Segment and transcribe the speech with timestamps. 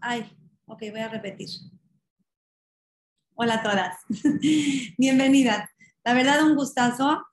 [0.00, 1.48] Ay, ok, voy a repetir.
[3.34, 3.96] Hola a todas.
[4.98, 5.70] Bienvenidas.
[6.04, 7.24] La verdad, un gustazo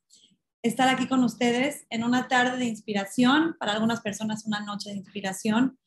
[0.61, 4.97] estar aquí con ustedes en una tarde de inspiración, para algunas personas una noche de
[4.97, 5.79] inspiración.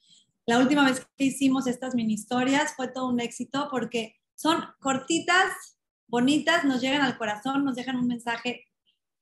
[0.46, 5.78] La última vez que hicimos estas mini historias fue todo un éxito porque son cortitas,
[6.08, 8.66] bonitas, nos llegan al corazón, nos dejan un mensaje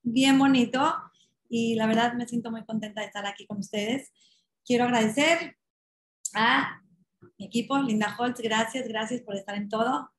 [0.03, 0.95] bien bonito
[1.49, 4.11] y la verdad me siento muy contenta de estar aquí con ustedes.
[4.67, 5.57] Quiero agradecer
[6.35, 6.83] a
[7.39, 10.13] mi equipo, Linda Holtz, gracias, gracias por estar en todo.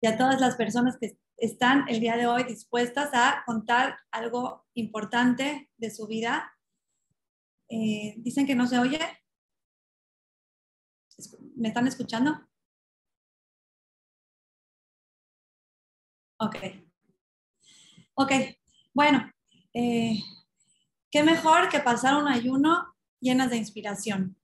[0.00, 4.64] Y a todas las personas que están el día de hoy dispuestas a contar algo
[4.74, 6.56] importante de su vida.
[7.68, 9.00] Eh, dicen que no se oye.
[11.56, 12.48] ¿Me están escuchando?
[16.38, 16.56] Ok.
[18.14, 18.30] Ok,
[18.92, 19.28] bueno,
[19.72, 20.16] eh,
[21.10, 22.93] qué mejor que pasar un ayuno
[23.24, 24.36] llenas de inspiración.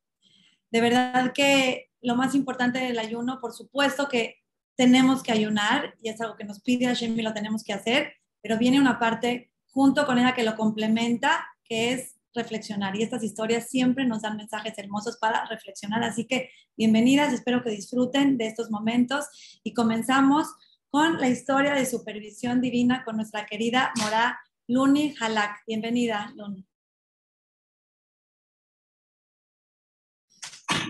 [0.73, 4.37] De verdad que lo más importante del ayuno, por supuesto que
[4.77, 8.15] tenemos que ayunar y es algo que nos pide Hashem y lo tenemos que hacer,
[8.41, 12.97] pero viene una parte junto con ella que lo complementa, que es reflexionar.
[12.97, 16.03] Y estas historias siempre nos dan mensajes hermosos para reflexionar.
[16.03, 19.27] Así que bienvenidas, espero que disfruten de estos momentos
[19.63, 20.47] y comenzamos
[20.89, 25.63] con la historia de supervisión divina con nuestra querida Mora Luni Halak.
[25.67, 26.70] Bienvenida, Luni.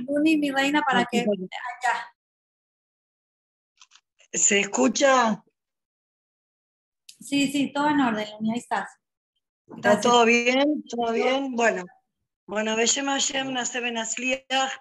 [0.06, 1.20] Luni, mi reina, para que...
[1.20, 2.14] Allá.
[4.32, 5.42] ¿Se escucha?
[7.20, 8.90] Sí, sí, todo en orden, Luni, ahí estás.
[9.74, 10.82] ¿Está todo bien?
[10.88, 11.54] ¿Todo bien?
[11.54, 11.84] Bueno,
[12.46, 12.74] bueno,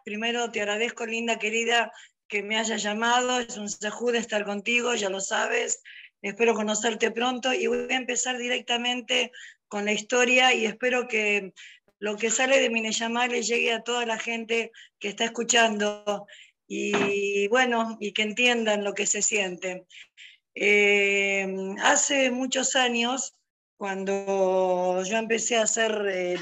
[0.04, 1.92] Primero te agradezco, linda querida,
[2.28, 3.40] que me haya llamado.
[3.40, 3.70] Es un
[4.12, 5.82] de estar contigo, ya lo sabes.
[6.22, 9.32] Espero conocerte pronto y voy a empezar directamente
[9.68, 11.54] con la historia y espero que
[12.00, 16.26] lo que sale de Mineyamá le llegue a toda la gente que está escuchando
[16.68, 19.86] y bueno, y que entiendan lo que se siente.
[20.62, 21.48] Eh,
[21.82, 23.34] hace muchos años,
[23.78, 26.38] cuando yo empecé a hacer eh,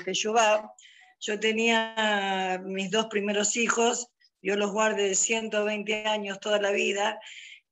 [1.19, 4.07] yo tenía mis dos primeros hijos,
[4.41, 7.19] yo los guardé 120 años toda la vida,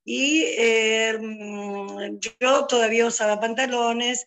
[0.03, 1.17] y eh,
[2.19, 4.25] yo todavía usaba pantalones,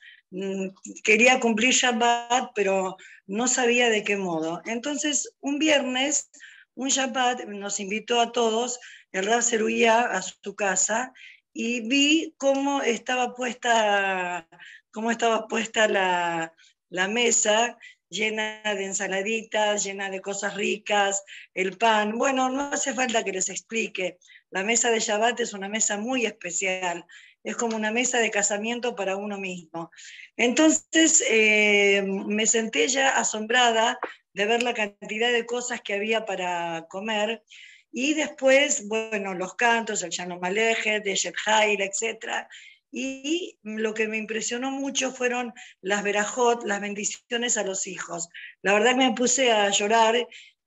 [1.03, 2.97] quería cumplir Shabbat, pero
[3.27, 4.63] no sabía de qué modo.
[4.67, 6.31] Entonces, un viernes
[6.79, 8.79] un Shabbat nos invitó a todos,
[9.11, 11.13] el Rab Seruía, a su casa,
[11.53, 14.47] y vi cómo estaba puesta,
[14.93, 16.55] cómo estaba puesta la,
[16.89, 17.77] la mesa,
[18.09, 22.17] llena de ensaladitas, llena de cosas ricas, el pan.
[22.17, 24.19] Bueno, no hace falta que les explique.
[24.51, 27.05] La mesa de Shabbat es una mesa muy especial.
[27.45, 29.91] Es como una mesa de casamiento para uno mismo.
[30.37, 33.99] Entonces eh, me senté ya asombrada
[34.33, 37.43] de ver la cantidad de cosas que había para comer.
[37.91, 42.47] Y después, bueno, los cantos, el Llano Maleje, de Shekhail, etc.
[42.93, 48.29] Y lo que me impresionó mucho fueron las verajot, las bendiciones a los hijos.
[48.63, 50.17] La verdad que me puse a llorar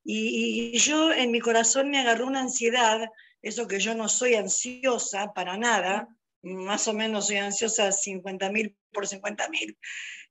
[0.04, 3.08] y, y yo en mi corazón me agarró una ansiedad,
[3.42, 6.08] eso que yo no soy ansiosa para nada,
[6.42, 9.78] más o menos soy ansiosa 50.000 por 50.000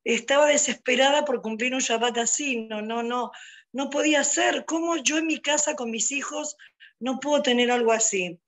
[0.04, 3.30] estaba desesperada por cumplir un Shabbat así, no, no, no,
[3.72, 4.64] no podía ser.
[4.64, 6.56] ¿Cómo yo en mi casa con mis hijos
[6.98, 8.38] no puedo tener algo así?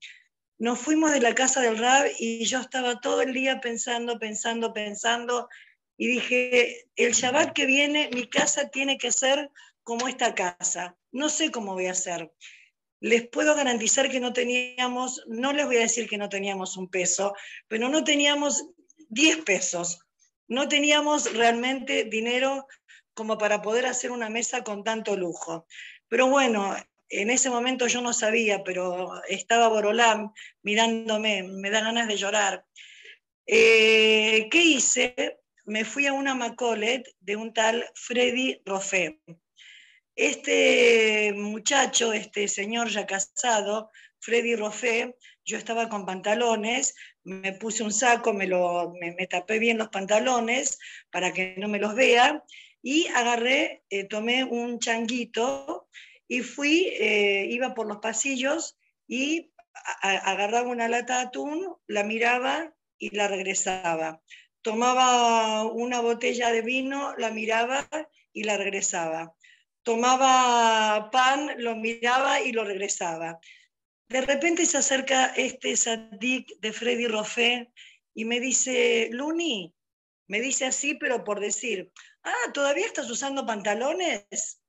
[0.59, 4.73] Nos fuimos de la casa del Rab y yo estaba todo el día pensando, pensando,
[4.73, 5.49] pensando
[5.97, 9.51] y dije, el Shabbat que viene, mi casa tiene que ser
[9.83, 10.97] como esta casa.
[11.11, 12.33] No sé cómo voy a hacer.
[13.03, 16.89] Les puedo garantizar que no teníamos, no les voy a decir que no teníamos un
[16.89, 17.35] peso,
[17.69, 18.65] pero no teníamos
[19.11, 19.99] 10 pesos
[20.53, 22.67] no teníamos realmente dinero
[23.15, 25.67] como para poder hacer una mesa con tanto lujo.
[26.09, 26.77] Pero bueno,
[27.09, 30.31] en ese momento yo no sabía, pero estaba Borolán
[30.63, 32.67] mirándome, me da ganas de llorar.
[33.47, 35.41] Eh, ¿Qué hice?
[35.65, 39.21] Me fui a una Macolet de un tal Freddy Roffé.
[40.15, 46.95] Este muchacho, este señor ya casado, Freddy Roffé, yo estaba con pantalones,
[47.25, 50.79] me puse un saco, me, me, tapé bien los pantalones
[51.11, 52.45] para que no me los vea
[52.83, 55.89] y agarré, eh, tomé un changuito
[56.29, 58.77] y fui, eh, iba por los pasillos
[59.09, 59.51] y
[60.03, 64.21] agarraba una lata de atún, la miraba y la regresaba.
[64.61, 67.89] Tomaba una botella de vino, la miraba
[68.33, 69.35] y la regresaba.
[69.83, 73.41] Tomaba pan, lo miraba y lo regresaba.
[74.09, 77.73] De repente se acerca este sadik de Freddy Roffé
[78.15, 79.75] y me dice, Luni,
[80.29, 81.91] me dice así, pero por decir,
[82.23, 84.63] ah, ¿todavía estás usando pantalones?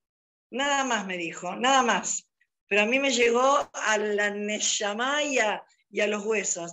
[0.54, 2.28] nada más me dijo, nada más.
[2.68, 6.72] Pero a mí me llegó a la Neshamaya y a los huesos.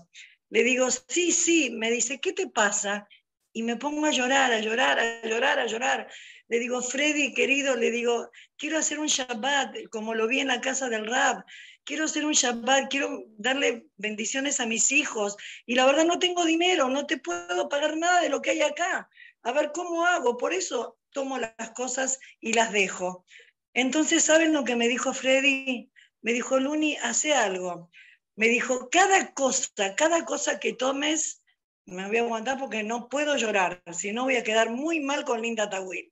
[0.49, 3.07] Le digo, sí, sí, me dice, ¿qué te pasa?
[3.53, 6.11] Y me pongo a llorar, a llorar, a llorar, a llorar.
[6.51, 10.59] Le digo, Freddy, querido, le digo, quiero hacer un Shabbat, como lo vi en la
[10.59, 11.45] casa del Rab.
[11.85, 15.37] Quiero hacer un Shabbat, quiero darle bendiciones a mis hijos.
[15.65, 18.63] Y la verdad no tengo dinero, no te puedo pagar nada de lo que hay
[18.63, 19.09] acá.
[19.43, 20.35] A ver cómo hago.
[20.35, 23.23] Por eso tomo las cosas y las dejo.
[23.73, 25.89] Entonces, ¿saben lo que me dijo Freddy?
[26.21, 27.89] Me dijo, Luni, hace algo.
[28.35, 31.41] Me dijo, cada cosa, cada cosa que tomes,
[31.85, 35.23] me voy a aguantar porque no puedo llorar, si no voy a quedar muy mal
[35.23, 36.11] con Linda Tawil.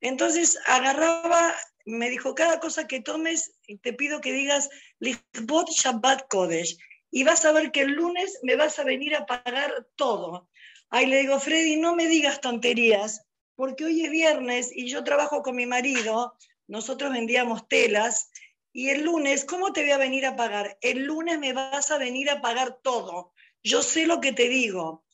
[0.00, 1.54] Entonces agarraba,
[1.84, 4.68] me dijo, cada cosa que tomes, te pido que digas,
[5.00, 6.76] Lichbot Shabbat Kodesh,
[7.10, 10.48] y vas a ver que el lunes me vas a venir a pagar todo.
[10.90, 15.42] Ahí le digo, Freddy, no me digas tonterías, porque hoy es viernes y yo trabajo
[15.42, 16.34] con mi marido,
[16.66, 18.30] nosotros vendíamos telas,
[18.72, 20.78] y el lunes, ¿cómo te voy a venir a pagar?
[20.82, 23.32] El lunes me vas a venir a pagar todo.
[23.62, 25.04] Yo sé lo que te digo.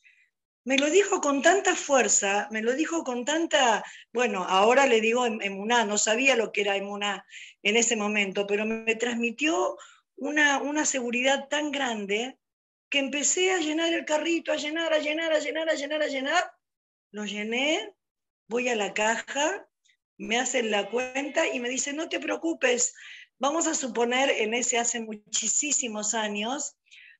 [0.65, 5.25] Me lo dijo con tanta fuerza, me lo dijo con tanta, bueno, ahora le digo
[5.27, 7.23] emuná, no sabía lo que era emuná
[7.61, 9.77] en ese momento, pero me transmitió
[10.15, 12.39] una, una seguridad tan grande
[12.89, 16.07] que empecé a llenar el carrito, a llenar, a llenar, a llenar, a llenar, a
[16.07, 16.51] llenar.
[17.11, 17.93] Lo llené,
[18.47, 19.67] voy a la caja,
[20.17, 22.95] me hacen la cuenta y me dicen, no te preocupes,
[23.37, 26.75] vamos a suponer en ese hace muchísimos años,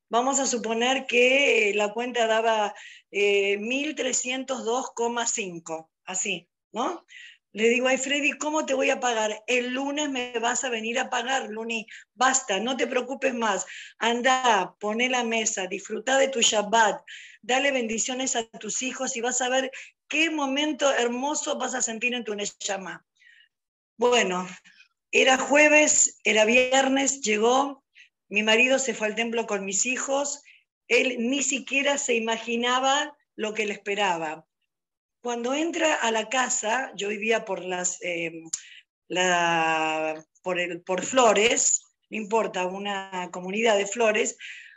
[0.08, 2.74] vamos a suponer que la cuenta daba
[3.10, 7.04] 1.302,5, eh, así, ¿no?
[7.56, 9.42] Le digo, ay Freddy, ¿cómo te voy a pagar?
[9.46, 11.86] El lunes me vas a venir a pagar, Luni.
[12.12, 13.64] Basta, no te preocupes más.
[13.98, 17.00] Anda, pone la mesa, disfruta de tu Shabbat,
[17.40, 19.70] dale bendiciones a tus hijos y vas a ver
[20.06, 23.06] qué momento hermoso vas a sentir en tu Neshama.
[23.96, 24.46] Bueno,
[25.10, 27.85] era jueves, era viernes, llegó,
[28.28, 30.42] mi marido se fue al templo con mis hijos,
[30.88, 34.46] él ni siquiera se imaginaba lo que le esperaba.
[35.22, 38.32] Cuando entra a la casa, yo vivía por las, eh,
[40.42, 44.36] por, el, por Flores, no importa, una comunidad de Flores,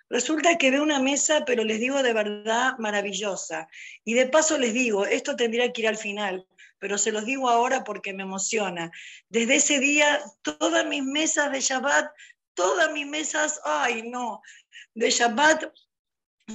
[0.10, 3.68] Resulta que ve una mesa, pero les digo de verdad maravillosa.
[4.04, 6.48] Y de paso les digo, esto tendría que ir al final,
[6.80, 8.92] pero se los digo ahora porque me emociona.
[9.30, 12.12] Desde ese día, todas mis mesas de Shabbat,
[12.60, 14.42] todas mis mesas, ay no,
[14.94, 15.64] de Shabbat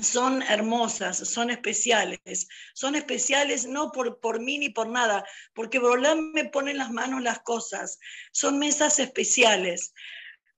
[0.02, 2.46] son hermosas, son especiales.
[2.74, 5.24] Son especiales no por, por mí ni por nada,
[5.54, 7.98] porque Borolán me pone en las manos las cosas.
[8.32, 9.94] Son mesas especiales.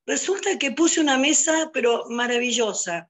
[0.04, 3.08] Resulta que puse una mesa, pero maravillosa.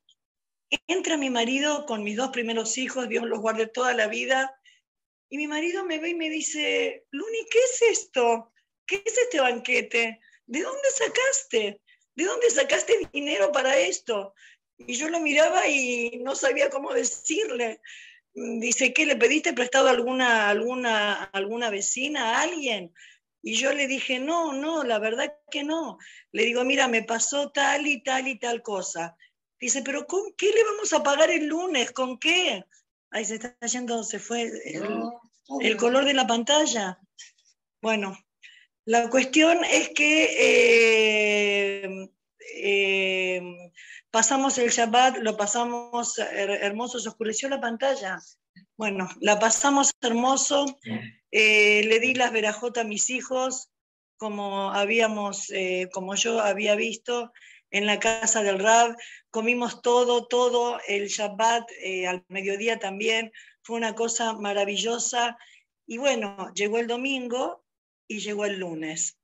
[0.86, 4.52] Entra mi marido con mis dos primeros hijos, Dios los guarde toda la vida,
[5.30, 8.52] y mi marido me ve y me dice, Luni, ¿qué es esto?
[8.84, 10.20] ¿Qué es este banquete?
[10.44, 11.80] ¿De dónde sacaste?
[12.16, 14.34] ¿De dónde sacaste dinero para esto?
[14.78, 17.80] Y yo lo miraba y no sabía cómo decirle.
[18.34, 22.92] Dice, ¿qué le pediste prestado a alguna, alguna, alguna vecina, a alguien?
[23.42, 25.98] Y yo le dije, no, no, la verdad que no.
[26.32, 29.16] Le digo, mira, me pasó tal y tal y tal cosa.
[29.60, 31.92] Dice, pero ¿con qué le vamos a pagar el lunes?
[31.92, 32.64] ¿Con qué?
[33.10, 34.50] Ahí se está yendo, se fue
[35.60, 36.98] el, color de la pantalla.
[37.80, 38.18] Bueno,
[38.86, 42.08] la cuestión es que eh,
[42.54, 43.42] eh,
[44.12, 48.20] pasamos el Shabbat, lo pasamos hermoso, se oscureció la pantalla.
[48.76, 50.66] Bueno, la pasamos hermoso.
[51.32, 53.70] Eh, le di las verajotas a mis hijos,
[54.18, 55.48] como habíamos,
[55.92, 57.32] como yo había visto
[57.72, 58.96] en la casa del Rab.
[59.30, 61.68] Comimos todo, todo el Shabbat
[62.08, 63.32] al mediodía también.
[63.62, 65.36] Fue una cosa maravillosa.
[65.88, 67.65] Y bueno, llegó el domingo
[68.08, 69.18] y llegó el lunes.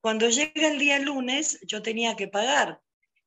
[0.00, 2.80] Cuando llega el día lunes, yo tenía que pagar.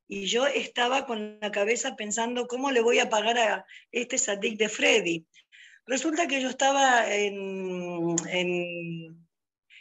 [0.06, 4.56] Y yo estaba con la cabeza pensando cómo le voy a pagar a este sadik
[4.56, 5.26] de Freddy.
[5.86, 8.14] Resulta que yo estaba en,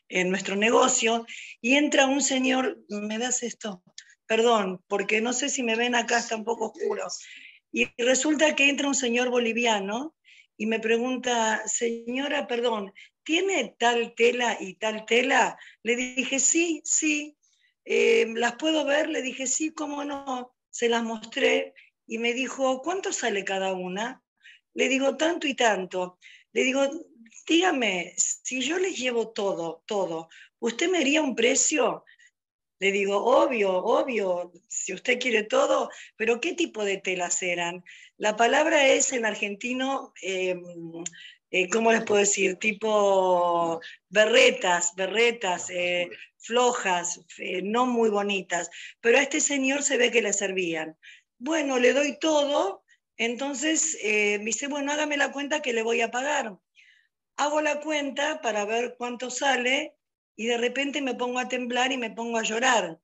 [0.10, 1.26] nuestro negocio
[1.62, 3.84] y entra un señor, ¿me das esto?
[4.26, 7.08] Perdón, porque no sé si me ven acá, está un poco oscuro.
[7.72, 10.16] Y resulta que entra un señor boliviano
[10.58, 12.92] y me pregunta, señora, perdón,
[13.24, 15.58] ¿tiene tal tela y tal tela?
[15.84, 17.38] Le dije, sí, sí.
[17.86, 19.08] Eh, ¿Las puedo ver?
[19.08, 20.56] Le dije, sí, cómo no.
[20.72, 21.74] Se las mostré
[22.08, 24.24] y me dijo, ¿cuánto sale cada una?
[24.74, 26.18] Le digo tanto y tanto.
[26.54, 26.90] Le digo,
[27.48, 32.04] dígame, si yo les llevo todo, todo, ¿usted me haría un precio?
[32.80, 37.84] Le digo, obvio, obvio, si usted quiere todo, pero ¿qué tipo de telas eran?
[38.18, 40.62] La palabra es en argentino, em,
[41.50, 42.58] eh, ¿cómo les puedo decir?
[42.58, 48.70] Tipo berretas, berretas, eh, flojas, eh, no muy bonitas,
[49.02, 50.96] pero a este señor se ve que le servían.
[51.40, 52.84] Bueno, le doy todo,
[53.18, 56.58] entonces me dice, bueno, hágame la cuenta que le voy a pagar.
[57.38, 59.97] Hago la cuenta para ver cuánto sale
[60.38, 63.00] y de repente me pongo a temblar y me pongo a llorar.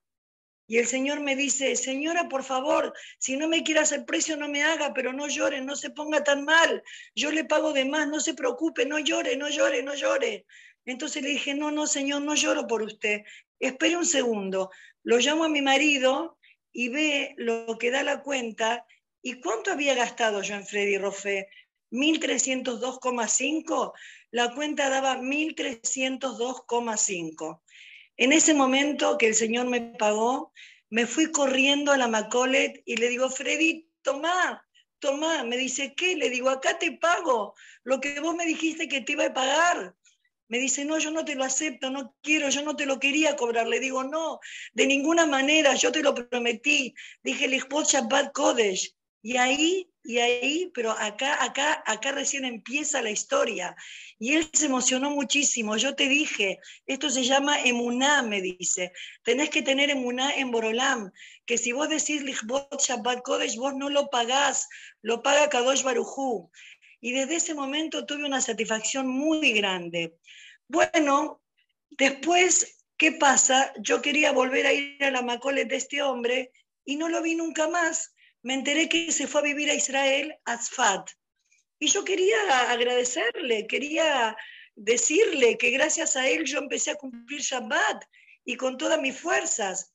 [0.66, 4.48] Y el Señor me dice, señora, por favor, si no me quiere hacer precio, no
[4.48, 6.82] me haga, pero no llore, no se ponga tan mal.
[7.14, 10.46] Yo le pago de más, no se preocupe, no llore, no llore, no llore.
[10.86, 13.24] Entonces le dije, no, no, señor, no lloro por usted.
[13.58, 14.70] Espere un segundo.
[15.02, 16.38] Lo llamo a mi marido
[16.72, 18.86] y ve lo que da la cuenta.
[19.20, 21.48] ¿Y cuánto había gastado yo en Freddy Roffé?
[21.90, 23.92] 1.302,5.
[24.34, 27.62] La cuenta daba 1.302,5.
[28.16, 30.52] En ese momento que el Señor me pagó,
[30.90, 34.66] me fui corriendo a la Macolet y le digo, Freddy, toma,
[34.98, 35.44] toma.
[35.44, 36.16] Me dice, ¿qué?
[36.16, 39.94] Le digo, acá te pago lo que vos me dijiste que te iba a pagar.
[40.48, 43.36] Me dice, no, yo no te lo acepto, no quiero, yo no te lo quería
[43.36, 43.68] cobrar.
[43.68, 44.40] Le digo, no,
[44.72, 46.92] de ninguna manera, yo te lo prometí.
[47.22, 48.96] Dije, Lichbot Shabbat Kodesh.
[49.22, 53.74] Y ahí, y ahí, pero acá, acá, acá recién empieza la historia.
[54.18, 55.78] Y él se emocionó muchísimo.
[55.78, 58.92] Yo te dije, esto se llama emuná, me dice.
[59.22, 61.10] Tenés que tener emuná en Borolam,
[61.46, 64.68] que si vos decís Lichbot Shabbat Kodesh, vos no lo pagás,
[65.00, 66.50] lo paga Kadosh Barujú.
[67.00, 70.18] Y desde ese momento tuve una satisfacción muy grande.
[70.68, 71.40] Bueno,
[71.88, 73.72] después, ¿qué pasa?
[73.80, 76.52] Yo quería volver a ir a la Macolet de este hombre
[76.84, 78.13] y no lo vi nunca más
[78.44, 81.10] me enteré que se fue a vivir a Israel, a Tzfat.
[81.78, 84.36] Y yo quería agradecerle, quería
[84.76, 88.04] decirle que gracias a él yo empecé a cumplir Shabbat
[88.44, 89.90] y con todas mis fuerzas.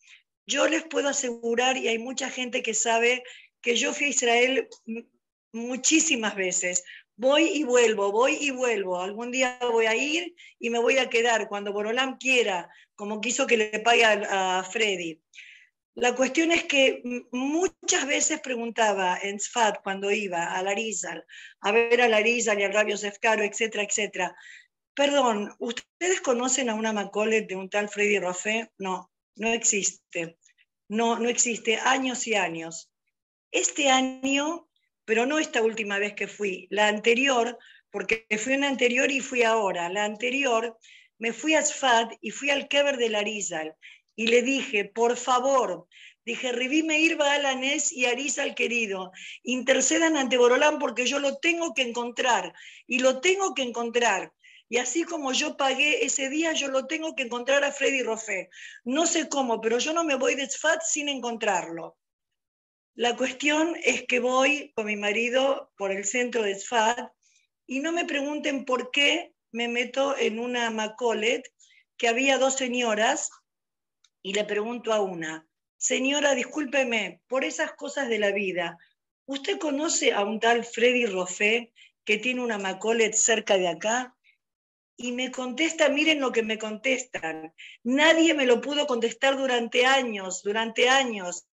[0.47, 3.23] Yo les puedo asegurar, y hay mucha gente que sabe,
[3.61, 4.67] que yo fui a Israel
[5.53, 6.83] muchísimas veces.
[7.17, 8.99] Voy y vuelvo, voy y vuelvo.
[8.99, 13.45] Algún día voy a ir y me voy a quedar cuando Borolam quiera, como quiso
[13.45, 15.21] que le pague a Freddy.
[15.95, 21.25] La cuestión es que muchas veces preguntaba en Sfat cuando iba a Larizal,
[21.61, 24.35] a ver a Larizal y al Rabio Sefcaro, etcétera, etcétera.
[24.93, 28.71] Perdón, ¿ustedes conocen a una Macolet de un tal Freddy Roffé?
[28.77, 30.37] No, no existe.
[30.87, 32.91] No, no existe, años y años.
[33.51, 34.67] Este año,
[35.05, 37.57] pero no esta última vez que fui, la anterior,
[37.91, 40.77] porque fui una anterior y fui ahora, la anterior,
[41.17, 43.75] me fui a Sfat y fui al Keber de Larizal
[44.19, 45.87] y le dije, por favor,
[46.25, 51.73] dije, Rivime Irba Alanés y Arisa al querido, intercedan ante Borolán porque yo lo tengo
[51.73, 52.53] que encontrar
[52.85, 54.33] y lo tengo que encontrar.
[54.67, 58.49] Y así como yo pagué ese día, yo lo tengo que encontrar a Freddy Roffé.
[58.83, 61.97] No sé cómo, pero yo no me voy de Tzfat sin encontrarlo.
[62.95, 67.09] La cuestión es que voy con mi marido por el centro de Tzfat
[67.67, 71.49] y no me pregunten por qué me meto en una Macolet,
[71.97, 73.29] que había dos señoras
[74.21, 75.47] y le pregunto a una,
[75.77, 78.77] señora, discúlpeme, por esas cosas de la vida,
[79.25, 81.71] ¿usted conoce a un tal Freddy Roffé
[82.03, 84.15] que tiene una Macolet cerca de acá?
[84.97, 87.53] Y me contesta, miren lo que me contestan.
[87.83, 91.47] Nadie me lo pudo contestar durante años, durante años.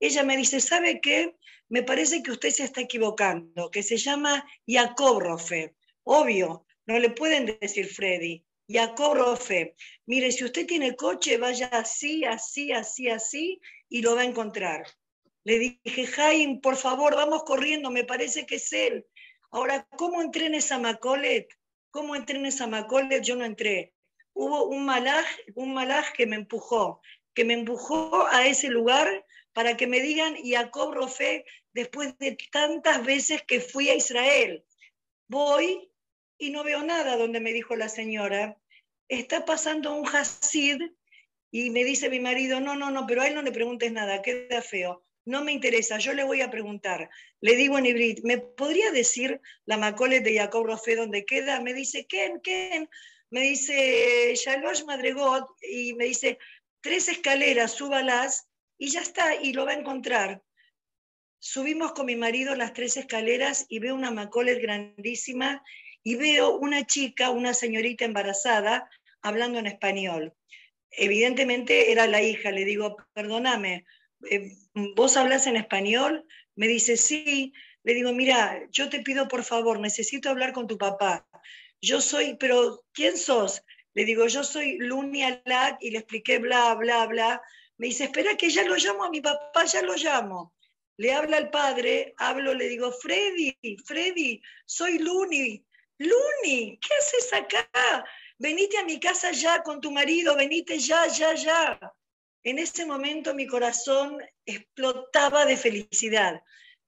[0.00, 1.36] Ella me dice, ¿sabe qué?
[1.68, 5.76] Me parece que usted se está equivocando, que se llama Jacob Roffé.
[6.02, 8.44] Obvio, no le pueden decir Freddy.
[8.72, 9.74] Jacob Rofe,
[10.06, 14.86] mire, si usted tiene coche, vaya así, así, así, así, y lo va a encontrar.
[15.42, 19.06] Le dije, Jaime, por favor, vamos corriendo, me parece que es él.
[19.50, 21.48] Ahora, ¿cómo entré en esa Macolet?
[21.90, 23.24] ¿Cómo entré en esa Macolet?
[23.24, 23.92] Yo no entré.
[24.34, 27.00] Hubo un malaj, un malaj que me empujó,
[27.34, 33.04] que me empujó a ese lugar para que me digan Jacob Rofe después de tantas
[33.04, 34.64] veces que fui a Israel.
[35.26, 35.89] Voy
[36.40, 38.56] y no veo nada donde me dijo la señora
[39.10, 40.80] está pasando un Hasid
[41.50, 44.22] y me dice mi marido, no, no, no, pero a él no le preguntes nada,
[44.22, 45.04] queda feo.
[45.26, 47.10] No me interesa, yo le voy a preguntar.
[47.40, 51.60] Le digo en Ibrit, ¿me podría decir la Macolet de Jacob Rofe dónde queda?
[51.60, 52.38] Me dice, ¿quién?
[52.38, 52.88] ¿quién?
[53.30, 56.38] Me dice, Shalosh Madregot, y me dice,
[56.80, 60.42] tres escaleras, súbalas, y ya está, y lo va a encontrar.
[61.40, 65.62] Subimos con mi marido las tres escaleras y veo una Macolet grandísima
[66.02, 68.88] y veo una chica, una señorita embarazada,
[69.22, 70.34] hablando en español.
[70.90, 73.84] Evidentemente era la hija, le digo, perdóname,
[74.30, 74.52] eh,
[74.96, 76.26] ¿vos hablas en español?
[76.56, 77.52] Me dice, sí.
[77.82, 81.26] Le digo, mira, yo te pido por favor, necesito hablar con tu papá.
[81.80, 83.62] Yo soy, pero ¿quién sos?
[83.94, 87.42] Le digo, yo soy Lunia Lack y le expliqué bla, bla, bla.
[87.78, 90.54] Me dice, espera que ya lo llamo a mi papá, ya lo llamo.
[90.98, 95.64] Le habla al padre, hablo, le digo, Freddy, Freddy, soy Luni,
[96.00, 98.04] Luni, ¿qué haces acá?
[98.38, 101.78] Venite a mi casa ya con tu marido, venite ya, ya, ya.
[102.42, 106.42] En ese momento mi corazón explotaba de felicidad.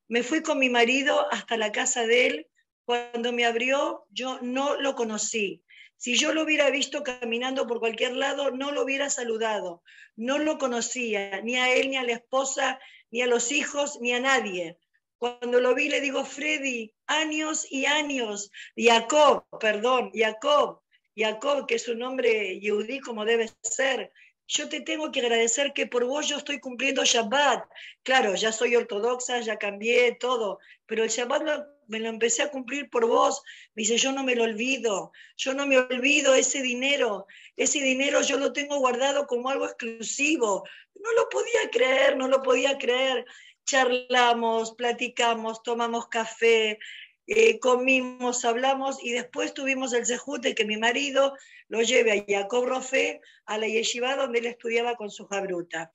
[0.09, 2.49] Me fui con mi marido hasta la casa de él.
[2.87, 5.62] Cuando me abrió, yo no lo conocí.
[5.99, 9.83] Si yo lo hubiera visto caminando por cualquier lado, no lo hubiera saludado.
[10.16, 14.14] No lo conocía, ni a él, ni a la esposa, ni a los hijos, ni
[14.14, 14.78] a nadie.
[15.23, 20.81] Cuando lo vi le digo, Freddy, años y años, Jacob, perdón, Jacob,
[21.17, 24.11] Jacob, que es un nombre yudí como debe ser,
[24.49, 27.64] yo te tengo que agradecer que por vos yo estoy cumpliendo Shabbat.
[28.02, 32.91] Claro, ya soy ortodoxa, ya cambié todo, pero el Shabbat me lo empecé a cumplir
[32.91, 33.45] por vos.
[33.76, 38.23] Me dice, yo no me lo olvido, yo no me olvido ese dinero, ese dinero
[38.23, 40.64] yo lo tengo guardado como algo exclusivo.
[40.97, 43.25] No lo podía creer, no lo podía creer
[43.64, 46.78] charlamos, platicamos, tomamos café,
[47.26, 51.35] eh, comimos, hablamos y después tuvimos el sejute que mi marido
[51.69, 55.92] lo lleve a Jacob Rofé, a la yeshiva donde él estudiaba con su jabruta.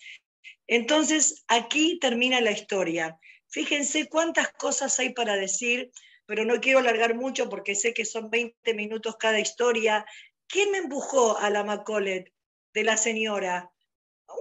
[0.68, 3.20] Entonces, aquí termina la historia.
[3.50, 5.92] Fíjense cuántas cosas hay para decir,
[6.26, 10.06] pero no quiero alargar mucho porque sé que son 20 minutos cada historia.
[10.48, 12.32] ¿Quién me empujó a la Macolet
[12.74, 13.72] de la señora?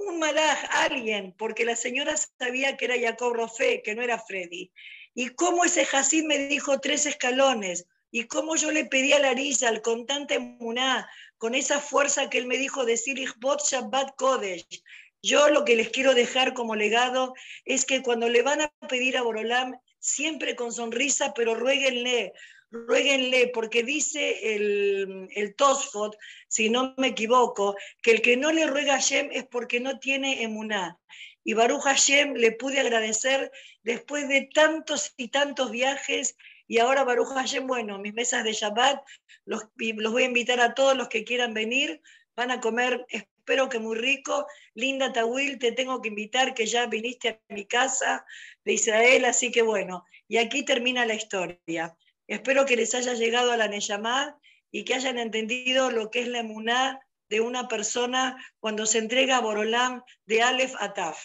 [0.07, 4.73] Un malaj, alguien, porque la señora sabía que era Jacob Rofé, que no era Freddy.
[5.15, 9.69] Y cómo ese Hasid me dijo tres escalones, y cómo yo le pedí a Larisa,
[9.69, 14.83] al contante Muná, con esa fuerza que él me dijo decir Ichbot Shabbat Kodesh.
[15.23, 19.17] Yo lo que les quiero dejar como legado es que cuando le van a pedir
[19.17, 22.33] a Borolam, siempre con sonrisa, pero rueguenle,
[22.71, 26.17] ruéguenle, porque dice el, el Tosfot,
[26.49, 29.99] si no me equivoco, que el que no le ruega a Hashem es porque no
[29.99, 30.99] tiene emuná.
[31.45, 33.53] Y Baruch Hashem le pude agradecer
[33.85, 36.37] después de tantos y tantos viajes.
[36.67, 39.01] Y ahora Baruch Hashem, bueno, mis mesas de Shabbat,
[39.45, 42.03] los, los voy a invitar a todos los que quieran venir.
[42.35, 44.45] Van a comer, espero que muy rico.
[44.75, 48.27] Linda Tawil, te tengo que invitar, que ya viniste a mi casa
[48.65, 51.97] de Israel, así que bueno, y aquí termina la historia.
[52.27, 54.39] Espero que les haya llegado a la Neyamá
[54.71, 59.37] y que hayan entendido lo que es la emuná de una persona cuando se entrega
[59.37, 61.19] a Borolán de Aleph a Taf.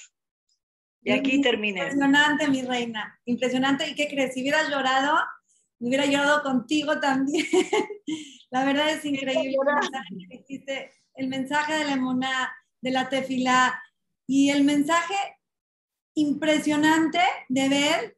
[1.03, 1.79] Y aquí terminé.
[1.79, 3.19] Impresionante, mi reina.
[3.25, 3.89] Impresionante.
[3.89, 4.33] ¿Y qué crees?
[4.33, 5.17] Si hubiera llorado,
[5.79, 7.45] me hubiera llorado contigo también.
[8.51, 13.81] la verdad es increíble el mensaje, el mensaje de la emuná, de la tefilá
[14.27, 15.15] y el mensaje
[16.13, 18.17] impresionante de ver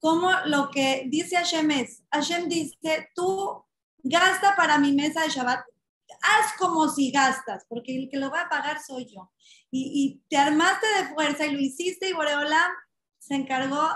[0.00, 3.64] como lo que dice Hashem es, Hashem dice, tú
[3.98, 5.60] gasta para mi mesa de Shabbat,
[6.22, 9.30] haz como si gastas, porque el que lo va a pagar soy yo.
[9.70, 12.72] Y, te armaste de fuerza y lo hiciste y Boreolam
[13.18, 13.88] se encargó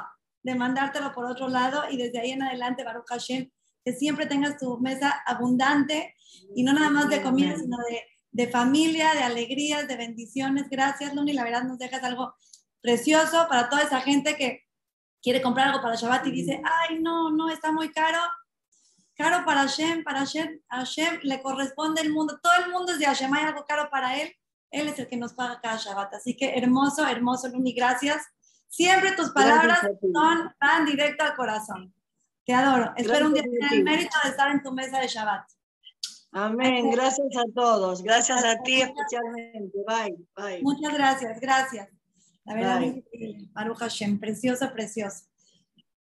[0.43, 3.51] de mandártelo por otro lado y desde ahí en adelante, Baruch Hashem,
[3.83, 6.15] que siempre tengas tu mesa abundante
[6.55, 10.69] y no nada más de comida, sino de, de familia, de alegrías, de bendiciones.
[10.69, 12.35] Gracias, Luni, la verdad nos dejas algo
[12.83, 14.64] precioso para toda esa gente que
[15.25, 18.19] quiere comprar algo para Shabbat y dice, ay, no, no, está muy caro.
[19.17, 23.07] Caro para Hashem, para Hashem, Hashem le corresponde el mundo, todo el mundo es de
[23.07, 24.33] Hashem, hay algo caro para él,
[24.71, 26.15] él es el que nos paga cada Shabbat.
[26.15, 28.23] Así que hermoso, hermoso, Luni, gracias.
[28.69, 29.81] Siempre tus palabras
[30.13, 31.95] son, van directo al corazón.
[32.45, 32.93] Te adoro.
[32.97, 35.49] Espero un día tener el mérito de estar en tu mesa de Shabbat.
[36.33, 36.91] Amén.
[36.91, 38.03] Gracias a todos.
[38.03, 39.79] Gracias a ti especialmente.
[39.87, 40.17] Bye.
[40.37, 40.63] Bye.
[40.63, 41.41] Muchas gracias.
[41.41, 41.89] Gracias.
[42.45, 42.83] La verdad,
[43.53, 45.25] Baruch Hashem, precioso, precioso.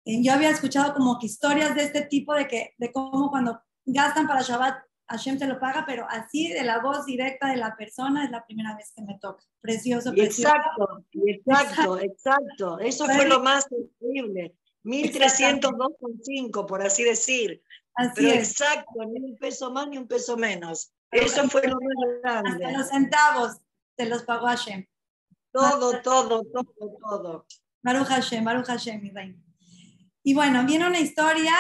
[0.06, 3.62] Eh, yo había escuchado como que historias de este tipo, de, que, de cómo cuando
[3.86, 7.76] gastan para Shabbat, Hashem se lo paga, pero así de la voz directa de la
[7.76, 9.44] persona es la primera vez que me toca.
[9.60, 10.56] Precioso, precioso.
[10.56, 12.80] Exacto, exacto, exacto.
[12.80, 14.56] Eso fue lo más increíble.
[14.84, 17.62] 1302,5, por así decir.
[17.94, 20.94] Así pero exacto, ni un peso más ni un peso menos.
[21.12, 22.66] Eso fue lo más grande.
[22.66, 23.58] Hasta los centavos
[23.98, 24.88] se los pagó Hashem.
[25.52, 27.46] Todo, todo, todo, todo.
[27.84, 29.38] Baruch Hashem, Baruch Hashem, mi reina.
[30.24, 31.54] Y bueno, viene una historia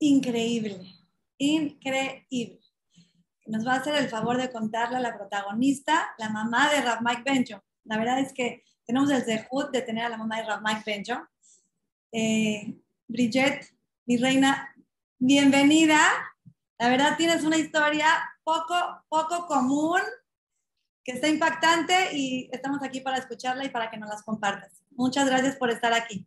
[0.00, 0.94] increíble,
[1.38, 2.60] increíble.
[3.46, 7.02] Nos va a hacer el favor de contarle a la protagonista, la mamá de Rav
[7.02, 7.62] Mike Benjo.
[7.84, 10.82] La verdad es que tenemos el dejud de tener a la mamá de Rav Mike
[10.84, 11.28] Benjo.
[12.12, 12.74] Eh,
[13.06, 13.64] Bridget,
[14.06, 14.74] mi reina,
[15.18, 16.00] bienvenida.
[16.78, 18.06] La verdad tienes una historia
[18.44, 18.74] poco,
[19.08, 20.00] poco común
[21.08, 24.82] que está impactante y estamos aquí para escucharla y para que nos las compartas.
[24.90, 26.26] Muchas gracias por estar aquí.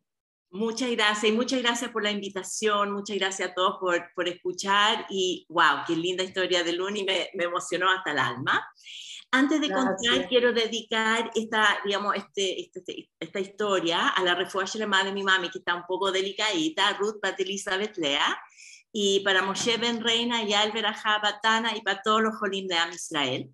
[0.50, 5.06] Muchas gracias y muchas gracias por la invitación, muchas gracias a todos por, por escuchar
[5.08, 8.68] y wow, qué linda historia de Luni, me, me emocionó hasta el alma.
[9.30, 14.88] Antes de contar, quiero dedicar esta, digamos, este, este, este esta historia a la refugia
[14.88, 18.36] de mi mami, que está un poco delicadita, Ruth Pat Elizabeth Lea,
[18.92, 22.92] y para Moshe Ben Reina y Albert Batana y para todos los Jolim de Am
[22.92, 23.48] Israel.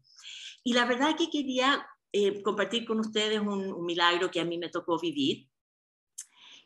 [0.68, 4.68] Y la verdad que quería eh, compartir con ustedes un, milagro que a mí me
[4.68, 5.48] tocó vivir.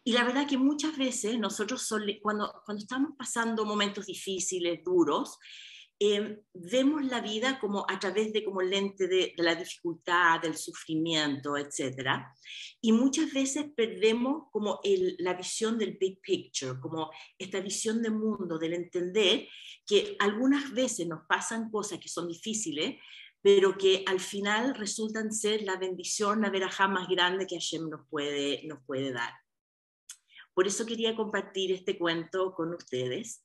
[0.03, 1.87] Y la verdad que muchas veces nosotros,
[2.19, 5.37] cuando, cuando estamos pasando momentos difíciles, duros,
[5.99, 10.57] eh, vemos la vida como a través de como lente de, de, la dificultad, del
[10.57, 12.09] sufrimiento, etc.
[12.81, 18.09] Y muchas veces perdemos como el, la visión del big picture, como esta visión de
[18.09, 19.47] mundo, del entender
[19.85, 22.95] que algunas veces nos pasan cosas que son difíciles,
[23.41, 28.07] pero que al final resultan ser la bendición, la verajá más grande que Hashem nos
[28.07, 29.33] puede, nos puede dar.
[30.53, 33.43] Por eso quería compartir este cuento con ustedes.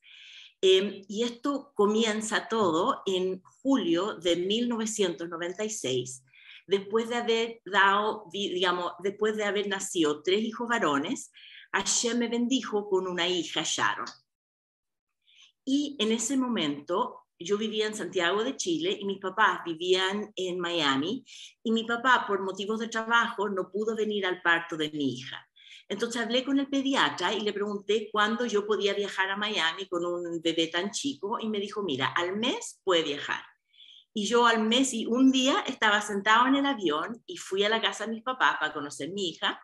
[0.61, 6.23] Em, y esto comienza todo en julio de 1996,
[6.65, 11.31] después de haber dado, digamos, después de haber nacido tres hijos varones,
[11.71, 14.07] Hashem me bendijo con una hija, Sharon.
[15.63, 20.59] Y en ese momento yo vivía en Santiago de Chile y mis papás vivían en
[20.59, 21.23] Miami
[21.63, 25.47] y mi papá por motivos de trabajo no pudo venir al parto de mi hija.
[25.89, 30.05] Entonces hablé con el pediatra y le pregunté cuándo yo podía viajar a Miami con
[30.05, 33.41] un bebé tan chico y me dijo, mira, al mes puede viajar.
[34.13, 37.69] Y yo al mes y un día estaba sentado en el avión y fui a
[37.69, 39.61] la casa de mis papás para conocer a mi hija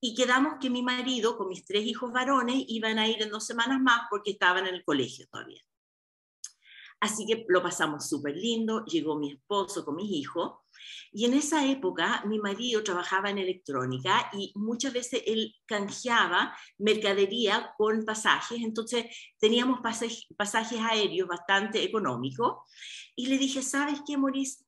[0.00, 3.46] y quedamos que mi marido con mis tres hijos varones iban a ir en dos
[3.46, 5.62] semanas más porque estaban en el colegio todavía.
[7.00, 10.52] Así que lo pasamos súper lindo, llegó mi esposo con mis hijos
[11.12, 17.72] y en esa época mi marido trabajaba en electrónica y muchas veces él canjeaba mercadería
[17.76, 19.06] con pasajes, entonces
[19.38, 22.58] teníamos pasajes, pasajes aéreos bastante económicos.
[23.14, 24.64] Y le dije, ¿sabes qué, Maurice?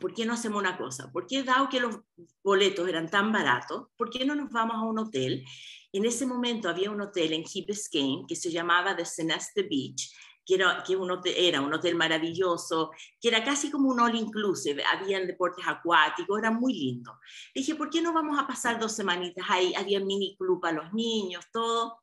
[0.00, 1.10] ¿Por qué no hacemos una cosa?
[1.12, 2.00] ¿Por qué, dado que los
[2.42, 5.44] boletos eran tan baratos, por qué no nos vamos a un hotel?
[5.92, 10.12] En ese momento había un hotel en Key Biscayne que se llamaba The Seneste Beach,
[10.44, 14.14] que, era, que un hotel, era un hotel maravilloso, que era casi como un all
[14.14, 17.18] inclusive, habían deportes acuáticos, era muy lindo.
[17.54, 19.74] dije, ¿por qué no vamos a pasar dos semanitas ahí?
[19.74, 22.00] Había mini club para los niños, todo.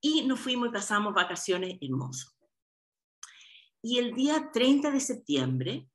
[0.00, 2.34] Y nos fuimos y pasamos vacaciones hermosas.
[3.82, 5.88] Y el día 30 de septiembre,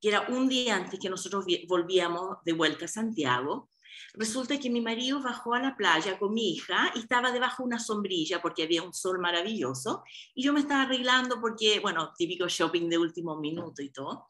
[0.00, 3.68] que era un día antes que nosotros volvíamos de vuelta a Santiago,
[4.14, 7.68] Resulta que mi marido bajó a la playa con mi hija y estaba debajo de
[7.68, 10.04] una sombrilla porque había un sol maravilloso
[10.34, 14.28] y yo me estaba arreglando porque, bueno, típico shopping de último minuto y todo.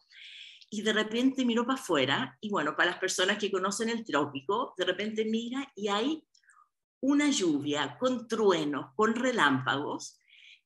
[0.70, 4.74] Y de repente miró para afuera y bueno, para las personas que conocen el trópico,
[4.76, 6.24] de repente mira y hay
[7.00, 10.18] una lluvia con truenos, con relámpagos.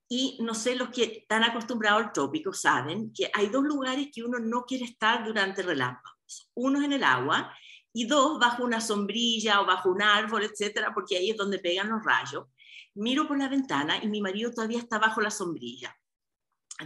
[0.08, 4.22] Y no sé, los que están acostumbrados al trópico saben que hay dos lugares que
[4.22, 6.50] uno no quiere estar durante relámpagos.
[6.54, 7.52] Uno es en el agua
[7.98, 11.88] y dos bajo una sombrilla o bajo un árbol, etcétera, porque ahí es donde pegan
[11.88, 12.46] los rayos.
[12.94, 15.92] Miro por la ventana y mi marido todavía está bajo la sombrilla.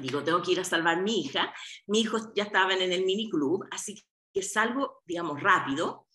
[0.01, 1.53] Digo, tengo que ir a salvar a mi hija.
[1.87, 6.07] Mi hijo ya estaba en el mini club, así que salgo, digamos, rápido.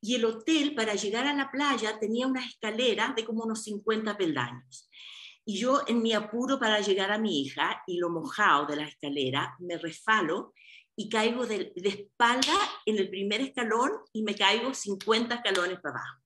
[0.00, 4.16] Y el hotel, para llegar a la playa, tenía una escalera de como unos 50
[4.16, 4.88] peldaños.
[5.44, 8.84] Y yo, en mi apuro para llegar a mi hija y lo mojado de la
[8.84, 10.54] escalera, me refalo
[10.96, 12.54] y caigo de, espalda
[12.86, 16.22] en el primer escalón y me caigo 50 escalones para abajo.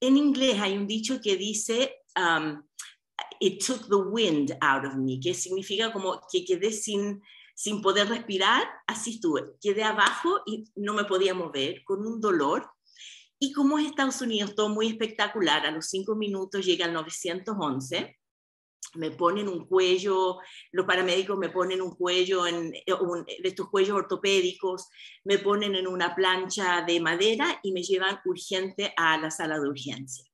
[0.00, 2.62] En inglés hay un dicho que dice, um,
[3.38, 7.22] it took the wind out of me, que significa como que quedé sin,
[7.54, 12.68] sin poder respirar, así estuve, quedé abajo y no me podía mover, con un dolor.
[13.38, 18.19] Y como es Estados Unidos, todo muy espectacular, a los cinco minutos llega el 911
[18.94, 20.38] me ponen un cuello,
[20.72, 24.88] los paramédicos me ponen un cuello, en, eh, de estos cuellos ortopédicos,
[25.24, 29.68] me ponen en una plancha de madera y me llevan urgente a la sala de
[29.68, 30.24] urgencia.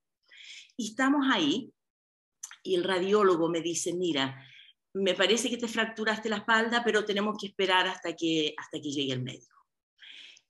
[0.77, 1.73] Y estamos ahí
[2.63, 4.43] y el radiólogo me dice, mira,
[4.95, 8.91] me parece que te fracturaste la espalda, pero tenemos que esperar hasta que, hasta que
[8.91, 9.57] llegue el médico.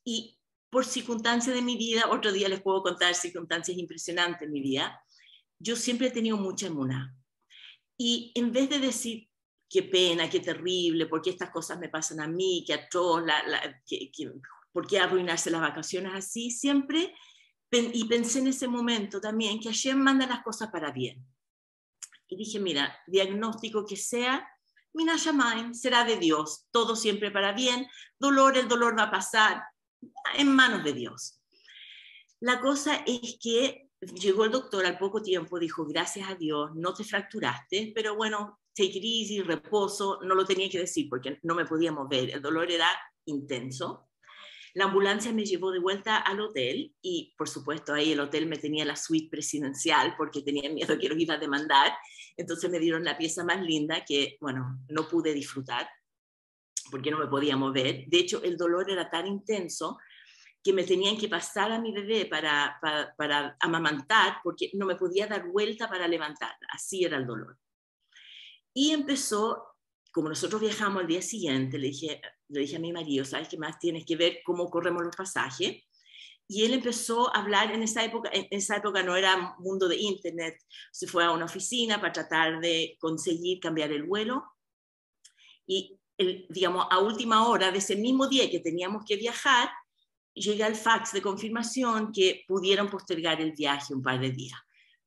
[0.05, 0.39] Y
[0.71, 5.01] por circunstancias de mi vida, otro día les puedo contar circunstancias impresionantes en mi vida,
[5.59, 7.17] yo siempre he tenido mucha emuná
[7.97, 9.29] y en vez de decir,
[9.69, 13.43] qué pena, qué terrible, por qué estas cosas me pasan a mí, qué atroz, la,
[14.73, 17.15] por qué arruinarse las vacaciones así, siempre,
[17.71, 21.27] y pensé en ese momento también que Hashem manda las cosas para bien.
[22.29, 24.49] Y dije, mira, diagnóstico que sea,
[24.95, 27.87] Minashamayim será de Dios, todo siempre para bien,
[28.19, 29.63] dolor, el dolor va a pasar
[30.35, 31.41] en manos de Dios.
[32.41, 36.93] La cosa es que llegó el doctor al poco tiempo, dijo, gracias a Dios, no
[36.95, 41.55] te fracturaste, pero bueno, take it easy, reposo, no lo tenía que decir porque no
[41.55, 42.89] me podía mover, el dolor era
[43.25, 44.09] intenso.
[44.75, 48.59] La ambulancia me llevó de vuelta al hotel y, por supuesto, ahí el hotel me
[48.59, 51.95] tenía la suite presidencial porque tenía miedo que los iba a demandar.
[52.37, 55.89] Entonces me dieron la pieza más linda que, bueno, no pude disfrutar
[56.91, 58.05] porque no me podía mover.
[58.07, 59.97] De hecho, el dolor era tan intenso
[60.66, 62.81] que me tenían que pasar a mi bebé para,
[63.16, 66.66] para, amamantar porque no me podía dar vuelta para levantarla.
[66.72, 67.57] Así era el dolor.
[68.74, 69.64] Y empezó,
[70.11, 73.57] como nosotros viajamos al día siguiente, le dije, le dije a mi marido, ¿sabes qué
[73.57, 73.79] más?
[73.79, 75.85] Tienes que ver cómo corremos los pasajes.
[76.48, 79.98] Y él empezó a hablar, en esa época, en esa época no era mundo de
[79.98, 80.59] internet,
[80.90, 84.42] se fue a una oficina para tratar de conseguir cambiar el vuelo.
[85.64, 89.70] Y, el, digamos, a última hora de ese mismo día que teníamos que viajar,
[90.37, 94.61] llega el fax de confirmación que pudieron postergar el viaje un par de días.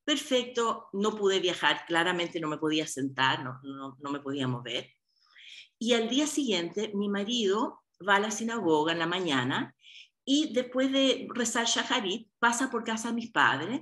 [0.03, 3.59] Perfecto, no pude viajar, claramente no me podía sentar, no,
[3.99, 4.89] no, me podía mover.
[5.77, 9.75] Y al día siguiente, mi marido va a la sinagoga en la mañana
[10.25, 13.81] y después de rezar Shaharit pasa por casa de mis padres,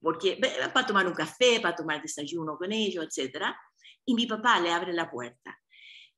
[0.00, 0.40] porque
[0.72, 3.44] para tomar un café, para tomar desayuno con ellos, etc.
[4.06, 5.61] Y mi papá le abre la puerta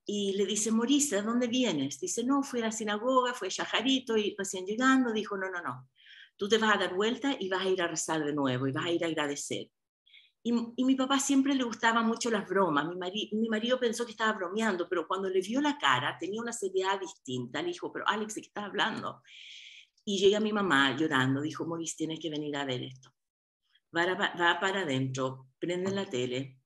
[0.06, 1.98] y le dice, Morisa, ¿dónde vienes?
[1.98, 5.88] Dice, no, fui a la sinagoga, fue Shaharito y recién llegando, dijo, no, no, no,
[6.36, 8.72] tú te vas a dar vuelta y vas a ir a rezar de nuevo y
[8.72, 9.70] vas a ir a agradecer.
[10.42, 14.10] Y, y mi papá siempre le gustaba mucho las bromas, mi, mi marido pensó que
[14.10, 18.06] estaba bromeando, pero cuando le vio la cara tenía una seriedad distinta, le dijo, pero
[18.06, 19.22] Alex, ¿de qué estás hablando?
[20.04, 23.10] Y llega mi mamá llorando, dijo, Morisa, tienes que venir a ver esto.
[23.96, 26.58] Va, va para adentro, prende la tele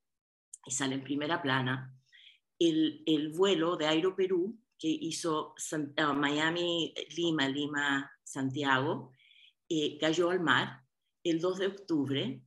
[0.65, 1.98] y sale en primera plana
[2.59, 5.55] el, vuelo de Aeroperú que hizo
[5.97, 9.13] ah, Miami, Lima, Lima, Santiago,
[9.69, 10.85] eh, cayó al mar
[11.25, 12.43] el 2 de octubre,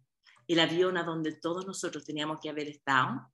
[0.47, 3.32] el avión a donde todos nosotros teníamos que haber estado,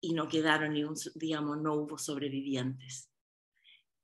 [0.00, 3.10] y no quedaron ni un, digamos, no hubo sobrevivientes.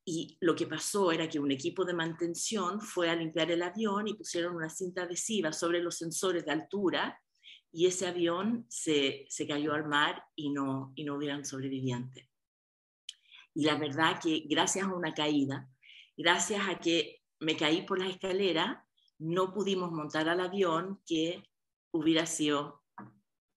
[0.04, 4.08] Y lo que pasó era que un equipo de mantención fue a limpiar el avión
[4.08, 7.21] y pusieron una cinta adhesiva sobre los sensores de altura
[7.72, 12.28] y ese avión se, se cayó al mar y no, y no hubieran sobrevivientes.
[13.54, 15.68] Y la verdad que gracias a una caída,
[16.16, 18.86] gracias a que me caí por la escalera,
[19.18, 21.42] no pudimos montar al avión que
[21.92, 22.82] hubiera sido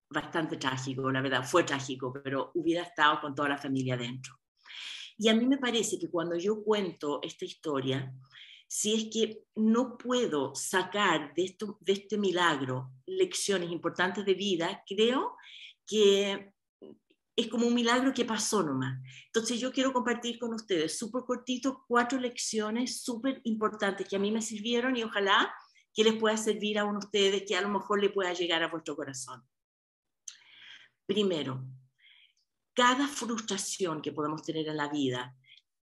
[0.10, 4.40] bastante trágico, la verdad, fue trágico, pero hubiera estado con toda la familia dentro.
[5.18, 8.14] Y a mí me parece que cuando yo cuento esta historia,
[8.68, 14.84] si es que no puedo sacar de, esto, de este milagro lecciones importantes de vida,
[14.88, 15.36] creo
[15.86, 16.52] que
[17.36, 19.02] es como un milagro que pasó nomás.
[19.28, 24.32] Entonces yo quiero compartir con ustedes, súper cortito, cuatro lecciones súper importantes que a mí
[24.32, 25.54] me sirvieron y ojalá
[25.94, 28.96] que les pueda servir a ustedes, que a lo mejor le pueda llegar a vuestro
[28.96, 29.44] corazón.
[31.06, 31.64] Primero,
[32.74, 35.36] cada frustración que podemos tener en la vida,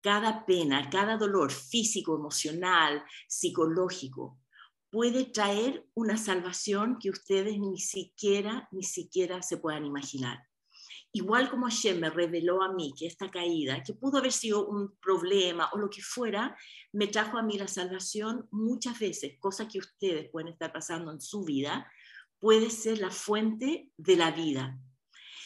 [0.03, 4.39] cada pena, cada dolor físico, emocional, psicológico,
[4.91, 10.39] puede traer una salvación que ustedes ni siquiera, ni siquiera se puedan imaginar.
[11.15, 14.97] Igual como Hashem me reveló a mí que esta caída, que pudo haber sido un
[14.97, 16.57] problema o lo que fuera,
[16.93, 21.21] me trajo a mí la salvación muchas veces, cosa que ustedes pueden estar pasando en
[21.21, 21.91] su vida,
[22.39, 24.79] puede ser la fuente de la vida,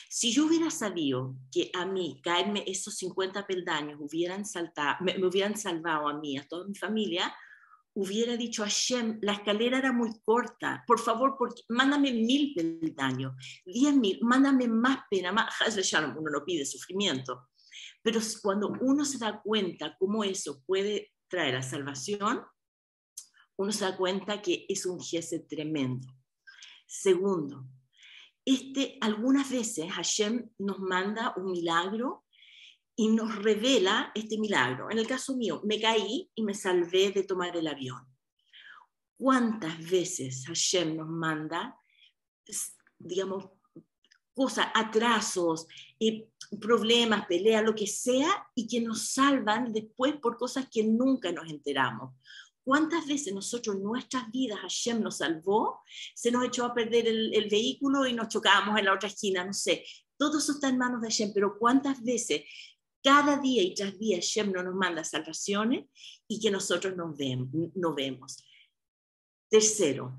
[0.09, 5.57] si yo hubiera sabido que a mí caerme esos 50 peldaños hubieran saltado, me, hubieran
[5.57, 7.35] salvado a mí, a toda mi familia,
[7.95, 11.37] hubiera dicho a Shem, la escalera era muy corta, por favor,
[11.69, 15.55] mándame mil peldaños, diez mil, mándame más pena, más,
[16.16, 17.49] uno no pide sufrimiento,
[18.03, 22.42] pero cuando uno se da cuenta cómo eso puede traer la salvación,
[23.57, 26.07] uno se da cuenta que es un jefe tremendo.
[26.87, 27.66] Segundo,
[28.47, 32.25] este, algunas veces Hashem nos manda un milagro
[32.95, 34.89] y nos revela este milagro.
[34.89, 38.07] En el caso mío, me caí y me salvé de tomar el avión.
[39.19, 41.77] ¿Cuántas veces Hashem nos manda,
[42.99, 43.47] digamos,
[44.33, 45.67] cosas, atrasos,
[45.99, 46.29] eh,
[46.61, 51.51] problemas, peleas, lo que sea, y que nos salvan después por cosas que nunca nos
[51.51, 52.15] enteramos?
[52.67, 55.85] ¿Cuántas veces nosotros, nuestras vidas, Hashem nos salvó,
[56.17, 59.45] se nos echó a perder el, vehículo y nos chocábamos en la otra esquina?
[59.45, 59.85] No sé.
[60.17, 62.43] Todo eso está en manos de Hashem, pero ¿cuántas veces
[63.05, 65.85] cada día y tras día Hashem no nos manda salvaciones
[66.27, 67.51] y que nosotros no vemos?
[67.77, 68.45] No vemos?
[69.49, 70.19] Tercero,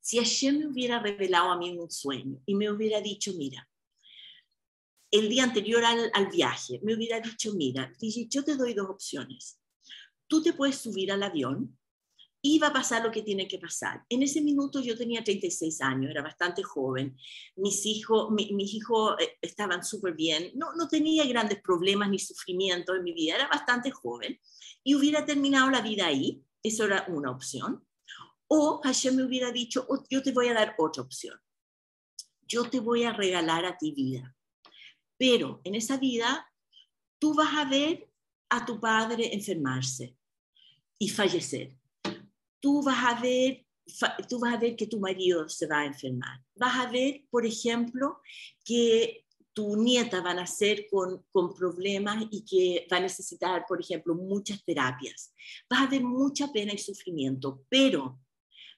[0.00, 3.70] si Hashem me hubiera revelado a mí un sueño y me hubiera dicho, mira,
[5.12, 9.57] el día anterior al, al viaje, me hubiera dicho, mira, yo te doy dos opciones
[10.28, 11.78] tú te puedes subir al avión
[12.42, 14.04] iba a pasar lo que tiene que pasar.
[14.08, 17.16] En ese minuto yo tenía 36 años, era bastante joven,
[17.56, 22.94] mis hijos, mis hijos eh, estaban súper bien, no, no tenía grandes problemas ni sufrimiento
[22.94, 24.40] en mi vida, era bastante joven.
[24.84, 27.84] Y hubiera terminado la vida ahí, eso era una opción.
[28.46, 31.38] O Hashem me hubiera dicho, oh, yo te voy a dar otra opción,
[32.42, 34.34] yo te voy a regalar a ti vida,
[35.18, 36.50] pero en esa vida
[37.18, 38.10] tú vas a ver
[38.48, 40.17] a tu padre enfermarse
[40.98, 41.76] y fallecer.
[42.60, 43.64] Tú vas a ver
[44.28, 46.40] tú vas a ver que tu marido se va a enfermar.
[46.54, 48.20] Vas a ver, por ejemplo,
[48.64, 53.80] que tu nieta va a nacer con, con, problemas y que va a necesitar, por
[53.80, 55.32] ejemplo, muchas terapias.
[55.68, 58.20] Vas a ver mucha pena y sufrimiento, pero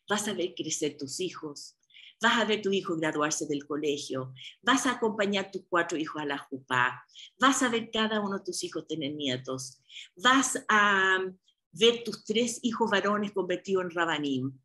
[0.09, 1.77] vas a ver crecer tus hijos,
[2.21, 6.23] vas a ver tu hijo graduarse del colegio, vas a acompañar a tus cuatro hijos
[6.23, 7.05] a la jupá,
[7.39, 9.83] vas a ver cada uno de tus hijos tener nietos,
[10.17, 11.19] vas a
[11.73, 14.61] ver tus tres hijos varones convertidos en Rabanim,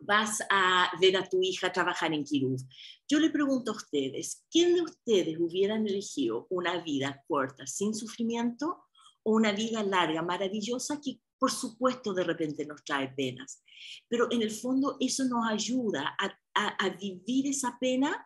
[0.00, 2.60] vas a ver a tu hija trabajar en Kirub.
[3.08, 8.84] Yo le pregunto a ustedes, ¿quién de ustedes hubieran elegido una vida corta, sin sufrimiento,
[9.22, 13.62] o una vida larga, maravillosa, que por supuesto de repente nos trae penas?
[14.08, 18.24] Pero en el fondo eso nos ayuda a, a vivir esa pena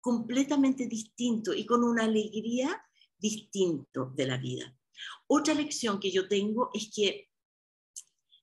[0.00, 2.80] completamente distinto y con una alegría
[3.18, 4.76] distinto de la vida.
[5.26, 7.28] Otra lección que yo tengo es que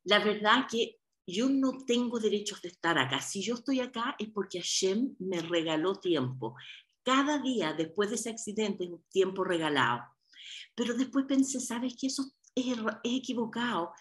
[0.04, 3.22] la verdad que yo no tengo derechos de estar acá.
[3.22, 6.56] Si yo estoy acá es porque Hashem me regaló tiempo.
[7.04, 10.02] Cada día después de ese accidente es un tiempo regalado.
[10.76, 12.08] Pero después pensé, ¿sabes qué?
[12.08, 12.66] Eso es,
[13.04, 13.94] es equivocado.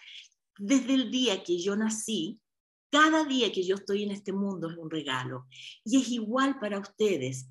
[0.57, 2.39] Desde el día que yo nací,
[2.89, 5.47] cada día que yo estoy en este mundo es un regalo.
[5.83, 7.47] Y es igual para ustedes.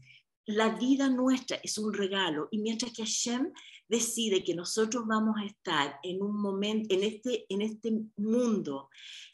[0.47, 2.49] La vida nuestra es un regalo.
[2.51, 3.53] Y mientras que Hashem
[3.89, 8.89] decide que nosotros vamos a estar en un momento, en este, en este mundo,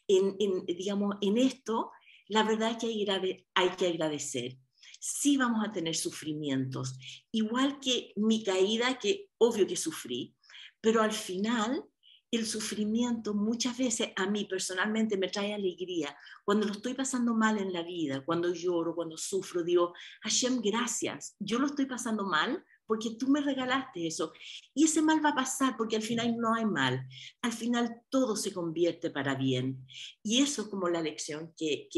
[0.06, 1.92] en, digamos, en esto,
[2.26, 4.58] la verdad que hay, hay que agradecer.
[5.00, 6.98] Sí vamos a tener sufrimientos,
[7.30, 10.34] igual que mi caída, que obvio que sufrí,
[10.80, 11.84] pero al final
[12.30, 16.16] el sufrimiento muchas veces a mí personalmente me trae alegría.
[16.44, 21.36] Cuando lo estoy pasando mal en la vida, cuando lloro, cuando sufro, digo, Hashem, gracias.
[21.38, 24.32] Yo lo estoy pasando mal porque tú me regalaste eso.
[24.74, 27.06] Y ese mal va a pasar porque al final no hay mal.
[27.42, 29.86] Al final todo se convierte para bien.
[30.22, 31.88] Y eso es como la lección que,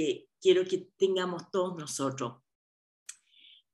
[0.41, 2.43] quiero que tengamos todos nosotros.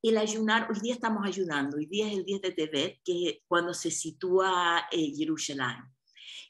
[0.01, 3.37] El ayunar, hoy día estamos ayunando, hoy día es el día de Tebet, que es
[3.47, 5.96] cuando se sitúa eh, Jerusalén.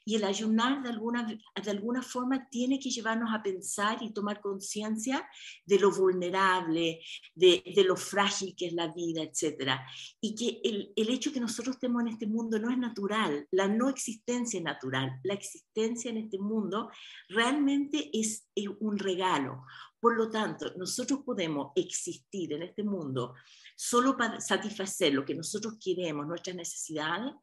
[0.07, 4.39] Y el ayunar de alguna, de alguna forma tiene que llevarnos a pensar y tomar
[4.39, 5.27] conciencia
[5.65, 7.01] de lo vulnerable,
[7.35, 9.73] de, de, lo frágil que es la vida, etc.
[10.21, 13.67] Y que el, el hecho que nosotros estemos en este mundo no es natural, la
[13.67, 16.89] no existencia es natural, la existencia en este mundo
[17.27, 19.65] realmente es, es un regalo.
[19.99, 23.33] Por lo tanto, nosotros podemos existir en este mundo
[23.75, 27.33] solo para satisfacer lo que nosotros queremos, nuestras necesidades,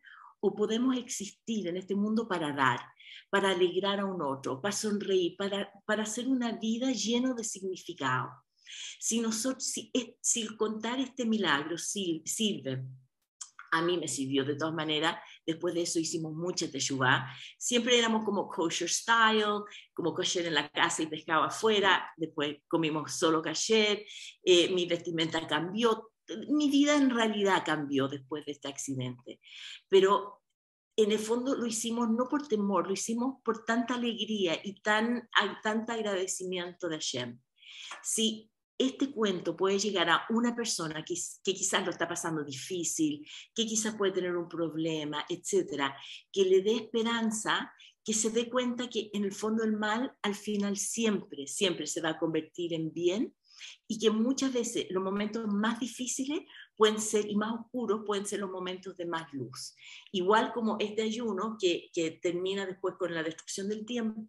[0.47, 2.79] o podemos existir en este mundo para dar,
[3.31, 8.29] para alegrar a un otro, para sonreír, para, para hacer una vida llena de significado.
[9.01, 12.85] Si, nosotros, si, si contar este milagro sirve,
[13.73, 17.27] a mí me sirvió de todas maneras, después de eso hicimos mucha teshuva,
[17.57, 19.63] siempre éramos como kosher style,
[19.95, 24.05] como kosher en la casa y pescado afuera, después comimos solo kasher,
[24.45, 26.13] eh, mi vestimenta cambió,
[26.49, 29.41] mi vida en realidad cambió después de este accidente,
[29.89, 30.43] pero
[30.97, 35.29] en el fondo lo hicimos no por temor, lo hicimos por tanta alegría y tan,
[35.63, 37.41] tanto agradecimiento de Hashem.
[38.03, 43.27] Si este cuento puede llegar a una persona que, que, quizás lo está pasando difícil,
[43.55, 45.97] que quizás puede tener un problema, etcétera,
[46.33, 47.73] que le dé esperanza,
[48.05, 52.01] que se dé cuenta que en el fondo el mal al final siempre, siempre se
[52.01, 53.35] va a convertir en bien
[53.87, 56.40] y que muchas veces los momentos más difíciles
[56.77, 59.77] pueden ser y más oscuros pueden ser los momentos de más luz.
[60.12, 63.85] Igual como este ayuno que, que termina después con la destrucción del,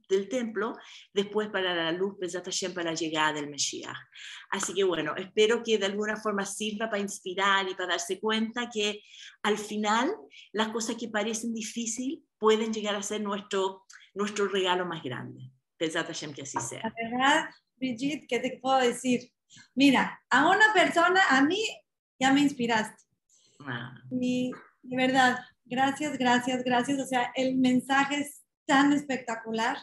[0.09, 0.73] del templo,
[1.13, 2.15] después para la luz,
[2.73, 3.97] para la llegada del Mesías.
[4.51, 8.69] Así que bueno, espero que de alguna forma sirva para inspirar y para darse cuenta
[8.69, 9.01] que
[9.43, 10.13] al final
[10.51, 15.51] las cosas que parecen difíciles pueden llegar a ser nuestro, nuestro regalo más grande.
[15.77, 16.81] Pensad que así sea.
[16.83, 19.31] La verdad, Brigitte, ¿qué te puedo decir?
[19.73, 21.61] Mira, a una persona, a mí
[22.19, 23.03] ya me inspiraste.
[23.65, 23.93] Ah.
[24.11, 24.51] Y
[24.83, 26.99] de verdad, gracias, gracias, gracias.
[26.99, 29.77] O sea, el mensaje es tan espectacular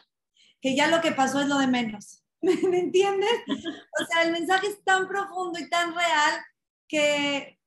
[0.60, 2.24] que ya lo que pasó es lo de menos.
[2.42, 3.30] ¿Me entiendes?
[3.48, 6.40] O sea, el mensaje es tan profundo y tan real
[6.88, 7.58] que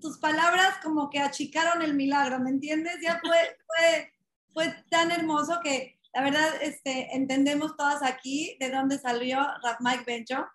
[0.00, 2.98] tus palabras como que achicaron el milagro, ¿me entiendes?
[3.02, 4.12] Ya fue, fue,
[4.52, 10.04] fue tan hermoso que la verdad, este, entendemos todas aquí de dónde salió Rap Mike
[10.06, 10.46] Bencho.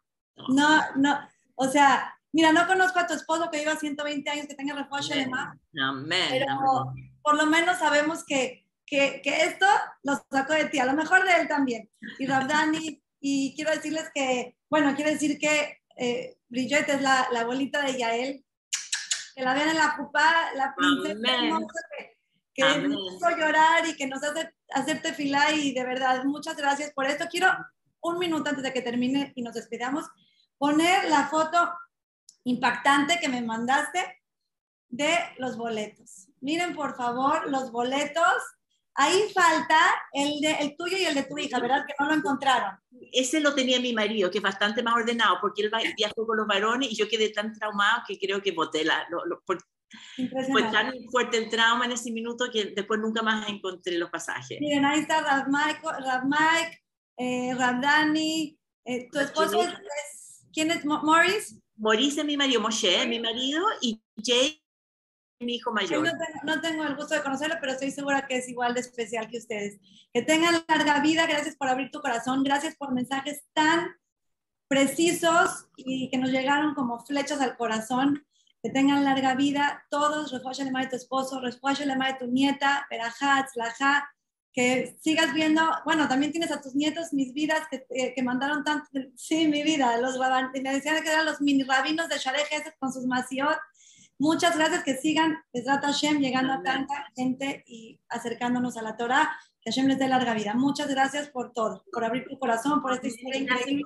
[0.49, 1.19] No, no,
[1.55, 5.15] o sea, mira, no conozco a tu esposo que viva 120 años, que tenga refugio
[5.15, 9.65] de más, pero por lo menos sabemos que, que, que, esto
[10.03, 11.89] lo sacó de ti, a lo mejor de él también.
[12.19, 17.41] Y Rabdani, y quiero decirles que, bueno, quiero decir que eh, Bridget es la, la
[17.41, 18.45] abuelita de Yael,
[19.35, 21.47] que la vean en la pupa, la princesa
[21.97, 22.17] que,
[22.53, 26.91] que nos hizo llorar y que nos hace hacerte fila y de verdad, muchas gracias
[26.93, 27.25] por esto.
[27.29, 27.49] Quiero
[28.01, 30.05] un minuto antes de que termine y nos despidamos,
[30.57, 31.71] poner la foto
[32.43, 34.21] impactante que me mandaste
[34.89, 36.27] de los boletos.
[36.41, 38.33] Miren, por favor, los boletos.
[38.95, 39.79] Ahí falta
[40.11, 41.83] el, de, el tuyo y el de tu hija, ¿verdad?
[41.87, 42.77] Que no lo encontraron.
[43.11, 46.45] Ese lo tenía mi marido, que es bastante más ordenado, porque él viajó con los
[46.45, 49.07] varones y yo quedé tan traumado que creo que boté la...
[50.51, 54.59] fue tan fuerte el trauma en ese minuto que después nunca más encontré los pasajes.
[54.59, 56.81] Miren, ahí está Rav Mike,
[57.17, 61.59] eh, Dani, eh, tu esposo es, ¿quién es Morris?
[61.75, 64.63] Maurice es mi marido, Moshe es mi marido y Jay
[65.43, 66.07] mi hijo mayor.
[66.43, 69.37] No tengo, el gusto de conocerlo, pero estoy segura que es igual de especial que
[69.37, 69.79] ustedes.
[70.13, 73.95] Que tengan larga vida, gracias por abrir tu corazón, gracias por mensajes tan
[74.67, 78.25] precisos y que nos llegaron como flechas al corazón.
[78.63, 84.09] Que tengan larga vida todos, refuaje de tu esposo, refuaje de tu nieta, Perajat, Slaja,
[84.53, 88.63] que sigas viendo, bueno, también tienes a tus nietos, mis vidas, que, eh, que mandaron
[88.63, 92.43] tanto, sí, mi vida, los me decían que eran los mini rabinos de Shareh
[92.79, 93.57] con sus masiot.
[94.19, 99.35] Muchas gracias, que sigan, Besrat Hashem, llegando a tanta gente y acercándonos a la Torah,
[99.59, 100.53] que Hashem les dé larga vida.
[100.53, 103.83] Muchas gracias por todo, por abrir tu corazón, por esta historia increíble.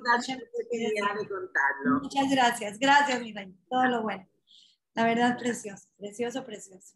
[2.02, 4.28] Muchas gracias, gracias, mi reina, todo lo bueno.
[4.98, 6.96] La verdad, precioso, precioso, precioso.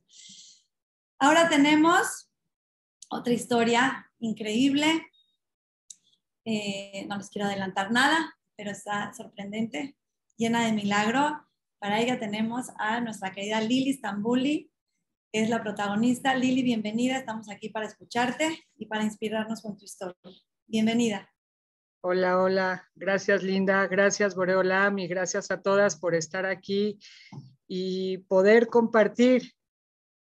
[1.20, 2.32] Ahora tenemos
[3.12, 5.06] otra historia increíble.
[6.44, 9.96] Eh, no les quiero adelantar nada, pero está sorprendente,
[10.36, 11.48] llena de milagro.
[11.78, 14.72] Para ella tenemos a nuestra querida Lili Stambuli,
[15.32, 16.34] que es la protagonista.
[16.34, 17.18] Lili, bienvenida.
[17.18, 20.18] Estamos aquí para escucharte y para inspirarnos con tu historia.
[20.66, 21.32] Bienvenida.
[22.04, 22.90] Hola, hola.
[22.96, 23.86] Gracias, Linda.
[23.86, 24.98] Gracias, Boreolam.
[24.98, 26.98] Y gracias a todas por estar aquí
[27.74, 29.54] y poder compartir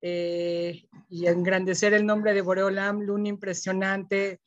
[0.01, 4.41] eh, y engrandecer el nombre de Boreolam, Luna impresionante,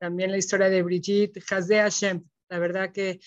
[0.00, 2.24] también la historia de Brigitte, Hasde Hashem.
[2.48, 3.20] La verdad que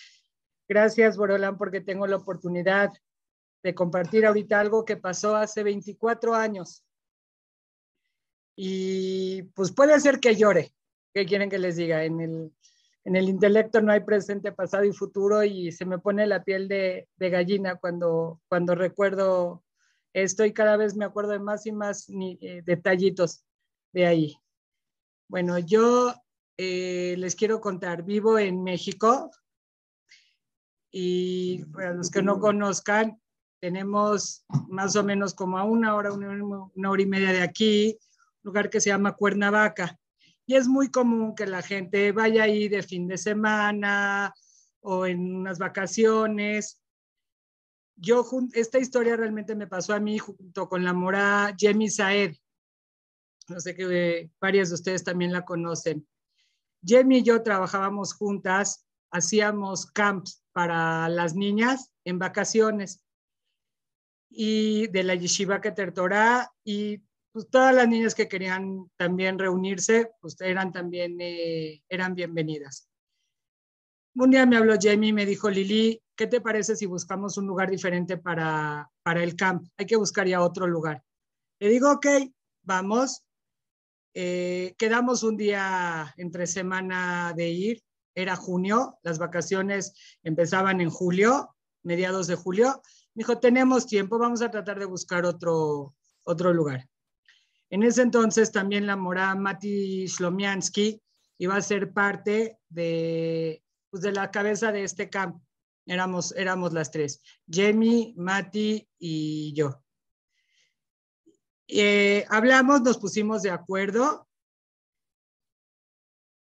[0.68, 2.92] gracias Boreolam porque tengo la oportunidad
[3.64, 6.84] de compartir ahorita algo que pasó hace 24 años.
[8.58, 10.74] Y pues puede ser que llore.
[11.14, 12.04] ¿Qué quieren que les diga?
[12.04, 12.54] En el,
[13.10, 16.68] en el intelecto no hay presente, pasado y futuro y se me pone la piel
[16.68, 19.64] de, gallina cuando, cuando recuerdo
[20.14, 23.44] estoy cada vez me acuerdo de más y más eh, detallitos
[23.94, 24.38] de ahí.
[25.28, 26.14] Bueno, yo
[26.58, 29.32] eh, les quiero contar, vivo en México
[30.92, 33.20] y para los que no conozcan,
[33.60, 37.98] tenemos más o menos como a una hora, una hora y media de aquí,
[38.44, 39.98] un lugar que se llama Cuernavaca.
[40.50, 44.34] Y es muy común que la gente vaya ahí de fin de semana
[44.82, 46.82] o en unas vacaciones
[48.02, 52.36] yo, esta historia realmente me pasó a mí junto con la mora Jemmy Saed.
[53.50, 56.08] No sé que varias de ustedes también la conocen.
[56.84, 63.04] Jemmy y yo trabajábamos juntas, hacíamos camps para las niñas en vacaciones
[64.30, 70.12] y de la Yeshiva Keter Torah y pues, todas las niñas que querían también reunirse,
[70.22, 72.90] pues eran también, eh, eran bienvenidas.
[74.16, 77.48] Un día me habló Jamie y me dijo, Lili, ¿qué te parece si buscamos un
[77.48, 79.68] lugar diferente para, para el camp?
[79.78, 81.04] Hay que buscar ya otro lugar.
[81.60, 82.08] Le digo, ok,
[82.64, 83.24] vamos.
[84.14, 87.84] Eh, quedamos un día entre semana de ir,
[88.16, 92.82] era junio, las vacaciones empezaban en julio, mediados de julio.
[93.14, 96.90] Me dijo, tenemos tiempo, vamos a tratar de buscar otro, otro lugar.
[97.70, 101.02] En ese entonces también la mora Mati Shlomiansky
[101.38, 105.42] iba a ser parte de pues de la cabeza de este camp.
[105.86, 109.84] Éramos, éramos las tres, Jamie, Mati y yo.
[111.68, 114.28] Eh, hablamos, nos pusimos de acuerdo.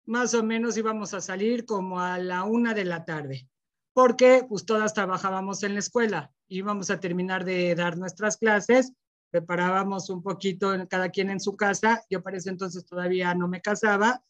[0.07, 3.49] Más o menos íbamos a salir como a la una de la tarde,
[3.93, 6.33] porque pues todas trabajábamos en la escuela.
[6.49, 8.93] Íbamos a terminar de dar nuestras clases,
[9.31, 12.03] preparábamos un poquito cada quien en su casa.
[12.11, 14.23] Yo para ese entonces todavía no me casaba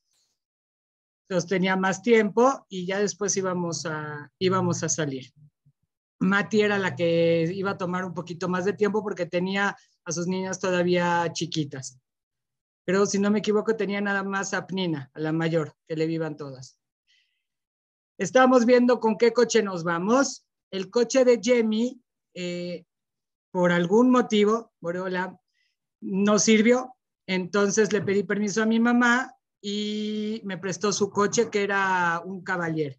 [1.30, 5.32] entonces tenía más tiempo y ya después íbamos a, íbamos a salir.
[6.18, 10.12] Mati era la que iba a tomar un poquito más de tiempo porque tenía a
[10.12, 12.00] sus niñas todavía chiquitas.
[12.84, 16.08] pero si no me equivoco tenía nada más a Pnina, a la mayor, que le
[16.08, 16.80] vivan todas.
[18.18, 20.44] Estamos viendo con qué coche nos vamos.
[20.72, 21.40] El coche de
[22.34, 22.84] eh,
[23.50, 25.38] por algún motivo, Borola,
[26.00, 26.94] no sirvió.
[27.26, 32.42] Entonces le pedí permiso a mi mamá y me prestó su coche, que era un
[32.42, 32.96] caballero.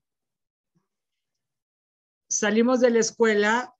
[2.30, 3.76] Salimos de la escuela,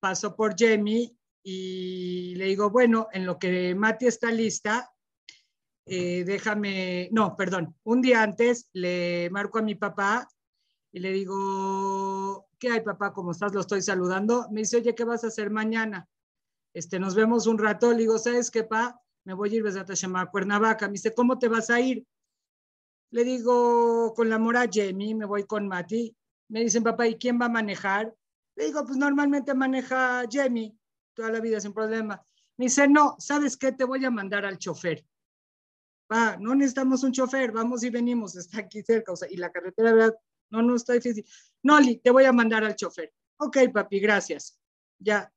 [0.00, 4.92] pasó por Jemmy y le digo, bueno, en lo que Mati está lista,
[5.86, 10.28] eh, déjame, no, perdón, un día antes le marco a mi papá
[10.92, 13.12] y le digo, ¿qué hay papá?
[13.12, 13.52] ¿Cómo estás?
[13.52, 14.46] Lo estoy saludando.
[14.52, 16.08] Me dice, oye, ¿qué vas a hacer mañana?
[16.72, 17.90] Este, nos vemos un rato.
[17.90, 19.02] Le digo, ¿sabes qué, pa?
[19.24, 20.86] Me voy a ir a Cuernavaca.
[20.86, 22.06] Me dice, ¿cómo te vas a ir?
[23.10, 26.16] Le digo, con la mora Jamie, me voy con Mati.
[26.50, 28.14] Me dicen, papá, ¿y quién va a manejar?
[28.54, 30.72] Le digo, pues normalmente maneja Jamie,
[31.14, 32.24] toda la vida sin problema.
[32.58, 33.72] Me dice, no, ¿sabes qué?
[33.72, 35.04] Te voy a mandar al chofer.
[36.06, 39.10] Pa, no necesitamos un chofer, vamos y venimos, está aquí cerca.
[39.10, 40.14] O sea, y la carretera, ¿verdad?
[40.52, 41.24] No, no está difícil.
[41.62, 43.10] Noli, te voy a mandar al chofer.
[43.38, 44.60] Ok, papi, gracias.
[44.98, 45.32] Ya.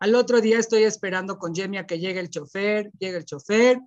[0.00, 3.78] Al otro día estoy esperando con Jamie a que llegue el chofer, llegue el chofer.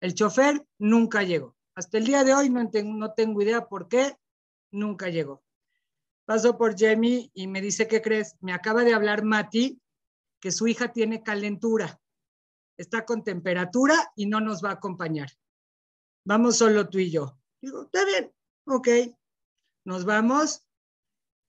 [0.00, 1.56] El chofer nunca llegó.
[1.76, 2.68] Hasta el día de hoy no
[3.14, 4.16] tengo, idea por qué
[4.72, 5.44] nunca llegó.
[6.24, 8.34] Paso por Jamie y me dice, ¿qué crees?
[8.40, 9.80] Me acaba de hablar Mati
[10.40, 12.00] que su hija tiene calentura,
[12.76, 15.30] está con temperatura y no nos va a acompañar.
[16.24, 17.38] Vamos solo tú y yo.
[17.60, 18.32] Digo, está bien,
[18.66, 18.88] ok
[19.88, 20.62] nos vamos.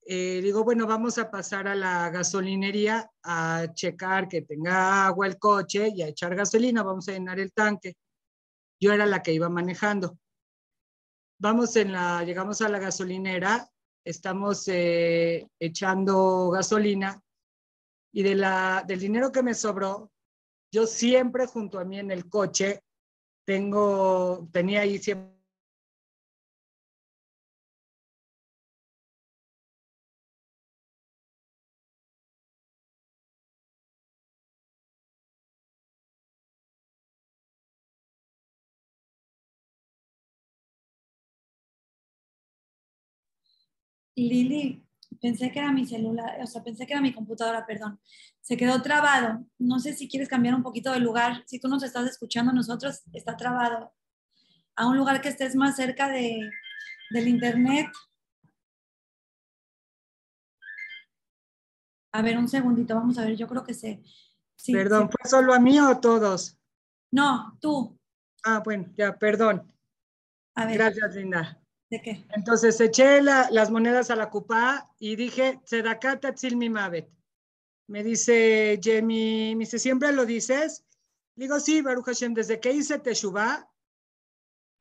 [0.06, 5.38] Eh, digo, bueno, vamos a pasar a la gasolinería a checar que tenga agua el
[5.38, 7.98] coche y a echar gasolina, vamos a llenar el tanque.
[8.80, 10.18] Yo era la que iba manejando.
[11.38, 13.70] Vamos en la, llegamos a la gasolinera,
[14.02, 17.22] estamos eh, echando gasolina
[18.10, 20.10] y de la, del dinero que me sobró,
[20.72, 22.82] yo siempre junto a mí en el coche
[23.44, 25.39] tengo, tenía ahí siempre
[44.28, 44.86] Lili,
[45.20, 48.00] pensé que era mi celular, o sea, pensé que era mi computadora, perdón.
[48.40, 49.44] Se quedó trabado.
[49.58, 51.44] No sé si quieres cambiar un poquito de lugar.
[51.46, 53.92] Si tú nos estás escuchando, nosotros está trabado.
[54.76, 56.50] A un lugar que estés más cerca de,
[57.10, 57.86] del internet.
[62.12, 64.02] A ver, un segundito, vamos a ver, yo creo que sé.
[64.66, 66.58] perdón, ¿fue solo a mí o a todos?
[67.12, 67.98] No, tú.
[68.44, 69.72] Ah, bueno, ya, perdón.
[70.54, 70.74] A ver.
[70.74, 71.59] Gracias, Linda.
[71.90, 77.08] Entonces eché las monedas a la cupa y dije, Tzedakata mi Mavet.
[77.88, 80.84] Me dice Jamie, me dice, ¿siempre lo dices?
[81.34, 83.68] Digo, sí, Baruch Hashem, desde que hice Teshuvah,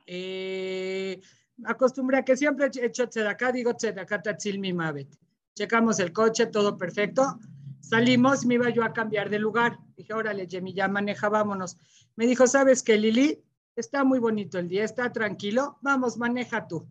[0.06, 1.20] eh,
[1.66, 5.18] acostumbré a que siempre he hecho Tzedakah, digo Tzedakata mi Mavet.
[5.56, 7.40] Checamos el coche, todo perfecto.
[7.80, 9.80] Salimos, me iba yo a cambiar de lugar.
[9.98, 11.76] Dije, órale, Jamie, ya maneja, vámonos.
[12.16, 13.44] Me dijo, ¿sabes qué, Lili?
[13.76, 15.80] Está muy bonito el día, está tranquilo.
[15.82, 16.88] Vamos, maneja tú.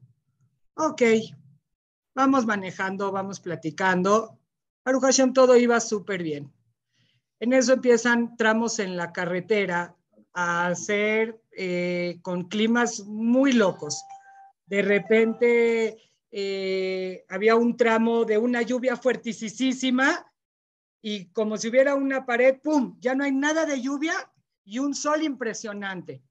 [0.81, 1.03] Ok,
[2.15, 4.39] vamos manejando, vamos platicando.
[4.85, 6.53] Baruch todo iba súper bien.
[7.41, 9.97] En eso empiezan tramos en la carretera
[10.33, 14.05] a hacer eh, con climas muy locos.
[14.67, 15.99] De repente
[16.31, 20.33] eh, había un tramo de una lluvia fuertisísima
[21.03, 22.97] y como si hubiera una pared, ¡pum!
[23.01, 24.15] Ya no hay nada de lluvia
[24.63, 26.23] y un sol impresionante.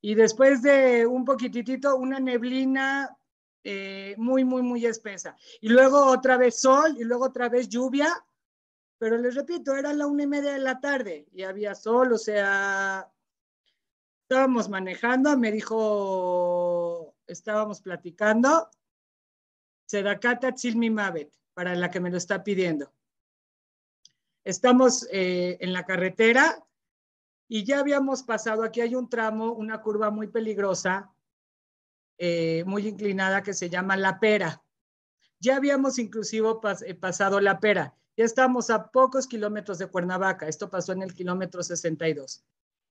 [0.00, 3.14] Y después de un poquitito, una neblina
[3.62, 5.36] eh, muy, muy, muy espesa.
[5.60, 8.08] Y luego otra vez sol y luego otra vez lluvia.
[8.98, 12.18] Pero les repito, era la una y media de la tarde y había sol, o
[12.18, 13.10] sea,
[14.22, 18.70] estábamos manejando, me dijo, estábamos platicando,
[19.86, 22.92] Sedakata Tzilmi Mavet, para la que me lo está pidiendo.
[24.44, 26.64] Estamos eh, en la carretera
[27.48, 31.10] y ya habíamos pasado, aquí hay un tramo, una curva muy peligrosa,
[32.22, 34.62] eh, muy inclinada que se llama La Pera.
[35.38, 36.48] Ya habíamos inclusive
[36.84, 37.96] eh, pasado La Pera.
[38.14, 40.46] Ya estamos a pocos kilómetros de Cuernavaca.
[40.46, 42.44] Esto pasó en el kilómetro 62.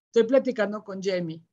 [0.07, 1.43] Estoy platicando con Jamie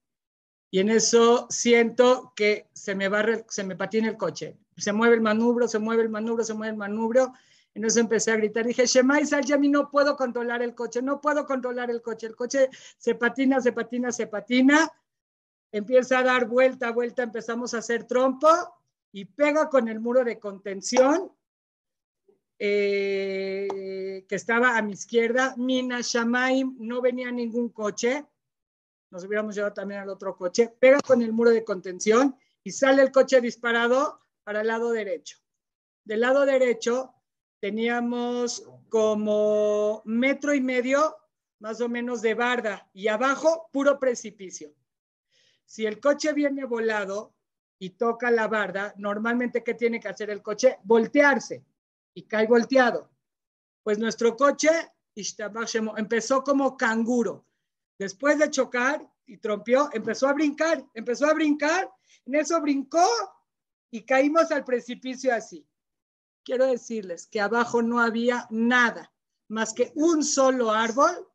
[0.70, 4.56] y en eso siento que se me, va, se me patina el coche.
[4.78, 7.34] Se mueve el manubrio, se mueve el manubrio, se mueve el manubrio.
[7.74, 8.64] En eso empecé a gritar.
[8.64, 12.26] Dije, Shemai Yami, no puedo controlar el coche, no puedo controlar el coche.
[12.26, 14.90] El coche se patina, se patina, se patina
[15.72, 18.48] empieza a dar vuelta, vuelta, empezamos a hacer trompo
[19.12, 21.32] y pega con el muro de contención
[22.58, 25.54] eh, que estaba a mi izquierda.
[25.56, 28.24] Mina Shamaim, no venía ningún coche,
[29.10, 33.02] nos hubiéramos llevado también al otro coche, pega con el muro de contención y sale
[33.02, 35.38] el coche disparado para el lado derecho.
[36.04, 37.14] Del lado derecho
[37.60, 41.16] teníamos como metro y medio
[41.58, 44.72] más o menos de barda y abajo puro precipicio.
[45.66, 47.34] Si el coche viene volado
[47.78, 50.78] y toca la barda, normalmente ¿qué tiene que hacer el coche?
[50.84, 51.64] Voltearse
[52.14, 53.10] y cae volteado.
[53.82, 54.70] Pues nuestro coche
[55.96, 57.46] empezó como canguro.
[57.98, 61.90] Después de chocar y trompió, empezó a brincar, empezó a brincar,
[62.26, 63.06] en eso brincó
[63.90, 65.66] y caímos al precipicio así.
[66.44, 69.12] Quiero decirles que abajo no había nada
[69.48, 71.28] más que un solo árbol,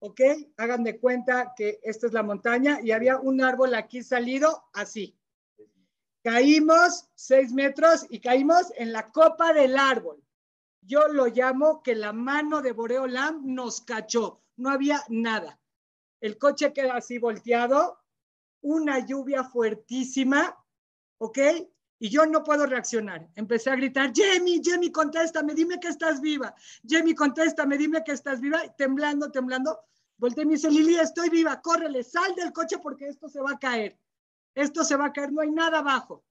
[0.00, 0.20] ¿ok?
[0.56, 5.18] Hagan de cuenta que esta es la montaña y había un árbol aquí salido así.
[6.22, 10.22] Caímos seis metros y caímos en la copa del árbol.
[10.82, 14.42] Yo lo llamo que la mano de Boreolam nos cachó.
[14.56, 15.60] No había nada.
[16.20, 17.98] El coche queda así volteado,
[18.62, 20.56] una lluvia fuertísima,
[21.18, 21.38] ¿ok?
[21.98, 23.28] Y yo no puedo reaccionar.
[23.34, 26.54] Empecé a gritar, Jamie, Jamie, contéstame, dime que estás viva.
[26.86, 28.60] Jamie, contéstame, dime que estás viva.
[28.76, 29.80] Temblando, temblando.
[30.18, 33.52] Volteé y me dice, Lili, estoy viva, córrele, sal del coche porque esto se va
[33.52, 33.98] a caer.
[34.54, 36.24] Esto se va a caer, no hay nada abajo.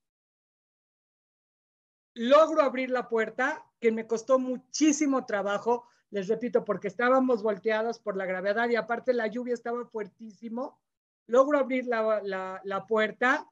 [2.15, 8.15] Logro abrir la puerta, que me costó muchísimo trabajo, les repito, porque estábamos volteados por
[8.15, 10.79] la gravedad y aparte la lluvia estaba fuertísimo.
[11.27, 13.47] Logro abrir la, puerta,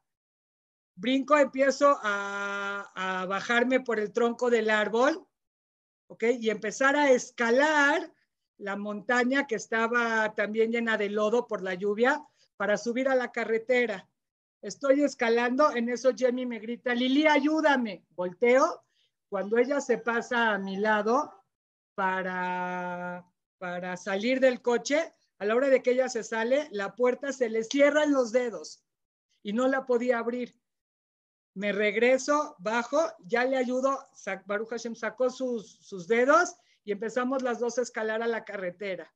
[0.95, 5.25] brinco, empiezo a, bajarme por el tronco del árbol,
[6.07, 6.23] ¿ok?
[6.39, 8.11] Y empezar a escalar
[8.57, 12.23] la montaña que estaba también llena de lodo por la lluvia
[12.57, 14.07] para subir a la carretera.
[14.61, 18.05] Estoy escalando, en eso Jenny me grita, Lili, ayúdame.
[18.11, 18.83] Volteo,
[19.27, 21.33] cuando ella se pasa a mi lado
[21.95, 23.25] para,
[23.57, 27.49] para salir del coche, a la hora de que ella se sale, la puerta se
[27.49, 28.83] le cierra en los dedos
[29.41, 30.55] y no la podía abrir.
[31.55, 33.99] Me regreso, bajo, ya le ayudo,
[34.45, 39.13] Baruch Hashem sacó sus, sus dedos y empezamos las dos a escalar a la carretera.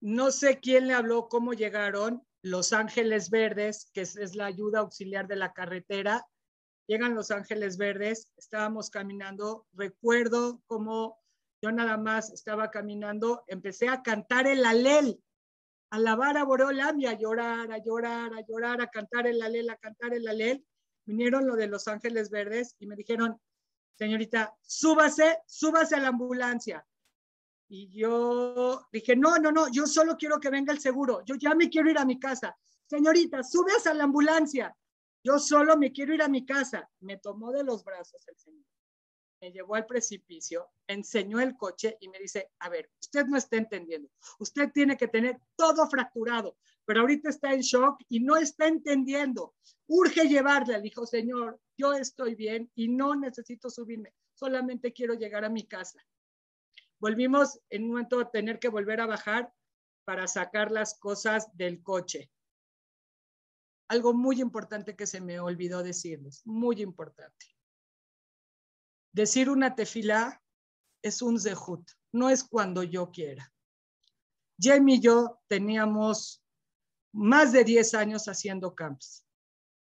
[0.00, 5.26] No sé quién le habló, cómo llegaron, los Ángeles Verdes, que es, la ayuda auxiliar
[5.26, 6.26] de la carretera.
[6.86, 11.18] Llegan Los Ángeles Verdes, estábamos caminando, recuerdo cómo
[11.62, 15.18] yo nada más estaba caminando, empecé a cantar el alel,
[15.94, 19.76] alabar a Borolam y a llorar, a llorar, a llorar, a cantar el alel, a
[19.76, 20.66] cantar el alel.
[21.04, 23.40] Vinieron lo de Los Ángeles Verdes y me dijeron,
[23.96, 26.84] señorita, súbase, súbase a la ambulancia.
[27.68, 31.22] Y yo dije, no, no, no, yo solo quiero que venga el seguro.
[31.24, 32.56] Yo ya me quiero ir a mi casa.
[32.86, 34.76] Señorita, subes a la ambulancia.
[35.22, 36.90] Yo solo me quiero ir a mi casa.
[37.00, 38.73] Me tomó de los brazos el señor.
[39.44, 43.58] Me llevó al precipicio, enseñó el coche y me dice, a ver, usted no está
[43.58, 44.08] entendiendo.
[44.38, 49.54] Usted tiene que tener todo fracturado, pero ahorita está en shock y no está entendiendo.
[49.86, 50.80] Urge llevarle.
[50.80, 54.14] Dijo, señor, yo estoy bien y no necesito subirme.
[54.32, 56.02] Solamente quiero llegar a mi casa
[57.04, 59.52] volvimos en un momento a tener que volver a bajar
[60.06, 62.30] para sacar las cosas del coche.
[63.88, 67.53] Algo muy importante que se me olvidó decirles, muy importante.
[69.14, 70.42] Decir una tefila
[71.00, 73.52] es un zehut, no es cuando yo quiera.
[74.60, 76.42] Jamie y yo teníamos
[77.12, 79.24] más de 10 años haciendo camps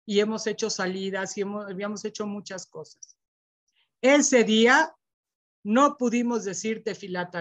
[0.07, 3.15] y hemos hecho salidas y habíamos hecho muchas cosas.
[4.01, 4.97] Ese día
[5.65, 7.37] no pudimos decir Tefilat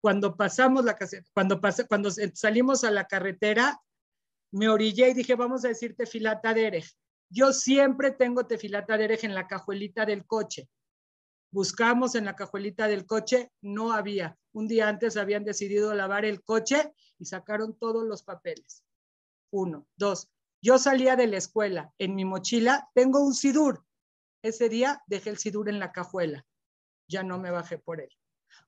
[0.00, 0.98] Cuando pasamos la
[1.32, 3.80] cuando, cuando salimos a la carretera,
[4.50, 6.42] me orillé y dije, vamos a decir Tefilat
[7.28, 10.68] Yo siempre tengo Tefilat en la cajuelita del coche.
[11.50, 14.36] Buscamos en la cajuelita del coche, no había.
[14.52, 18.84] Un día antes habían decidido lavar el coche y sacaron todos los papeles.
[19.50, 19.86] Uno.
[19.96, 20.28] Dos.
[20.62, 21.92] Yo salía de la escuela.
[21.98, 23.84] En mi mochila tengo un sidur.
[24.42, 26.46] Ese día dejé el sidur en la cajuela
[27.08, 28.10] ya no me bajé por él.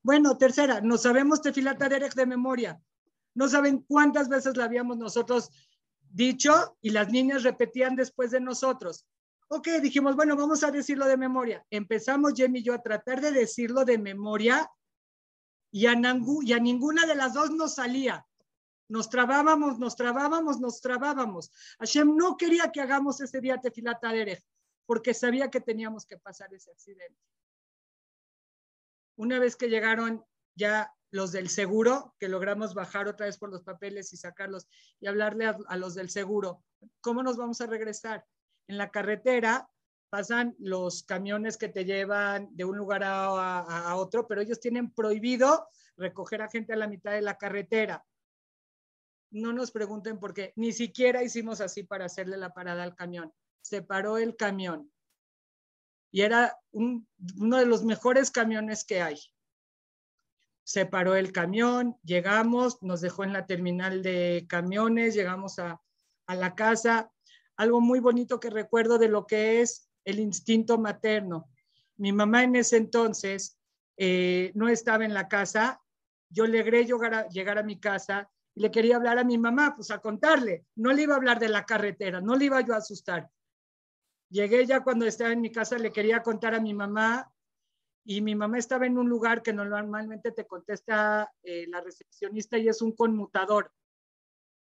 [0.02, 2.80] Bueno, tercera, no sabemos Tefilata Derech de memoria.
[3.34, 5.50] No saben cuántas veces la habíamos nosotros
[6.10, 9.06] dicho y las niñas repetían después de nosotros.
[9.48, 11.64] Ok, dijimos, bueno, vamos a decirlo de memoria.
[11.70, 14.70] Empezamos Jem y yo a tratar de decirlo de memoria
[15.70, 18.26] y a, ninguna de las dos nos salía.
[18.88, 21.50] Nos trabábamos, nos trabábamos, nos trabábamos.
[21.78, 24.44] Hashem no quería que hagamos ese día Tefilata Derech
[24.86, 27.20] porque sabía que teníamos que pasar ese accidente.
[29.16, 33.62] Una vez que llegaron ya los del seguro, que logramos bajar otra vez por los
[33.62, 34.68] papeles y sacarlos
[35.00, 36.62] y hablarle a, los del seguro,
[37.00, 38.26] ¿cómo nos vamos a regresar?
[38.66, 39.70] En la carretera
[40.10, 45.68] pasan los camiones que te llevan de un lugar a, otro, pero ellos tienen prohibido
[45.96, 48.04] recoger a gente a la mitad de la carretera.
[49.30, 53.32] no nos pregunten por qué, ni siquiera hicimos así para hacerle la parada al camión.
[53.60, 54.90] Se paró el camión
[56.10, 59.18] y era uno de los mejores camiones que hay.
[60.68, 65.80] Se paró el camión, llegamos, nos dejó en la terminal de camiones, llegamos a,
[66.26, 67.10] a la casa.
[67.56, 71.48] Algo muy bonito que recuerdo de lo que es el instinto materno.
[71.96, 73.58] Mi mamá en ese entonces
[73.96, 75.80] eh, no estaba en la casa.
[76.28, 79.74] Yo logré llegar a, llegar a mi casa y le quería hablar a mi mamá,
[79.74, 80.66] pues a contarle.
[80.76, 83.30] No le iba a hablar de la carretera, no le iba yo a asustar.
[84.28, 87.32] Llegué ya cuando estaba en mi casa, le quería contar a mi mamá
[88.10, 92.66] y mi mamá estaba en un lugar que normalmente te contesta eh, la recepcionista y
[92.66, 93.70] es un conmutador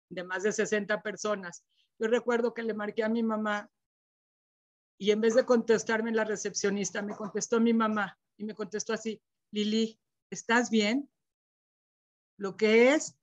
[0.08, 1.62] de más de 60 personas.
[1.98, 3.70] Yo recuerdo que le marqué a mi mamá
[4.98, 9.20] y en vez de contestarme la recepcionista, me contestó mi mamá y me contestó así,
[9.50, 11.06] Lili, ¿estás bien?
[12.38, 13.18] Lo que es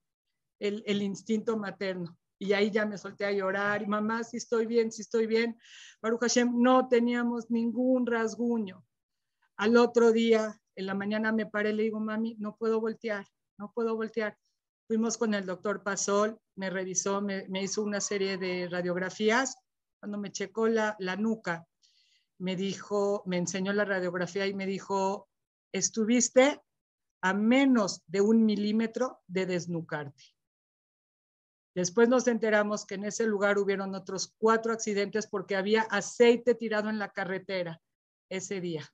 [0.60, 2.16] el, el instinto materno.
[2.38, 5.58] Y ahí ya me solté a llorar y mamá, si estoy bien, si estoy bien.
[6.04, 8.86] Baruch Hashem, no teníamos ningún rasguño.
[9.58, 13.28] Al otro día, en la mañana me paré y le digo, mami, no puedo voltear,
[13.58, 14.38] no puedo voltear.
[14.88, 19.56] Fuimos con el doctor Pasol, me revisó, me, hizo una serie de radiografías.
[20.00, 21.68] Cuando me checó la, la nuca,
[22.40, 25.30] me dijo, me enseñó la radiografía y me dijo,
[25.72, 26.62] estuviste
[27.22, 30.24] a menos de un milímetro de desnucarte.
[31.76, 36.90] Después nos enteramos que en ese lugar hubieron otros cuatro accidentes porque había aceite tirado
[36.90, 37.82] en la carretera
[38.30, 38.88] ese día.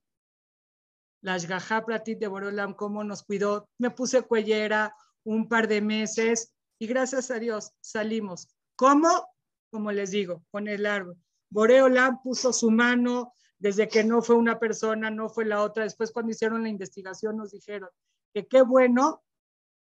[1.22, 3.70] La Ashgaha Pratit de Borolam, cómo nos cuidó.
[3.78, 8.48] Me puse cuellera un par de meses y gracias a Dios salimos.
[8.76, 9.28] ¿Cómo?
[9.72, 11.18] Como les digo, con el árbol.
[11.52, 15.84] Boreolam puso su mano desde que no fue una persona, no fue la otra.
[15.84, 17.90] Después cuando hicieron la investigación nos dijeron
[18.34, 19.24] que qué bueno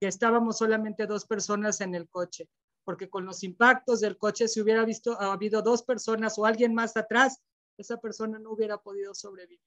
[0.00, 2.48] que estábamos solamente dos personas en el coche
[2.84, 6.74] porque con los impactos del coche, si hubiera visto, ha habido dos personas o alguien
[6.74, 7.40] más atrás,
[7.78, 9.60] esa persona no hubiera podido sobrevivir.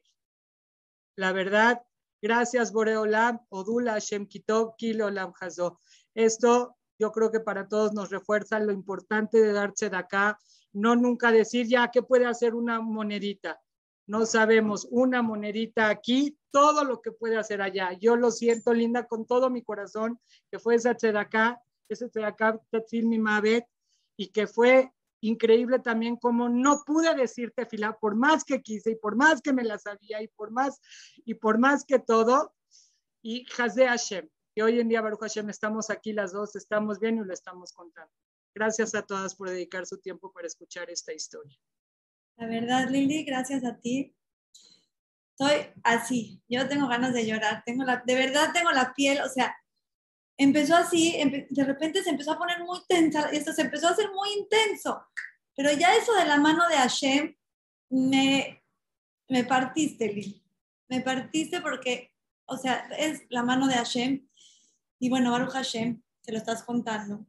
[1.16, 1.82] La verdad,
[2.22, 5.80] gracias Boreolam, Odula Hashem Kitov, Kilolam Hazo.
[6.16, 10.39] Esto yo creo que para todos nos refuerza lo importante de darse de acá,
[10.72, 13.61] no nunca decir ya que puede hacer una monedita.
[14.05, 17.93] No sabemos, una monedita aquí, todo lo que puede hacer allá.
[17.93, 20.20] Yo lo siento, Linda, con todo mi corazón,
[20.51, 22.59] que fue esa acá ese acá
[23.03, 23.66] mi Mabet,
[24.18, 24.91] y que fue
[25.24, 29.53] increíble también como no pude decirte fila por más que quise y por más que
[29.53, 30.82] me la sabía y por más
[31.26, 32.53] y por más que todo
[33.21, 34.28] y Hazé Hashem.
[34.55, 37.71] Y hoy en día Baruch Hashem estamos aquí las dos estamos bien y lo estamos
[37.71, 38.11] contando.
[38.53, 41.57] Gracias a todas por dedicar su tiempo para escuchar esta historia.
[42.36, 44.13] La verdad Lili gracias a ti.
[45.38, 49.30] Estoy así yo tengo ganas de llorar tengo la de verdad tengo la piel o
[49.30, 49.55] sea
[50.38, 51.17] empezó así,
[51.49, 55.03] de repente se empezó a poner muy tensa, esto se empezó a hacer muy intenso.
[55.55, 57.36] Pero ya eso de la mano de Hashem,
[57.89, 58.63] me,
[59.29, 60.43] me partiste, Lili.
[60.89, 62.11] Me partiste porque,
[62.45, 64.27] o sea, es la mano de Hashem.
[64.99, 67.25] Y bueno, Baruch Hashem, te lo estás contando.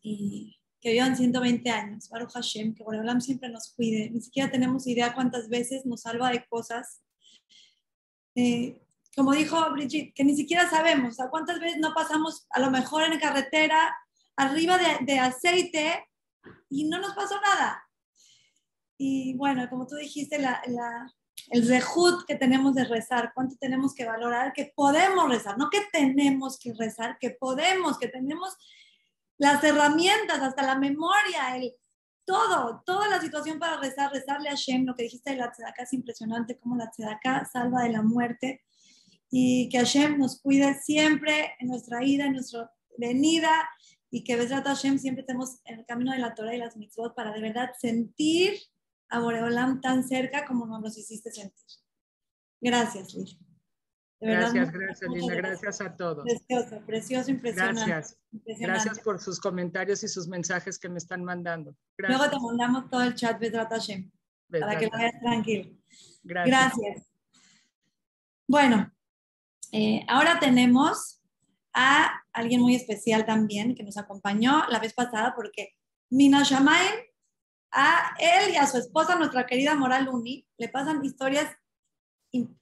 [0.00, 2.08] Y que vivan 120 años.
[2.08, 4.10] Baruch Hashem, que Boreolam siempre nos cuide.
[4.10, 7.02] Ni siquiera tenemos idea cuántas veces nos salva de cosas.
[8.34, 8.80] Eh,
[9.16, 13.02] como dijo Brigitte, que ni siquiera sabemos, ¿a cuántas veces no pasamos a lo mejor
[13.04, 13.96] en carretera
[14.36, 16.06] arriba de, aceite
[16.68, 17.82] y no nos pasó nada?
[18.98, 20.60] Y bueno, como tú dijiste, la,
[21.48, 25.80] el rejut que tenemos de rezar, cuánto tenemos que valorar, que podemos rezar, no que
[25.90, 28.54] tenemos que rezar, que podemos, que tenemos
[29.38, 31.72] las herramientas, hasta la memoria, el,
[32.26, 35.84] todo, toda la situación para rezar, rezarle a Shem, lo que dijiste de la tzedakah
[35.84, 38.62] es impresionante, como la tzedakah salva de la muerte
[39.30, 43.68] y que Hashem nos cuide siempre en nuestra ida, en nuestra venida
[44.10, 47.14] y que Besrat Hashem siempre estemos en el camino de la Torah y las mitzvot
[47.14, 48.54] para de verdad sentir
[49.08, 51.66] a Boreolam tan cerca como nos los hiciste sentir.
[52.60, 53.38] Gracias, Lili.
[54.20, 55.34] gracias, gracias, Linda.
[55.34, 56.24] Gracias a todos.
[56.24, 57.90] Precioso, precioso, impresionante.
[57.90, 58.18] Gracias.
[58.58, 61.76] Gracias por sus comentarios y sus mensajes que me están mandando.
[61.98, 64.10] Luego te mandamos todo el chat Besrat Hashem
[64.48, 65.76] para que lo veas tranquilo.
[66.22, 66.72] Gracias.
[66.74, 67.12] Gracias.
[68.48, 68.92] Bueno,
[69.78, 71.20] eh, ahora tenemos
[71.74, 75.74] a alguien muy especial también que nos acompañó la vez pasada porque
[76.08, 76.94] Mina Shamaim,
[77.72, 81.54] a él y a su esposa, nuestra querida Moral Uni, le pasan historias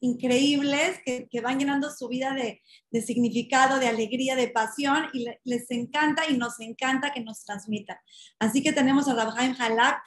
[0.00, 6.28] increíbles que, van llenando su vida de, significado, de alegría, de pasión y les encanta
[6.28, 7.96] y nos encanta que nos transmitan.
[8.40, 10.02] Así que tenemos a Rabhaim Halak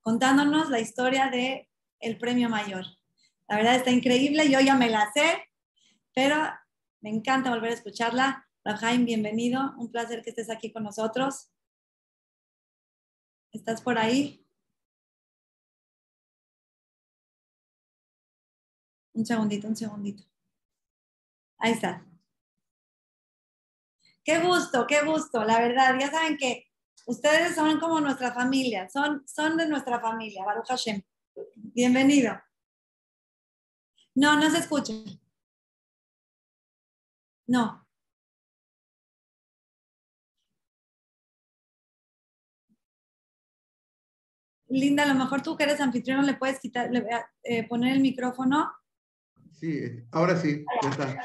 [0.00, 2.84] contándonos la historia de el premio mayor.
[3.48, 5.42] La verdad está increíble, yo ya me la sé,
[6.14, 6.36] pero
[7.00, 8.48] me encanta volver a escucharla.
[8.64, 9.74] Rajaim, bienvenido.
[9.78, 11.50] Un placer que estés aquí con nosotros.
[13.50, 14.46] ¿Estás por ahí?
[19.14, 20.24] Un segundito, un segundito.
[21.58, 22.06] Ahí está.
[24.24, 25.96] Qué gusto, qué gusto, la verdad.
[25.98, 26.66] Ya saben que
[27.06, 31.02] ustedes son como nuestra familia, son, son de nuestra familia, Baruch Hashem.
[31.56, 32.40] Bienvenido.
[34.14, 34.92] No, no se escucha.
[37.46, 37.86] No.
[44.68, 47.04] Linda, a lo mejor tú que eres anfitrión le puedes quitar, le,
[47.42, 48.72] eh, poner el micrófono.
[49.52, 51.16] Sí, ahora sí, ya está.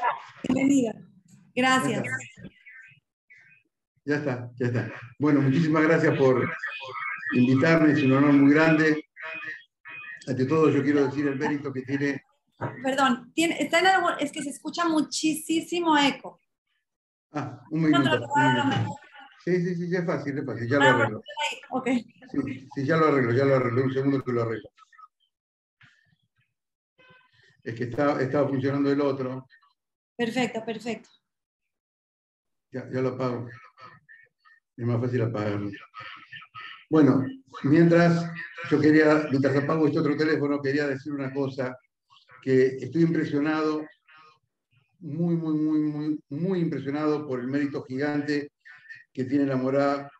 [0.42, 0.92] Bienvenida.
[1.54, 2.02] Gracias.
[4.04, 4.92] Ya está, ya está.
[5.18, 6.48] Bueno, muchísimas gracias por
[7.34, 9.04] invitarme, es un honor muy grande.
[10.26, 12.22] Ante todo, yo quiero decir el mérito que tiene.
[12.58, 16.40] Perdón, tiene, está en algo, es que se escucha muchísimo eco.
[17.32, 18.26] Ah, un minuto.
[19.44, 21.22] Sí, sí, sí, ya es fácil, es fácil, ya lo arreglo.
[21.70, 22.04] Okay.
[22.30, 23.84] Sí, sí, ya lo arreglo, ya lo arreglo.
[23.84, 24.68] Un segundo que lo arreglo.
[27.62, 29.46] Es que está, estaba funcionando el otro.
[30.16, 31.08] Perfecto, perfecto.
[32.72, 33.48] Ya, ya lo apago.
[34.76, 35.70] Es más fácil apagarlo.
[36.90, 37.24] Bueno,
[37.62, 38.30] mientras
[38.70, 41.76] yo quería, mientras apago este otro teléfono, quería decir una cosa,
[42.42, 43.86] que estoy impresionado,
[45.00, 48.50] muy, muy, muy, muy, muy impresionado por el mérito gigante
[49.12, 50.10] que tiene la morada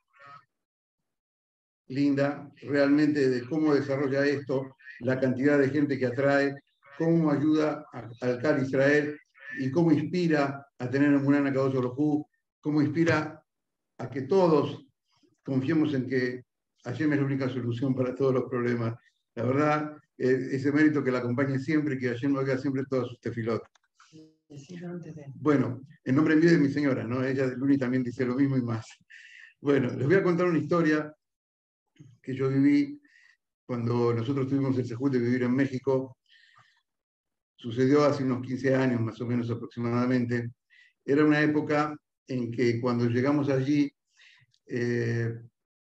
[1.88, 6.54] linda, realmente de cómo desarrolla esto, la cantidad de gente que atrae,
[6.96, 7.86] cómo ayuda
[8.20, 9.18] al CAR Israel
[9.58, 11.76] y cómo inspira a tener un Munana Kadosh
[12.60, 13.42] cómo inspira
[13.98, 14.84] a que todos
[15.42, 16.44] confiemos en que
[16.84, 18.94] Hashem es la única solución para todos los problemas.
[19.34, 23.20] La verdad, eh, ese mérito que la acompañe siempre, que Hashem oiga siempre todos sus
[23.20, 23.68] tefilotes.
[25.34, 27.22] Bueno, en nombre mío de mi señora, ¿no?
[27.22, 28.86] Ella de Luni también dice lo mismo y más.
[29.60, 31.14] Bueno, les voy a contar una historia
[32.22, 33.00] que yo viví
[33.66, 36.16] cuando nosotros tuvimos el sejud de vivir en México.
[37.56, 40.52] Sucedió hace unos 15 años, más o menos aproximadamente.
[41.04, 41.94] Era una época
[42.26, 43.92] en que cuando llegamos allí,
[44.66, 45.34] eh,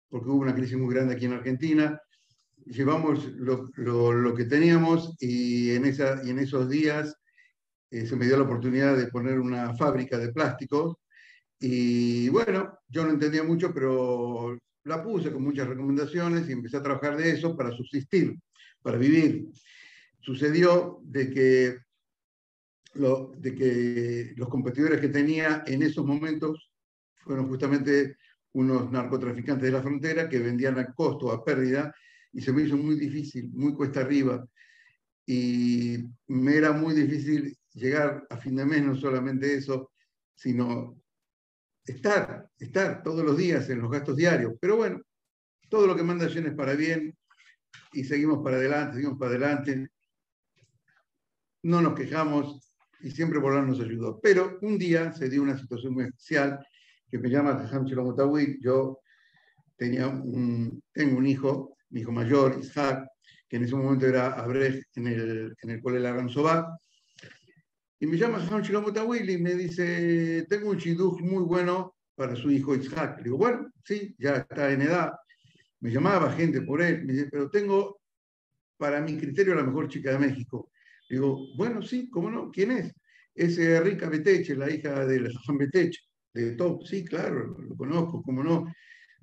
[0.08, 2.00] porque hubo una crisis muy grande aquí en Argentina,
[2.70, 7.14] llevamos lo, que teníamos y en, esa, y en esos días
[7.90, 10.96] eh, se me dio la oportunidad de poner una fábrica de plásticos
[11.58, 16.82] y bueno, yo no entendía mucho, pero la puse con muchas recomendaciones y empecé a
[16.82, 18.34] trabajar de eso para subsistir,
[18.82, 19.48] para vivir.
[20.20, 21.78] Sucedió de que
[22.92, 26.72] de que los competidores que tenía en esos momentos
[27.14, 28.16] fueron justamente
[28.52, 31.94] unos narcotraficantes de la frontera que vendían a costo, a pérdida,
[32.32, 34.46] y se me hizo muy difícil, muy cuesta arriba.
[35.26, 39.92] Y me era muy difícil llegar a fin de mes, no solamente eso,
[40.34, 41.00] sino
[41.84, 44.54] estar, estar todos los días en los gastos diarios.
[44.60, 45.00] Pero bueno,
[45.68, 47.16] todo lo que manda Jen es para bien
[47.92, 49.88] y seguimos para adelante, seguimos para adelante.
[51.62, 54.20] No nos quejamos, y siempre Borán nos ayudó.
[54.20, 56.64] Pero un día se dio una situación muy especial
[57.10, 57.86] que me llama Ham
[58.60, 59.00] Yo
[59.76, 63.06] tenía un, tengo un hijo, mi hijo mayor, Isaac,
[63.48, 66.78] que en ese momento era Abrej en el, en el colegio Aranzobá.
[67.98, 72.74] Y me llama Ham y me dice, tengo un chiduj muy bueno para su hijo
[72.74, 73.18] Isaac.
[73.18, 75.12] Le digo, bueno, sí, ya está en edad.
[75.80, 78.00] Me llamaba gente por él, me dice, pero tengo
[78.76, 80.70] para mi criterio la mejor chica de México.
[81.08, 82.50] Digo, bueno, sí, ¿cómo no?
[82.50, 82.94] ¿Quién es?
[83.34, 86.00] Es eh, Rica Beteche, la hija de Juan Beteche,
[86.32, 86.84] de Top.
[86.86, 88.72] Sí, claro, lo conozco, ¿cómo no?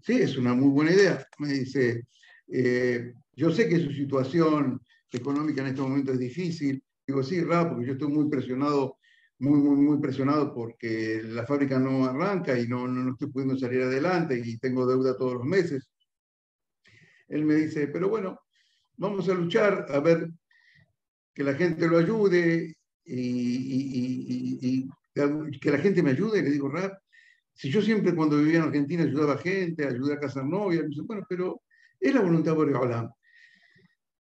[0.03, 1.25] Sí, es una muy buena idea.
[1.39, 2.03] Me dice,
[2.47, 4.81] eh, yo sé que su situación
[5.11, 6.83] económica en este momento es difícil.
[7.05, 8.97] Digo, sí, Ra, porque yo estoy muy presionado,
[9.39, 13.57] muy, muy, muy presionado porque la fábrica no arranca y no, no, no estoy pudiendo
[13.57, 15.89] salir adelante y tengo deuda todos los meses.
[17.27, 18.39] Él me dice, pero bueno,
[18.95, 20.29] vamos a luchar a ver
[21.33, 22.75] que la gente lo ayude
[23.05, 24.87] y,
[25.61, 26.41] que la gente me ayude.
[26.41, 26.93] Le digo, Rap,
[27.53, 30.87] si yo siempre cuando vivía en Argentina ayudaba a gente, ayudé a casar novia, me
[30.87, 31.61] dice, bueno, pero
[31.99, 33.09] es la voluntad de Boreolam.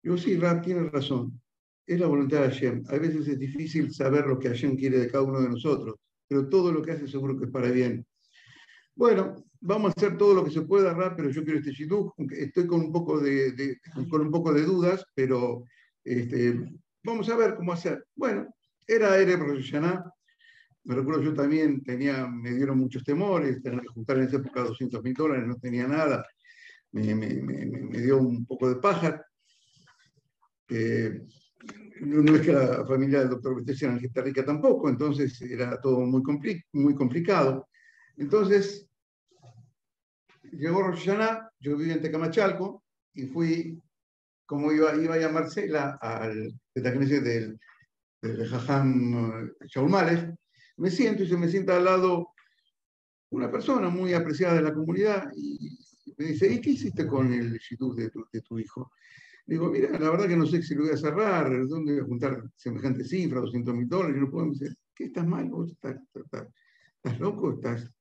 [0.01, 1.41] Digo, sí, Rap, tienes razón.
[1.86, 2.84] Es la voluntad de Hashem.
[2.89, 5.95] A veces es difícil saber lo que Hashem quiere de cada uno de nosotros,
[6.28, 8.05] pero todo lo que hace seguro que es para bien.
[8.95, 12.13] Bueno, vamos a hacer todo lo que se pueda, Rap, pero yo quiero este shidduch,
[12.32, 15.63] estoy con un poco de, con un poco de dudas, pero
[16.03, 16.59] este,
[17.03, 18.05] vamos a ver cómo hacer.
[18.15, 18.53] Bueno,
[18.86, 20.03] era Ere profesional.
[20.84, 24.63] Me recuerdo yo también tenía, me dieron muchos temores, tener que juntar en esa época
[24.63, 26.26] 200 mil dólares, no tenía nada.
[26.94, 27.06] Me,
[28.00, 29.26] dio un poco de paja.
[30.70, 36.22] no, es que la familia del doctor Betesian está rica tampoco, entonces era todo muy,
[36.96, 37.68] complicado.
[38.18, 38.88] Entonces,
[40.52, 41.10] llegó Rosh
[41.60, 42.84] yo vivía en Tecamachalco
[43.16, 43.82] y fui,
[44.46, 47.60] como iba, iba a llamarse, al del,
[48.22, 50.30] del Jajam Shaulmales,
[50.78, 52.34] me siento y se me sienta al lado
[53.32, 55.32] una persona muy apreciada de la comunidad
[56.18, 58.91] me dice, ¿y qué hiciste con el shidduch de tu, de tu hijo?
[59.45, 62.05] Digo, mira, la verdad que no sé si lo voy a cerrar, ¿dónde voy a
[62.05, 64.18] juntar semejante cifra, 200 mil dólares?
[64.18, 65.49] No puedo decir, ¿qué estás mal?
[65.49, 67.53] ¿Vos estás, estás, loco?
[67.53, 67.91] ¿Estás...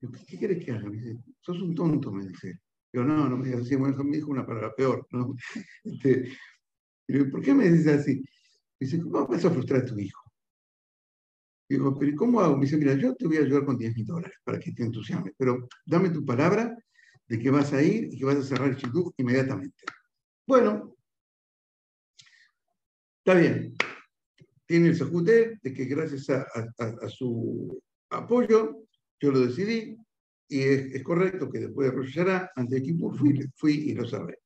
[0.00, 0.88] Digo, ¿qué, quieres que haga?
[0.88, 2.60] Me dice, sos un tonto, me dice.
[2.92, 5.06] Digo, no, no me digas así, me dijo una palabra peor.
[5.12, 5.34] ¿no?
[5.84, 6.32] Este,
[7.06, 8.24] digo, ¿por qué me dices así?
[8.80, 10.20] Dice, ¿cómo vas a frustrar a tu hijo?
[11.68, 12.56] Digo, pero ¿cómo hago?
[12.56, 14.82] Me dice, mira, yo te voy a ayudar con 10 mil dólares para que te
[14.82, 16.76] entusiasmes, pero dame tu palabra
[17.30, 19.84] de que vas a ir y que vas a cerrar el shidduch inmediatamente.
[20.44, 20.96] Bueno,
[23.18, 23.76] está bien.
[24.66, 28.82] Tiene el Sajute de que gracias a, su apoyo,
[29.20, 29.96] yo lo decidí,
[30.48, 32.18] y es, correcto que después de Rosh
[32.56, 34.38] antes de Kippur, fui, fui y lo cerré.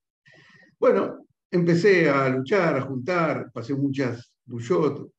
[0.78, 5.10] Bueno, empecé a luchar, a juntar, pasé muchas bullot,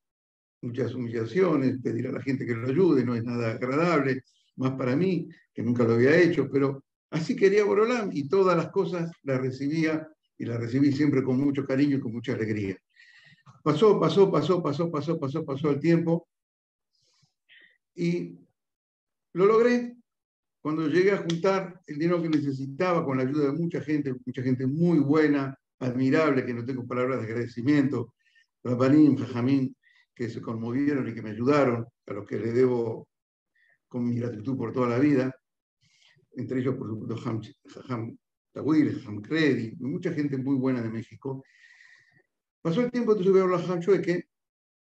[0.61, 4.21] muchas humillaciones, pedir a la gente que lo ayude, no es nada agradable,
[4.57, 8.69] más para mí, que nunca lo había hecho, pero así quería Borolam y todas las
[8.69, 12.77] cosas las recibía y la recibí siempre con mucho cariño y con mucha alegría.
[13.63, 16.27] Pasó, pasó, pasó, pasó, pasó, pasó, pasó el tiempo
[17.95, 18.37] y
[19.33, 19.95] lo logré.
[20.61, 24.41] Cuando llegué a juntar el dinero que necesitaba con la ayuda de mucha gente, mucha
[24.41, 28.13] gente muy buena, admirable, que no tengo palabras de agradecimiento,
[28.63, 29.75] Rabanim, Jajamín,
[30.15, 33.07] que se conmovieron y que me ayudaron, a los que le debo
[33.87, 35.35] con mi gratitud por toda la vida,
[36.35, 38.17] entre ellos, por supuesto, Jajam
[38.51, 41.43] Tawil, Credit, mucha gente muy buena de México.
[42.61, 44.27] Pasó el tiempo, entonces voy a hablar a Ham que,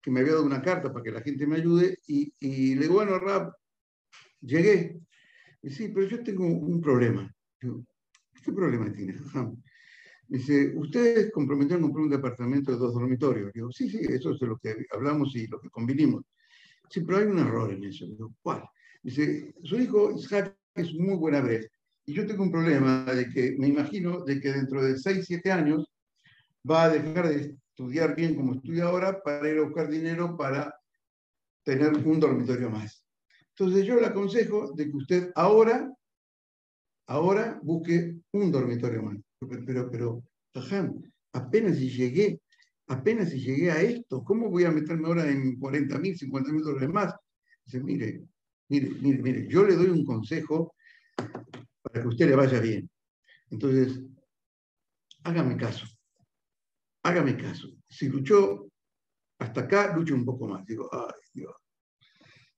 [0.01, 2.81] que me había dado una carta para que la gente me ayude, y, y le
[2.83, 3.53] digo, bueno, Rap,
[4.41, 4.99] llegué.
[5.61, 7.33] Y sí, pero yo tengo un problema.
[7.59, 9.61] ¿Qué problema tiene, Ham?
[10.27, 13.51] Dice, ustedes comprometieron comprar un departamento de dos dormitorios.
[13.53, 16.23] Digo, sí, sí, eso es de lo que hablamos y lo que convinimos.
[16.89, 18.05] Sí, pero hay un error en eso.
[18.05, 18.63] Digo, ¿cuál?
[19.01, 21.69] Dice, su hijo Isaac es muy buena brecha.
[22.05, 25.51] Y yo tengo un problema de que me imagino de que dentro de 6, 7
[25.51, 25.89] años
[26.69, 30.73] va a dejar de estudiar bien como estudia ahora para ir a buscar dinero para
[31.63, 33.05] tener un dormitorio más.
[33.57, 35.91] Entonces yo le aconsejo de que usted ahora,
[37.07, 39.17] ahora busque un dormitorio más.
[39.65, 40.23] Pero, pero,
[41.31, 42.39] apenas si llegué,
[42.87, 46.63] apenas si llegué a esto, ¿cómo voy a meterme ahora en 40 mil, 50 mil
[46.63, 47.15] dólares más?
[47.65, 48.21] Dice, mire,
[48.69, 50.73] mire, mire, mire, yo le doy un consejo
[51.15, 52.89] para que usted le vaya bien.
[53.49, 54.01] Entonces,
[55.23, 55.85] hágame caso.
[57.03, 57.69] Hágame caso.
[57.87, 58.67] Si luchó
[59.39, 60.65] hasta acá, luche un poco más.
[60.65, 61.53] Digo, ay, Dios.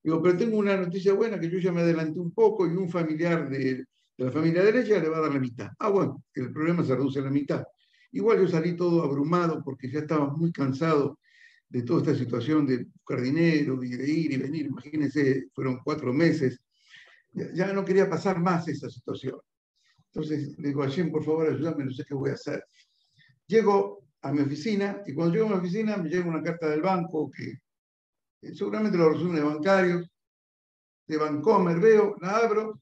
[0.04, 2.90] Digo, pero tengo una noticia buena que yo ya me adelanté un poco y un
[2.90, 3.86] familiar de,
[4.18, 5.70] la familia derecha le va a dar la mitad.
[5.80, 7.64] Ah, bueno, el problema se reduce a la mitad.
[8.12, 11.20] Igual yo salí todo abrumado porque ya estaba muy cansado
[11.70, 14.66] de toda esta situación de buscar dinero y de ir y venir.
[14.68, 16.62] Imagínense, fueron cuatro meses
[17.54, 19.40] ya no quería pasar más esa situación.
[20.12, 22.64] Entonces le digo a Jim, por favor, ayúdame, no sé qué voy a hacer.
[23.46, 26.82] Llego a mi oficina y cuando llego a mi oficina me llega una carta del
[26.82, 27.60] banco que
[28.54, 30.10] seguramente lo resumen bancarios,
[31.06, 32.82] de Bancomer, veo, la abro.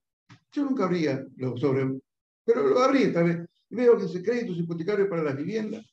[0.51, 1.99] Yo nunca abría los sobre,
[2.43, 3.37] pero lo abrí esta vez.
[3.69, 5.85] Veo que dice créditos hipotecarios para las viviendas.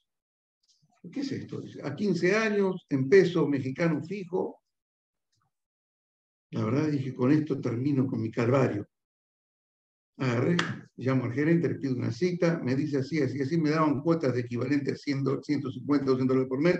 [1.10, 1.62] ¿Qué es esto?
[1.82, 4.62] A 15 años, en peso mexicano fijo,
[6.50, 8.86] la verdad dije, con esto termino con mi calvario.
[10.18, 10.56] Agarré,
[10.96, 14.34] llamo al gerente, le pido una cita, me dice así, así, así, me daban cuotas
[14.34, 16.78] de equivalente a 100, 150, 200 dólares por mes.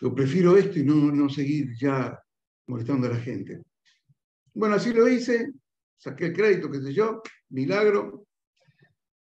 [0.00, 2.18] Yo prefiero esto y no, no seguir ya
[2.68, 3.60] molestando a la gente.
[4.54, 5.52] Bueno, así lo hice,
[5.98, 7.20] saqué el crédito, qué sé yo,
[7.50, 8.26] milagro,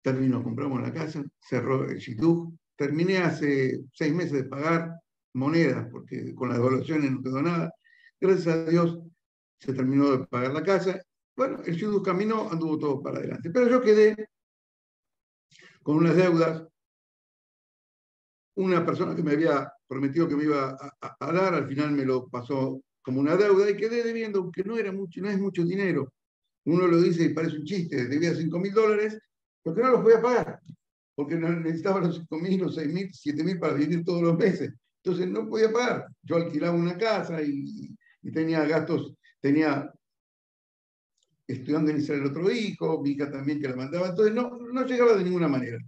[0.03, 4.95] terminó, compramos la casa, cerró el Shidduch, terminé hace seis meses de pagar
[5.35, 7.73] monedas, porque con las devaluaciones no quedó nada,
[8.21, 8.99] Gracias a Dios
[9.61, 11.01] se terminó de pagar la casa.
[11.37, 13.51] Bueno, el ciudad caminó, anduvo todo para adelante.
[13.51, 14.29] Pero yo quedé
[15.83, 16.67] con unas deudas.
[18.57, 22.29] Una persona que me había prometido que me iba a, dar, al final me lo
[22.29, 26.13] pasó como una deuda y quedé debiendo, aunque no era mucho, no es mucho dinero.
[26.65, 29.17] Uno lo dice y parece un chiste, debía 5 mil dólares,
[29.63, 30.61] porque no los podía pagar,
[31.19, 34.73] porque necesitaba los 5 mil, los 6 mil, 7 mil para vivir todos los meses.
[35.03, 36.07] Entonces no podía pagar.
[36.23, 37.93] Yo alquilaba una casa y,
[38.33, 39.93] tenía gastos, tenía
[41.45, 45.17] estudiando en Israel otro hijo, mi hija también que la mandaba, entonces no, no llegaba
[45.17, 45.79] de ninguna manera.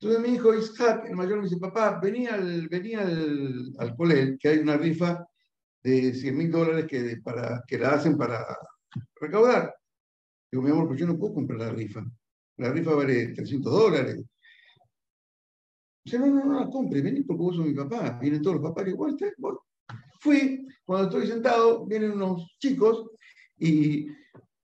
[0.00, 4.48] Entonces mi hijo Isaac, el mayor, me dice, papá, venía al, venía al, al que
[4.48, 5.22] hay una rifa
[5.82, 8.42] de 100 mil dólares que, para, que la hacen para
[9.20, 9.74] recaudar.
[10.50, 12.02] Digo, mi amor, pues yo no puedo comprar la rifa.
[12.58, 14.24] La rifa vale 300 dólares.
[16.04, 18.18] Dice, no, no, no la compre, vení porque vos sos mi papá.
[18.20, 19.16] Vienen todos los papás igual
[20.20, 23.10] Fui, cuando estoy sentado, vienen unos chicos
[23.58, 24.06] y,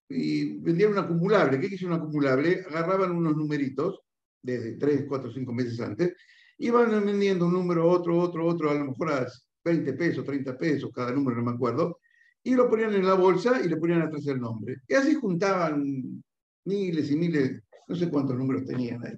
[0.09, 1.61] y vendían un acumulable.
[1.61, 2.65] ¿Qué es un acumulable?
[2.69, 4.01] Agarraban unos numeritos
[4.43, 6.15] desde 3, 4, 5 meses antes,
[6.59, 9.27] iban vendiendo un número, otro, otro, otro, a lo mejor a
[9.65, 12.01] 20 pesos, 30 pesos, cada número, no me acuerdo,
[12.43, 14.79] y lo ponían en la bolsa y le ponían atrás el nombre.
[14.89, 16.23] Y así juntaban
[16.65, 19.17] miles y miles, no sé cuántos números tenían ahí.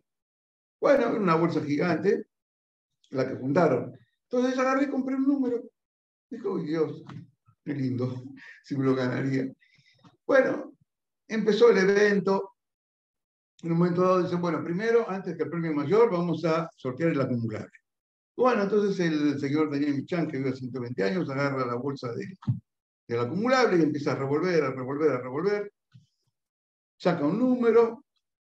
[0.81, 2.27] Bueno, una bolsa gigante,
[3.11, 3.97] la que juntaron.
[4.31, 5.62] Entonces agarré y compré un número.
[6.29, 7.05] Dijo, Dios,
[7.65, 8.23] qué lindo,
[8.65, 9.47] si me lo ganaría.
[10.27, 10.75] Bueno,
[11.29, 12.53] empezó el evento.
[13.62, 17.11] En un momento dado dicen, bueno, primero, antes que el premio mayor, vamos a sortear
[17.11, 17.71] el acumulable.
[18.37, 22.27] Bueno, entonces el señor Daniel Michan, que vive a 120 años, agarra la bolsa de,
[23.07, 25.73] del acumulable y empieza a revolver, a revolver, a revolver.
[26.97, 28.03] Saca un número,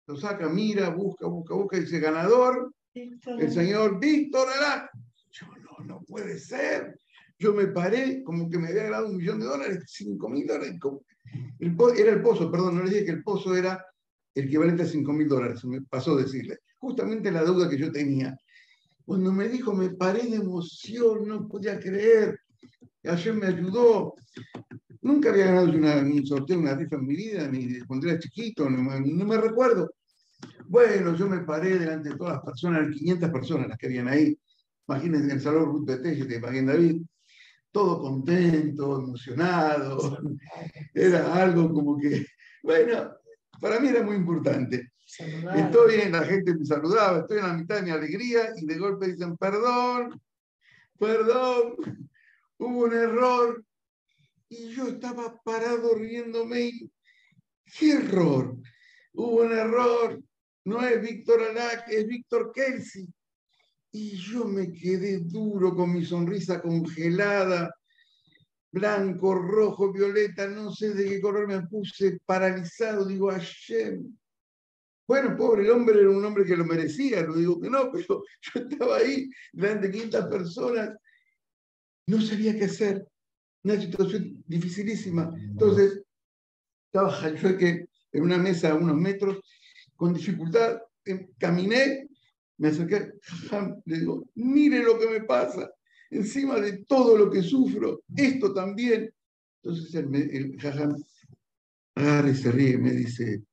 [0.08, 4.89] lo saca, mira, busca, busca, busca, y dice ganador, el señor Víctor Alá.
[5.32, 6.97] Yo no, no puede ser.
[7.38, 10.80] Yo me paré como que me había ganado un millón de dólares, cinco mil dólares.
[11.97, 13.86] era el pozo, perdón, no le dije que el pozo era
[14.34, 16.60] el equivalente a cinco mil dólares, me pasó decirle.
[16.80, 18.36] Justamente la deuda que yo tenía.
[19.05, 22.39] Cuando me dijo, me paré de emoción, no podía creer.
[23.03, 24.16] Ayer me ayudó.
[25.08, 28.70] Nunca había ganado una, un sorteo, una rifa en mi vida, ni cuando era chiquito,
[28.70, 29.93] no, me recuerdo.
[30.68, 34.38] Bueno, yo me paré delante de todas las personas, 500 personas las que habían ahí.
[34.86, 37.03] Imagínense el salón Ruth de te David,
[37.72, 40.18] todo contento, emocionado.
[40.93, 42.26] Era algo como que,
[42.62, 43.12] bueno,
[43.62, 44.91] para mí era muy importante.
[45.55, 48.78] Estoy en, la gente me saludaba, estoy en la mitad de mi alegría y de
[48.78, 50.22] golpe dicen, perdón,
[50.99, 51.76] perdón,
[52.58, 53.64] hubo un error.
[54.49, 56.71] Y yo estaba parado riéndome.
[57.65, 58.57] ¿Qué error?
[59.13, 60.21] Hubo un error.
[60.65, 63.07] No es Víctor Alac, es Víctor Kelsey.
[63.91, 67.73] Y yo me quedé duro con mi sonrisa congelada,
[68.71, 73.05] blanco, rojo, violeta, no sé de qué color me puse, paralizado.
[73.05, 74.15] Digo, Hashem.
[75.07, 78.23] Bueno, pobre el hombre era un hombre que lo merecía, no digo que no, pero
[78.41, 80.89] yo estaba ahí delante de 500 personas
[82.07, 83.05] no sabía qué hacer.
[83.68, 85.30] Una situación dificilísima.
[85.38, 86.01] Entonces,
[86.86, 89.41] estaba yo que en una mesa a unos metros,
[89.97, 92.07] con dificultad, em, caminé,
[92.59, 93.11] me acerqué,
[93.86, 95.70] le digo, mire lo que me pasa,
[96.09, 99.13] encima de todo lo que sufro, esto también.
[99.61, 100.95] Entonces el, el jajam
[101.95, 103.43] agarra y se ríe y me dice,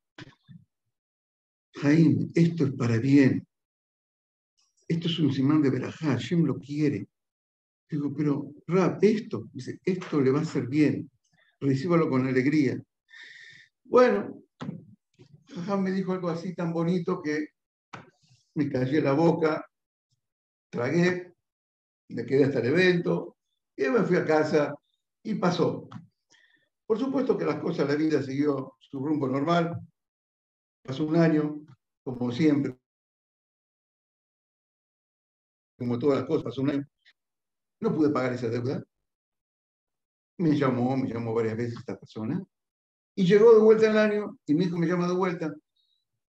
[1.73, 3.45] Jaime, esto es para bien.
[4.87, 7.09] Esto es un simán de Berajá, Hashem lo quiere.
[7.89, 11.11] Digo, pero Rap, esto, dice, esto le va a hacer bien,
[11.61, 12.82] recíbalo con alegría.
[13.85, 14.43] Bueno,
[15.49, 17.49] Jajam me dijo algo así tan bonito que
[18.55, 19.64] me callé la boca,
[20.70, 21.35] tragué,
[22.09, 23.37] me quedé hasta el evento,
[23.76, 24.74] y me fui a casa
[25.22, 25.89] y pasó.
[26.87, 29.80] Por supuesto que las cosas, la vida siguió su rumbo normal.
[30.82, 31.64] Pasó un año,
[32.03, 32.76] como siempre,
[35.78, 36.93] como todas las cosas, un año.
[37.85, 38.82] No pude pagar esa deuda.
[40.39, 42.43] Me llamó, me llamó varias veces esta persona.
[43.14, 45.55] Y llegó de vuelta el año y mi hijo me llama de vuelta.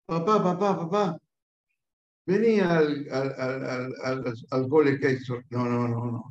[0.06, 1.18] Papá, papá, papá,
[2.26, 5.18] venía al, al, al, al, cole que hay.
[5.50, 6.30] No, no, no, no.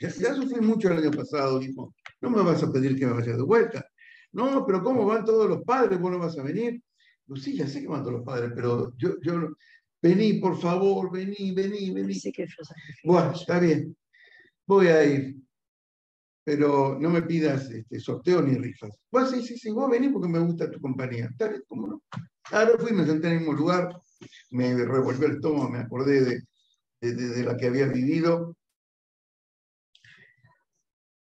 [0.00, 1.94] Ya, ya, sufrí mucho el año pasado, hijo.
[2.20, 3.86] No me vas a pedir que me vaya de vuelta.
[4.32, 6.00] No, pero ¿cómo van todos los padres?
[6.00, 6.82] ¿Vos no vas a venir?
[7.28, 9.50] Pues sí, ya sé que van todos los padres, pero yo, yo,
[10.02, 12.20] vení, por favor, vení, vení, vení.
[13.04, 13.96] Bueno, está bien
[14.68, 15.36] voy a ir,
[16.44, 18.96] pero no me pidas este, sorteo ni rifas.
[19.10, 21.30] Bueno, sí, sí, sí, vos venís porque me gusta tu compañía.
[21.38, 22.02] Bien, ¿cómo no?
[22.50, 23.98] Ahora fui, me senté en el mismo lugar,
[24.50, 26.42] me revolvió el estómago, me acordé de,
[27.00, 28.56] de, de, la que había vivido.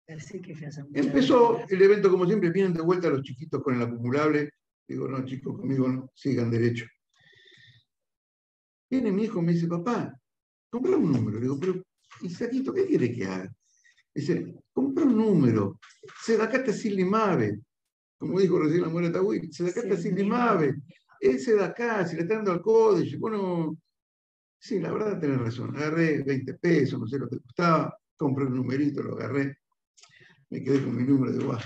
[0.07, 4.51] Empezó el evento como siempre, vienen de vuelta los chiquitos con el acumulable.
[4.87, 6.87] Digo, no, chicos, conmigo no, sigan derecho.
[8.91, 10.15] Viene mi hijo, me dice, papá,
[10.71, 11.41] compra un número.
[11.41, 11.83] Digo, pero
[12.23, 13.53] ¿qué quiere que haga?
[14.15, 15.79] Dice, compra un número.
[16.25, 17.61] Se da sin limave.
[18.19, 20.77] Como dijo recién la mujer Tawí, se da sin limave.
[21.21, 23.79] Ese de acá, si le está dando al código, bueno,
[24.59, 25.77] sí, la verdad tenés razón.
[25.77, 29.59] Agarré 20 pesos, no sé lo que costaba, compré un numerito, lo agarré.
[30.51, 31.61] Me quedé con mi número de guau.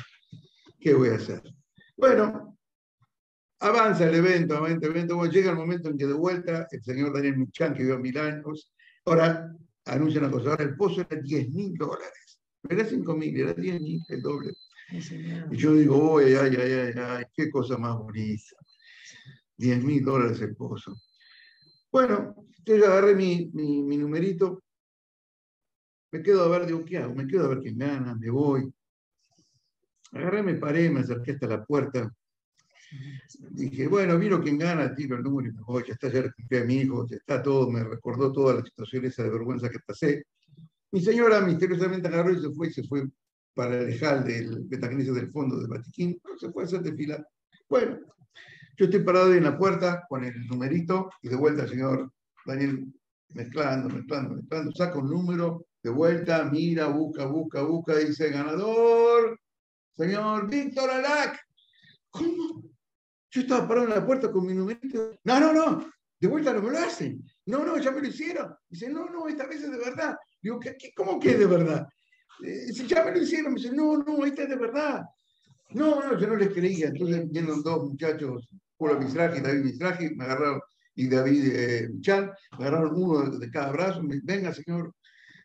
[0.79, 1.43] ¿Qué voy a hacer?
[1.97, 2.57] Bueno,
[3.61, 5.17] Avanza el evento, avanza el evento.
[5.17, 8.19] Bueno, llega el momento en que de vuelta el señor Daniel Michan, que vivió mil
[8.19, 8.73] años,
[9.07, 9.51] ahora
[9.87, 12.41] anuncia una cosa, ahora el pozo era 10 mil dólares.
[12.69, 14.53] Era 5 mil, era 10 mil, el doble.
[15.51, 18.57] Y yo digo, ay, ay, ay, ay, qué cosa más bonita.
[19.57, 20.97] 10 mil dólares el pozo.
[21.91, 22.35] Bueno,
[22.65, 24.63] yo agarré mi, mi, mi, numerito,
[26.13, 27.15] me quedo a ver, digo, ¿qué hago?
[27.15, 28.73] Me quedo a ver quién gana, me voy.
[30.13, 32.13] Agarré, me paré, me acerqué hasta la puerta.
[33.51, 36.65] Dije, bueno, miro quién gana, tiro el número y me voy, ya está, ya a
[36.65, 40.25] mi hijo, ya está todo, me recordó toda la situación esa de vergüenza que pasé.
[40.93, 43.09] Mi señora misteriosamente agarró y se fue, y se fue
[43.55, 47.27] para el del Betagnesia del fondo de Vatiquín, se fue a hacer fila.
[47.69, 47.99] Bueno,
[48.77, 52.13] yo estoy parado en la puerta con el numerito y de vuelta el señor
[52.45, 52.93] Daniel
[53.31, 59.41] mezclando, mezclando, mezclando, saca un número, de vuelta, mira, busca, busca, busca, dice ganador,
[59.97, 61.41] señor Víctor Alac.
[62.11, 62.76] ¿Cómo?
[63.37, 65.11] Yo estaba parado en la puerta con mi numerito.
[65.25, 67.23] No, no, no, de vuelta no me lo hacen.
[67.45, 68.55] No, no, ya me lo hicieron.
[68.67, 70.17] Dice, no, no, esta vez es de verdad.
[70.41, 71.87] Digo, ¿qué, cómo que es de verdad?
[72.41, 73.53] Dice, ya me lo hicieron.
[73.53, 75.03] Me dice, no, no, esta es de verdad.
[75.73, 76.87] No, no, yo no les creía.
[76.87, 78.49] Entonces vienen dos muchachos,
[78.79, 80.61] Julio Misraji y David Misraji, me agarraron,
[80.95, 84.95] y David eh, Michal, me agarraron uno de, cada brazo, me, venga señor,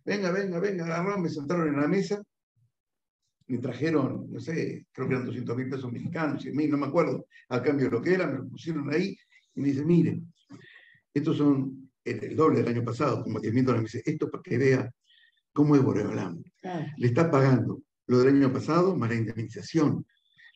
[0.05, 2.22] venga, venga, venga, agarraron, me sentaron en la mesa,
[3.51, 6.87] me trajeron, no sé, creo que eran 200 mil pesos mexicanos, 100 mil, no me
[6.87, 9.17] acuerdo, al cambio de lo que era, me lo pusieron ahí,
[9.55, 10.21] y me dice, mire,
[11.13, 14.41] estos son el, doble del año pasado, como 10 mil dólares, me dice, esto para
[14.41, 14.91] que vea
[15.53, 16.41] cómo es Boreolam.
[16.97, 20.05] Le está pagando lo del año pasado más la indemnización.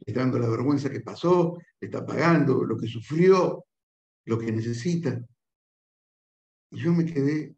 [0.06, 3.66] Le está dando la vergüenza que pasó, le está pagando lo que sufrió,
[4.26, 5.22] lo que necesita.
[6.72, 7.56] Y yo me quedé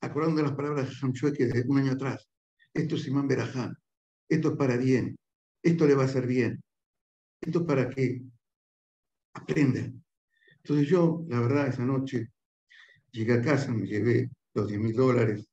[0.00, 2.28] acordando de las palabras de que de un año atrás.
[2.72, 3.76] Esto es Simán Beraján.
[4.28, 5.16] Esto es para bien.
[5.62, 6.60] Esto le va a hacer bien.
[7.40, 8.22] Esto es para que
[9.32, 9.90] aprenda.
[10.58, 12.30] Entonces yo, la verdad, esa noche
[13.10, 15.46] llegué a casa, me llevé los 10 mil dólares,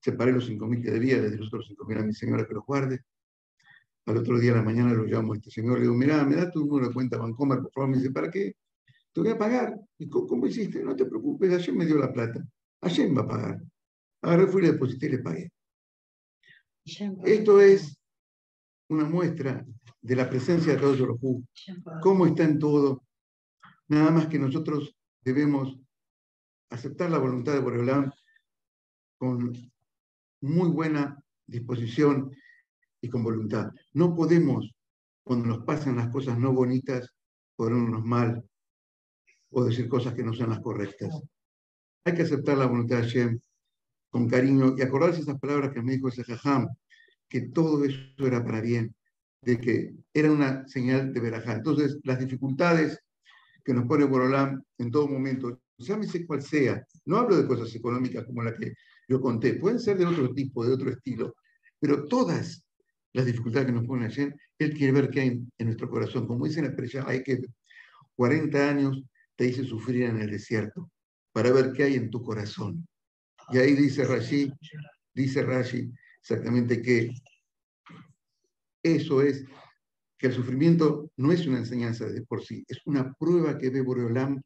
[0.00, 2.46] separé los 5 mil que debía, le di los otros 5 mil a mi señora
[2.46, 3.00] que los guarde.
[4.06, 6.36] Al otro día a la mañana lo llamo a este señor, le digo, mira, me
[6.36, 7.90] da tu número de cuenta Bancomer, por favor.
[7.90, 8.54] Me dice, ¿para qué?
[9.12, 9.78] Te voy a pagar.
[9.98, 10.82] ¿Y cómo, hiciste?
[10.82, 12.42] No te preocupes, ayer me dio la plata.
[12.80, 13.62] Ayer me va a pagar.
[14.22, 15.50] Agarré, fui, le deposité y le pagué.
[17.24, 17.98] Esto es
[18.88, 19.66] una muestra
[20.00, 21.18] de la presencia de todos los
[22.02, 23.04] cómo está en todo.
[23.88, 25.78] Nada más que nosotros debemos
[26.70, 28.12] aceptar la voluntad de Boreolán
[29.18, 29.52] con
[30.40, 32.34] muy buena disposición
[33.00, 33.70] y con voluntad.
[33.92, 34.74] No podemos,
[35.22, 37.14] cuando nos pasan las cosas no bonitas,
[37.56, 38.42] ponernos mal
[39.50, 41.20] o decir cosas que no son las correctas.
[42.04, 43.40] Hay que aceptar la voluntad de Hashem
[44.10, 46.68] con cariño y acordarse esas palabras que me dijo ese jajam,
[47.28, 48.94] que todo eso era para bien,
[49.42, 51.54] de que era una señal de verajá.
[51.54, 52.98] Entonces, las dificultades
[53.64, 58.24] que nos pone Borolam en todo momento, llámese cual sea, no hablo de cosas económicas
[58.24, 58.72] como la que
[59.08, 61.34] yo conté, pueden ser de otro tipo, de otro estilo,
[61.78, 62.64] pero todas
[63.12, 65.28] las dificultades que nos pone ayer, Él quiere ver qué hay
[65.58, 66.26] en, nuestro corazón.
[66.26, 67.40] Como dice la expresión, hay que
[68.16, 69.02] 40 años
[69.36, 70.90] te hice sufrir en el desierto
[71.32, 72.86] para ver qué hay en tu corazón.
[73.50, 74.52] Y ahí dice Rashi,
[75.14, 77.10] dice Rashi exactamente que
[78.82, 79.44] eso es,
[80.18, 83.80] que el sufrimiento no es una enseñanza de por sí, es una prueba que ve
[83.80, 84.42] Boreolam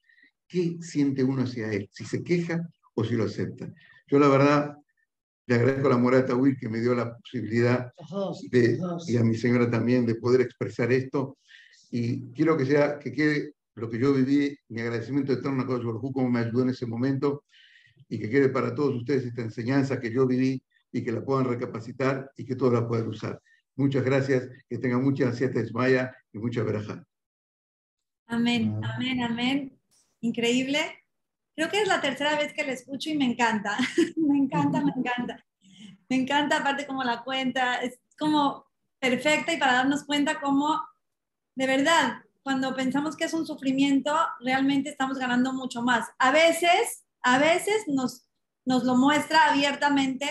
[0.46, 2.60] qué siente uno hacia él, si se queja
[2.94, 3.72] o si lo acepta.
[4.06, 4.76] Yo la verdad
[5.46, 7.90] le agradezco a la Morata Will que me dio la posibilidad
[8.50, 11.38] de, y a mi señora también de poder expresar esto.
[11.90, 16.12] Y quiero que sea, que quede lo que yo viví, mi agradecimiento eterno a Baruj
[16.12, 17.44] como me ayudó en ese momento,
[18.12, 20.62] y que quede para todos ustedes esta enseñanza que yo viví
[20.92, 23.40] y que la puedan recapacitar y que todos la puedan usar.
[23.74, 27.02] Muchas gracias, que tengan mucha ansiedad Esmaya y mucha verajá.
[28.26, 29.80] Amén, amén, amén.
[30.20, 30.78] Increíble.
[31.56, 33.78] Creo que es la tercera vez que la escucho y me encanta.
[34.16, 35.46] me encanta, me encanta.
[36.10, 38.66] Me encanta, aparte como la cuenta, es como
[38.98, 40.82] perfecta y para darnos cuenta cómo,
[41.54, 46.10] de verdad, cuando pensamos que es un sufrimiento, realmente estamos ganando mucho más.
[46.18, 48.28] A veces, a veces nos,
[48.64, 50.28] nos lo muestra abiertamente,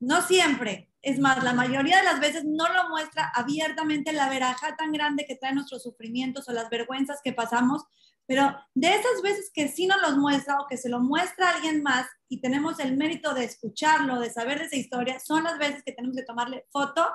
[0.00, 4.74] no siempre, es más, la mayoría de las veces no lo muestra abiertamente la veraja
[4.76, 7.84] tan grande que trae nuestros sufrimientos o las vergüenzas que pasamos,
[8.26, 11.54] pero de esas veces que sí nos los muestra o que se lo muestra a
[11.56, 15.58] alguien más y tenemos el mérito de escucharlo, de saber de esa historia, son las
[15.58, 17.06] veces que tenemos que tomarle foto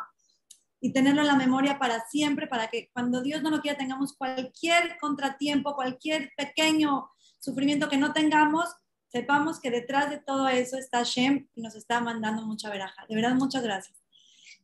[0.80, 4.16] y tenerlo en la memoria para siempre, para que cuando Dios no lo quiera tengamos
[4.16, 7.10] cualquier contratiempo, cualquier pequeño
[7.40, 8.70] sufrimiento que no tengamos,
[9.08, 13.06] sepamos que detrás de todo eso está Shem y nos está mandando mucha veraja.
[13.08, 13.98] De verdad, muchas gracias.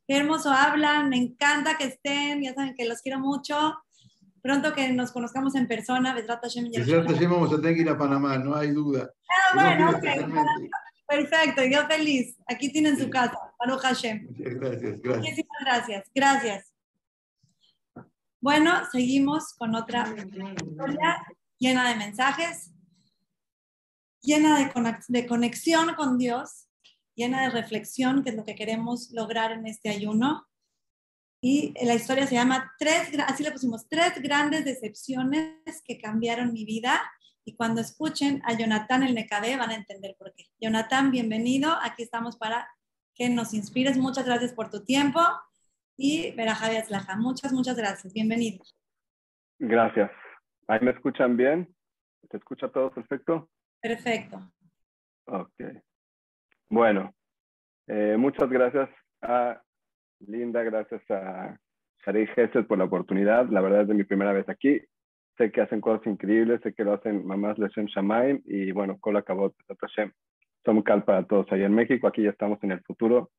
[0.07, 3.75] Qué hermoso hablan, me encanta que estén, ya saben que los quiero mucho
[4.45, 6.69] pronto que nos conozcamos en persona, Besrat Hashem.
[6.69, 9.09] Besrat Hashem vamos a tener que ir a Panamá, no hay duda.
[9.27, 10.03] Ah, bueno, ok.
[11.07, 12.37] Perfecto, yo feliz.
[12.47, 14.27] Aquí tienen su casa, Baruch Hashem.
[14.27, 15.17] Muchas gracias, gracias.
[15.17, 16.73] Muchísimas gracias, gracias.
[18.39, 21.25] Bueno, seguimos con otra historia
[21.57, 22.71] llena de mensajes,
[24.21, 24.71] llena
[25.07, 26.67] de, conexión con Dios,
[27.15, 30.47] llena de reflexión, que es lo que queremos lograr en este ayuno.
[31.41, 36.65] Y la historia se llama tres, así le pusimos, tres grandes decepciones que cambiaron mi
[36.65, 37.01] vida.
[37.45, 40.45] Y cuando escuchen a Jonathan el Necadé van a entender por qué.
[40.59, 41.77] Jonathan, bienvenido.
[41.83, 42.67] Aquí estamos para
[43.13, 43.97] que nos inspires.
[43.97, 45.21] Muchas gracias por tu tiempo
[45.97, 47.15] y Javier Aslaja.
[47.15, 48.11] Muchas, muchas gracias.
[48.13, 48.63] Bienvenido.
[49.59, 50.11] Gracias.
[50.67, 51.67] ¿Ahí me escuchan bien?
[52.29, 53.49] ¿Se escucha todo perfecto?
[53.81, 54.39] Perfecto.
[55.27, 55.53] Ok.
[56.69, 57.13] Bueno,
[57.87, 58.89] eh, muchas gracias
[59.21, 59.61] a
[60.19, 61.57] Linda, gracias a
[62.03, 63.47] Shari Gesed por la oportunidad.
[63.49, 64.81] La verdad es de mi primera vez aquí.
[65.37, 69.21] Sé que hacen cosas increíbles, sé que lo hacen mamás Leshem Shamaim y bueno, Kola
[69.21, 70.11] Kabot Hashem.
[70.63, 72.07] Somos cal para todos allá en México.
[72.07, 73.29] Aquí ya estamos en el futuro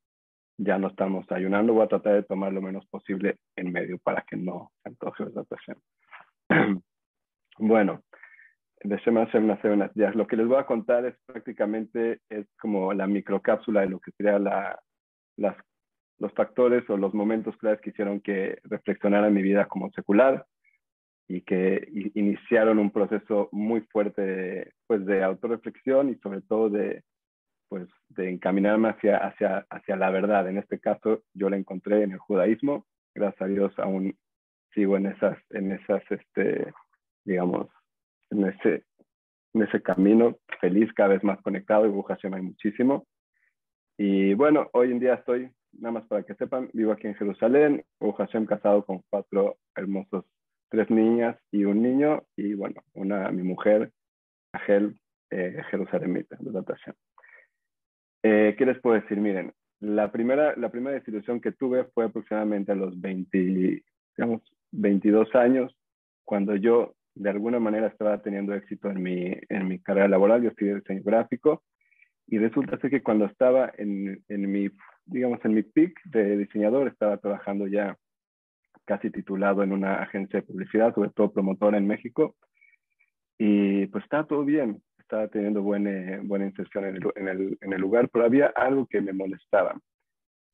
[0.58, 4.22] ya no estamos ayunando, voy a tratar de tomar lo menos posible en medio para
[4.22, 5.78] que no se antoje presión.
[7.58, 8.02] bueno,
[8.82, 9.00] de
[9.94, 14.00] ya lo que les voy a contar es prácticamente es como la microcápsula de lo
[14.00, 14.78] que sería la,
[15.36, 15.56] las,
[16.18, 20.46] los factores o los momentos claves que hicieron que reflexionara mi vida como secular
[21.28, 27.02] y que iniciaron un proceso muy fuerte pues, de autorreflexión y sobre todo de,
[27.68, 30.48] pues de encaminarme hacia, hacia, hacia la verdad.
[30.48, 34.16] En este caso yo la encontré en el judaísmo, gracias a Dios aún
[34.72, 36.72] sigo en esas, en esas, este,
[37.26, 37.68] digamos,
[38.30, 38.84] en ese,
[39.52, 43.06] en ese camino, feliz, cada vez más conectado, y hay muchísimo.
[43.98, 47.84] Y bueno, hoy en día estoy, nada más para que sepan, vivo aquí en Jerusalén,
[48.16, 50.24] Hashem casado con cuatro hermosos,
[50.68, 53.92] tres niñas y un niño, y bueno, una, mi mujer,
[54.52, 54.98] Agel,
[55.30, 56.64] eh, Jerusalemita, de
[58.22, 59.18] eh, ¿Qué les puedo decir?
[59.18, 63.82] Miren, la primera, la primera desilusión que tuve fue aproximadamente a los 20,
[64.16, 64.42] digamos,
[64.72, 65.76] 22 años,
[66.24, 70.50] cuando yo de alguna manera estaba teniendo éxito en mi, en mi carrera laboral, yo
[70.50, 71.64] estudié diseño gráfico,
[72.26, 74.68] y resulta ser que cuando estaba en, en mi,
[75.06, 77.96] digamos, en mi peak de diseñador, estaba trabajando ya
[78.84, 82.36] casi titulado en una agencia de publicidad, sobre todo promotora en México,
[83.38, 87.72] y pues estaba todo bien, estaba teniendo buena, buena inserción en el, en, el, en
[87.72, 89.78] el, lugar, pero había algo que me molestaba.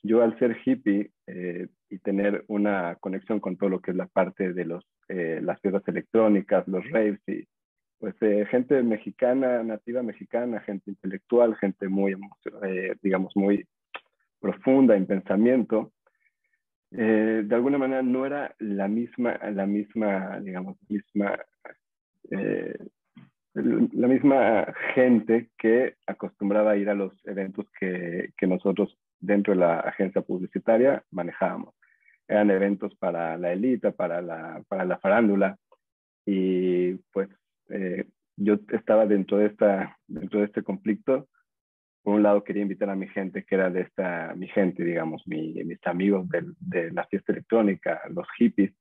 [0.02, 4.06] Yo al ser hippie eh, y tener una conexión con todo lo que es la
[4.06, 7.46] parte de los, eh, las piezas electrónicas, los raves y
[7.98, 12.16] pues eh, gente mexicana, nativa mexicana, gente intelectual, gente muy,
[13.00, 13.64] digamos, muy
[14.40, 15.92] profunda en pensamiento,
[16.90, 21.38] de alguna manera no era la misma, la misma, digamos, misma
[23.54, 29.60] la misma gente que acostumbraba a ir a los eventos que, que, nosotros dentro de
[29.60, 31.74] la agencia publicitaria manejábamos.
[32.28, 35.56] Eran eventos para la élite, para la, para la farándula.
[36.26, 37.28] Y pues
[37.70, 41.28] eh, yo estaba dentro de, esta, dentro de este conflicto.
[42.02, 45.22] Por un lado quería invitar a mi gente, que era de esta, mi gente, digamos,
[45.26, 48.72] mi, mis amigos de, de la fiesta electrónica, los hippies.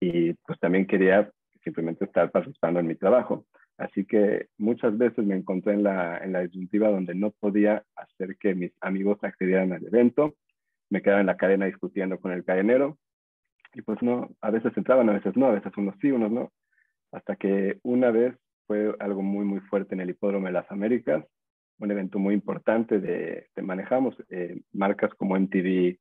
[0.00, 1.30] Y pues también quería
[1.64, 3.46] simplemente estar participando en mi trabajo.
[3.82, 8.36] Así que muchas veces me encontré en la, en la disyuntiva donde no podía hacer
[8.38, 10.36] que mis amigos accedieran al evento.
[10.88, 12.96] Me quedaba en la cadena discutiendo con el cadenero.
[13.74, 16.52] Y pues no, a veces entraban, a veces no, a veces unos sí, unos no.
[17.10, 18.36] Hasta que una vez
[18.68, 21.24] fue algo muy, muy fuerte en el Hipódromo de las Américas,
[21.78, 25.98] un evento muy importante de, manejamos eh, marcas como MTV,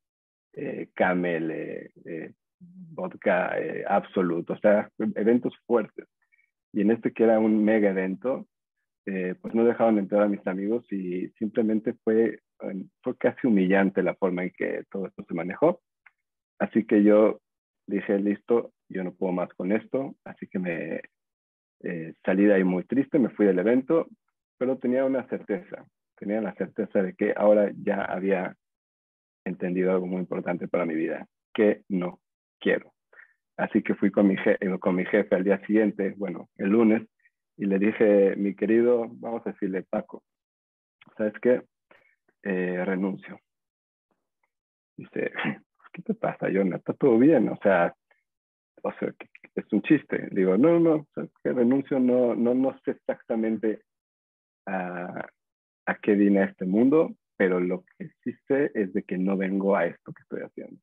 [0.53, 3.56] eh, Camel, eh, Vodka,
[3.88, 6.06] Absolute, o sea, eventos fuertes.
[6.73, 8.48] Y en este que era un mega evento,
[9.06, 12.39] eh, pues no dejaban entrar a mis amigos y simplemente fue,
[13.02, 15.81] fue casi humillante la forma en que todo esto se manejó.
[16.60, 17.41] Así que yo
[17.88, 21.02] dije, listo, yo no puedo más con esto, así que me
[21.84, 24.07] eh, salí de ahí muy triste, me fui del evento,
[24.57, 25.85] pero tenía una certeza,
[26.15, 28.56] tenía la certeza de que ahora ya había
[29.43, 32.19] entendido algo muy importante para mi vida, que no
[32.60, 32.93] quiero.
[33.62, 37.08] Así que fui con mi, eh, con mi jefe al día siguiente, bueno, el lunes,
[37.58, 40.24] y le dije, mi querido, vamos a decirle, Paco,
[41.16, 41.62] ¿sabes qué?
[42.42, 43.40] Eh, renuncio.
[44.98, 45.32] Dice,
[45.94, 46.78] ¿qué te pasa, Jonah?
[46.78, 47.94] Está todo bien, o sea,
[48.82, 49.14] o sea,
[49.54, 50.30] es un chiste.
[50.32, 51.54] Digo, no, no, ¿sabes qué?
[51.54, 53.84] renuncio, no, no, no sé exactamente
[54.66, 55.28] a,
[55.86, 59.38] a qué vine a este mundo, pero lo que sí sé es de que no
[59.38, 60.82] vengo a esto que estoy haciendo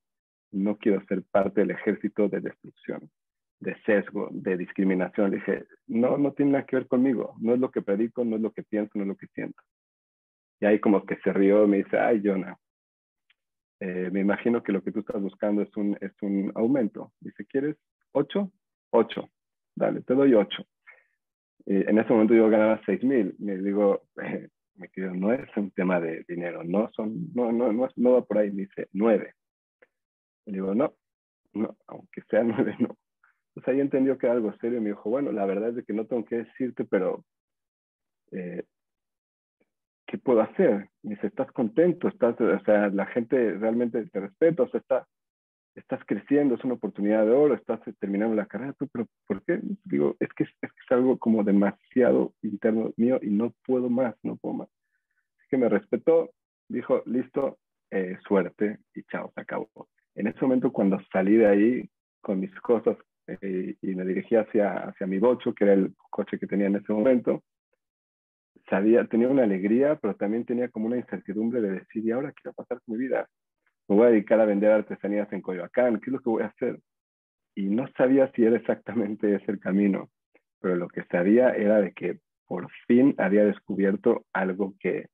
[0.52, 3.10] no quiero ser parte del ejército de destrucción.
[3.60, 5.30] de sesgo, de discriminación.
[5.30, 8.36] Le dije, no, no tiene nada que ver conmigo, no es lo que predico, no
[8.36, 9.60] es lo que pienso, no es lo que siento.
[10.60, 12.56] Y ahí como que se rió me dice, ay, Jonah,
[13.80, 17.12] eh, me imagino que lo que tú estás buscando es un, es un aumento.
[17.20, 17.76] Dice, ¿quieres
[18.12, 18.52] ocho?
[18.90, 19.28] Ocho.
[19.74, 20.64] Dale, te doy ocho.
[21.66, 23.36] En ese momento yo ganaba seis mil.
[23.38, 27.72] Me digo, eh, me quedo, no es un tema de dinero, no, son, no, no,
[27.72, 28.50] no, no va por ahí.
[28.50, 29.34] Me dice, nueve.
[30.48, 30.94] Le digo, no,
[31.52, 32.96] no, aunque sea nueve, no.
[33.48, 35.92] Entonces ahí entendió que era algo serio y me dijo, bueno, la verdad es que
[35.92, 37.24] no tengo que decirte, pero
[38.30, 38.64] eh,
[40.06, 40.88] ¿qué puedo hacer?
[41.02, 42.08] Me dice, ¿estás contento?
[42.08, 45.08] ¿Estás, o sea, la gente realmente te respeta, o sea, está,
[45.74, 49.60] estás creciendo, es una oportunidad de oro, estás terminando la carrera, pero ¿por qué?
[49.84, 54.36] Digo, es que es, que algo como demasiado interno mío y no puedo más, no
[54.36, 54.68] puedo más.
[55.38, 56.30] Así que me respetó,
[56.68, 57.58] dijo, listo,
[57.90, 59.68] eh, suerte y chao, se acabó.
[60.18, 61.90] En ese momento cuando salí de ahí
[62.20, 62.96] con mis cosas
[63.28, 66.74] eh, y me dirigí hacia, hacia mi bocho, que era el coche que tenía en
[66.74, 67.44] ese momento,
[68.68, 72.48] sabía, tenía una alegría, pero también tenía como una incertidumbre de decir, ¿y ahora qué
[72.48, 73.28] va a pasar con mi vida?
[73.86, 76.46] Me voy a dedicar a vender artesanías en Coyoacán, ¿qué es lo que voy a
[76.46, 76.80] hacer?
[77.54, 80.10] Y no sabía si era exactamente ese el camino,
[80.60, 85.06] pero lo que sabía era de que por fin había descubierto algo que,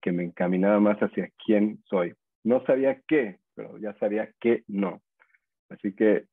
[0.00, 2.12] que me encaminaba más hacia quién soy.
[2.42, 5.00] No sabía qué, pero ya sabía que no.
[5.68, 6.26] Así que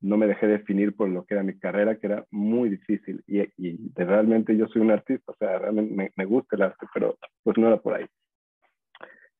[0.00, 3.22] no me dejé definir por lo que era mi carrera, que era muy difícil.
[3.26, 6.86] Y, y realmente yo soy un artista, o sea, realmente me, me, gusta el arte,
[6.94, 8.06] pero pues no era por ahí.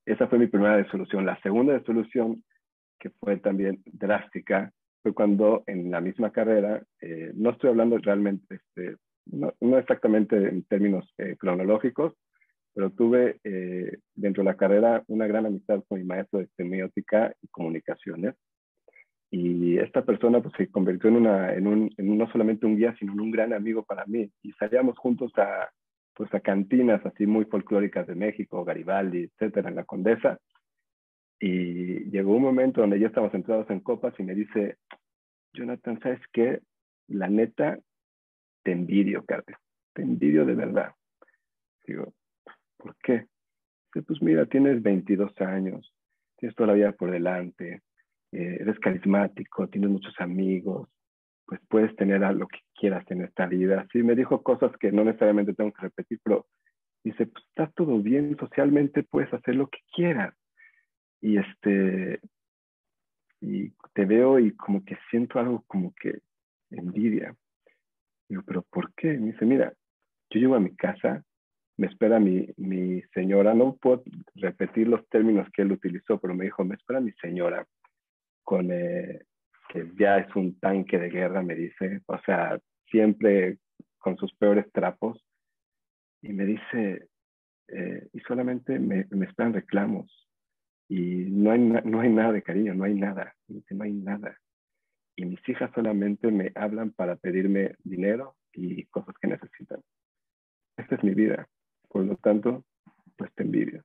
[0.05, 1.27] Esa fue mi primera desolución.
[1.27, 2.43] La segunda desolución,
[2.99, 4.73] que fue también drástica,
[5.03, 8.97] fue cuando en la misma carrera, eh, no estoy hablando realmente, este,
[9.27, 12.15] no, no, exactamente en términos eh, cronológicos,
[12.75, 17.35] pero tuve eh, dentro de la carrera una gran amistad con mi maestro de semiótica
[17.43, 18.35] y comunicaciones
[19.31, 22.95] y esta persona pues, se convirtió en, una, en, un, en no solamente un guía,
[22.99, 24.31] sino en un gran amigo para mí.
[24.43, 25.69] Y salíamos juntos a,
[26.15, 30.39] pues, a cantinas así muy folclóricas de México, Garibaldi, etcétera, en la Condesa.
[31.39, 34.77] Y llegó un momento donde ya estábamos entrados en copas y me dice,
[35.53, 36.61] Jonathan, ¿sabes qué?
[37.09, 37.79] La neta,
[38.63, 39.59] te envidio, Carlos.
[39.93, 40.93] Te envidio de verdad.
[41.87, 42.15] Digo,
[42.79, 43.27] ¿por qué?
[43.93, 45.93] Dice, pues mira, tienes 22 años,
[46.37, 47.83] tienes toda la vida por delante,
[48.33, 50.89] eh, eres carismático, tienes muchos amigos,
[51.47, 53.87] pues puedes tener a lo que quieras en esta vida.
[53.93, 56.47] Sí, me dijo cosas que no necesariamente tengo que repetir, pero
[57.03, 60.35] dice, pues está todo bien, socialmente puedes hacer lo que quieras.
[61.21, 62.21] Y este,
[63.41, 66.21] y te veo y como que siento algo como que
[66.71, 67.35] envidia.
[68.29, 69.15] Digo, pero ¿por qué?
[69.15, 69.73] Me dice, mira,
[70.31, 71.25] yo llego a mi casa,
[71.79, 74.03] me espera mi, señora, no puedo
[74.35, 77.65] repetir los términos que él utilizó, pero me dijo, me espera mi señora
[78.43, 79.23] con, eh,
[79.69, 82.59] que ya es un tanque de guerra, me dice, o sea,
[82.91, 83.59] siempre
[83.99, 85.25] con sus peores trapos,
[86.21, 87.09] y me dice,
[87.69, 90.29] eh, y solamente me, me, esperan reclamos,
[90.89, 94.37] y no hay, no hay nada de cariño, no hay nada, no hay nada.
[95.15, 99.81] Y mis hijas solamente me hablan para pedirme dinero y cosas que necesitan.
[100.77, 101.47] Esta es mi vida,
[101.89, 102.65] por lo tanto,
[103.17, 103.83] pues te envidio.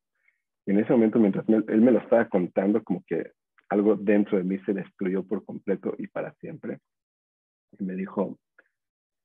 [0.65, 3.31] Y en ese momento, mientras él me lo estaba contando, como que
[3.69, 6.80] algo dentro de mí se destruyó por completo y para siempre.
[7.77, 8.38] Y me dijo,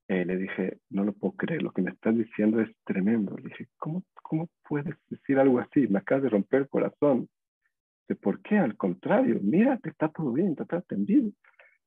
[0.09, 3.37] eh, le dije, no lo puedo creer, lo que me estás diciendo es tremendo.
[3.37, 5.87] Le dije, ¿cómo, cómo puedes decir algo así?
[5.87, 7.29] Me acabas de romper el corazón.
[8.09, 8.59] Dice, ¿por qué?
[8.59, 11.31] Al contrario, mira, te está todo bien, te está envidia.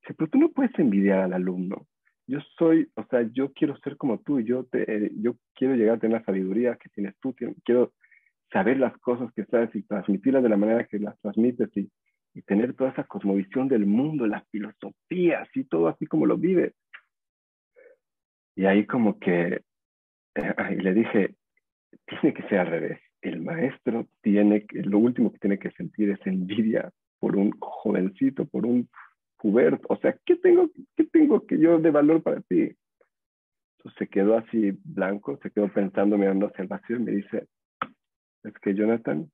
[0.00, 1.86] Dice, pero tú no puedes envidiar al alumno.
[2.26, 5.96] Yo soy, o sea, yo quiero ser como tú, yo, te, eh, yo quiero llegar
[5.96, 7.34] a tener la sabiduría que tienes tú,
[7.64, 7.92] quiero
[8.52, 11.90] saber las cosas que sabes y transmitirlas de la manera que las transmites y
[12.34, 16.74] y tener toda esa cosmovisión del mundo, las filosofías y todo así como lo vive.
[18.54, 19.62] Y ahí como que,
[20.34, 21.34] eh, le dije,
[22.06, 23.00] tiene que ser al revés.
[23.20, 28.66] El maestro tiene, lo último que tiene que sentir es envidia por un jovencito, por
[28.66, 28.88] un
[29.42, 29.86] puberto.
[29.88, 32.74] O sea, ¿qué tengo, qué tengo que yo de valor para ti?
[33.76, 37.48] Entonces se quedó así blanco, se quedó pensando, mirando hacia el vacío y me dice,
[38.44, 39.28] es que Jonathan,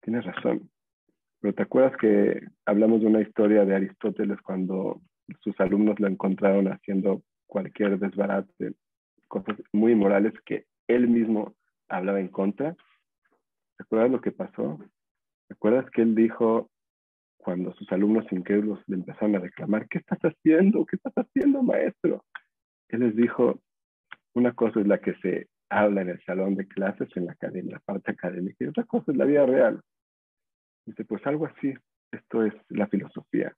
[0.00, 0.68] tienes razón.
[1.40, 5.00] Pero te acuerdas que hablamos de una historia de Aristóteles cuando
[5.40, 8.74] sus alumnos lo encontraron haciendo cualquier desbarate,
[9.28, 11.54] cosas muy inmorales que él mismo
[11.88, 12.74] hablaba en contra.
[13.76, 14.80] ¿Te acuerdas lo que pasó?
[15.46, 16.68] ¿Te acuerdas que él dijo
[17.40, 20.84] cuando sus alumnos incrédulos le empezaron a reclamar, ¿qué estás haciendo?
[20.84, 22.24] ¿Qué estás haciendo, maestro?
[22.88, 23.60] Él les dijo,
[24.34, 27.74] una cosa es la que se habla en el salón de clases, en la academia,
[27.74, 29.80] la parte académica, y otra cosa es la vida real.
[30.86, 31.72] Dice, pues algo así,
[32.12, 33.54] esto es la filosofía.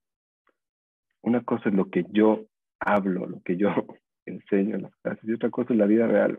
[1.22, 2.46] una cosa es lo que yo
[2.80, 3.68] hablo, lo que yo
[4.26, 6.38] enseño en las clases, y otra cosa es la vida real.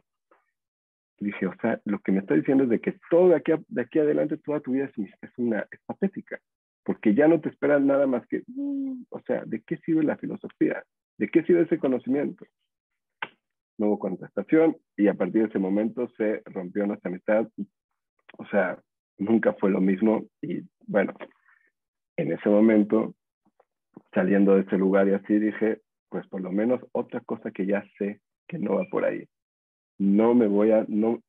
[1.20, 3.82] dije, o sea, lo que me está diciendo es de que todo de aquí, de
[3.82, 6.40] aquí adelante, toda tu vida es, es, una, es patética,
[6.84, 10.18] porque ya no te esperas nada más que, mm, o sea, ¿de qué sirve la
[10.18, 10.84] filosofía?
[11.18, 12.46] ¿De qué sirve ese conocimiento?
[13.78, 17.48] No hubo contestación y a partir de ese momento se rompió nuestra amistad.
[18.38, 18.80] O sea,
[19.18, 21.14] nunca fue lo mismo y bueno,
[22.18, 23.16] en ese momento,
[24.14, 27.84] saliendo de ese lugar y así, dije, pues por lo menos otra cosa que ya
[27.98, 29.28] sé que no va por ahí.
[29.98, 31.22] No me voy a, no,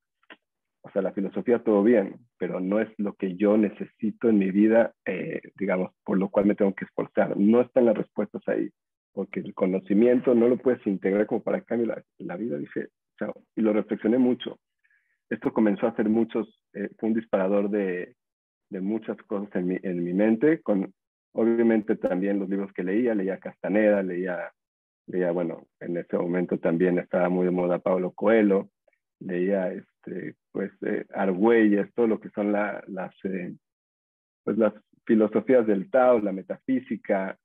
[0.82, 4.50] o sea, la filosofía todo bien, pero no es lo que yo necesito en mi
[4.50, 7.36] vida, eh, digamos, por lo cual me tengo que esforzar.
[7.36, 8.70] No están las respuestas ahí,
[9.12, 12.58] porque el conocimiento no lo puedes integrar como para cambiar la, la vida.
[12.58, 12.88] Dije,
[13.18, 14.58] chao, y lo reflexioné mucho.
[15.30, 18.14] Esto comenzó a hacer muchos, eh, fue un disparador de,
[18.70, 20.92] de muchas cosas en mi, en mi mente, con
[21.32, 24.52] obviamente también los libros que leía, leía Castaneda, leía,
[25.06, 28.70] leía, bueno, en ese momento también estaba muy de moda Pablo Coelho,
[29.24, 33.54] leía, este, pues, eh, Argüelles, todo lo que son la, las, eh,
[34.44, 34.74] pues, las
[35.06, 37.38] filosofías del Tao, la metafísica,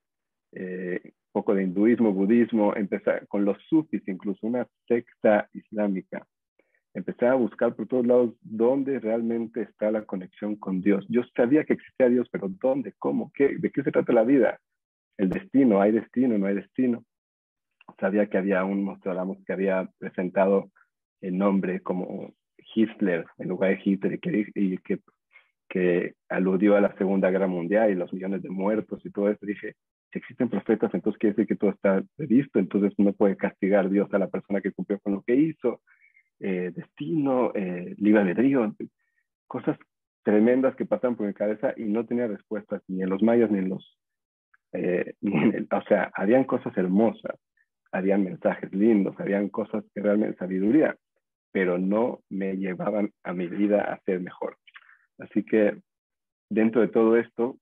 [0.51, 6.25] eh, poco de hinduismo, budismo, empezar con los sufis, incluso una secta islámica
[6.93, 11.05] empecé a buscar por todos lados dónde realmente está la conexión con Dios.
[11.09, 12.93] Yo sabía que existía Dios, pero ¿dónde?
[12.97, 13.31] ¿Cómo?
[13.33, 13.57] ¿Qué?
[13.57, 14.59] ¿De qué se trata la vida?
[15.17, 16.37] El destino, ¿hay destino?
[16.37, 17.03] ¿No hay destino?
[17.99, 20.71] Sabía que había un Nostradamus que había presentado
[21.21, 22.33] el nombre como
[22.73, 24.99] Hitler en lugar de Hitler que, y que,
[25.67, 29.45] que aludió a la Segunda Guerra Mundial y los millones de muertos y todo eso.
[29.45, 29.75] Dije,
[30.11, 34.11] si existen profetas, entonces quiere decir que todo está previsto, entonces no puede castigar Dios
[34.13, 35.81] a la persona que cumplió con lo que hizo
[36.39, 38.75] eh, destino, eh, libre albedrío,
[39.47, 39.77] cosas
[40.23, 43.59] tremendas que pasaban por mi cabeza y no tenía respuestas ni en los mayas ni
[43.59, 43.97] en los...
[44.73, 45.13] Eh,
[45.71, 47.37] o sea, habían cosas hermosas,
[47.91, 50.95] habían mensajes lindos, habían cosas que realmente sabiduría,
[51.51, 54.57] pero no me llevaban a mi vida a ser mejor.
[55.17, 55.81] Así que
[56.49, 57.57] dentro de todo esto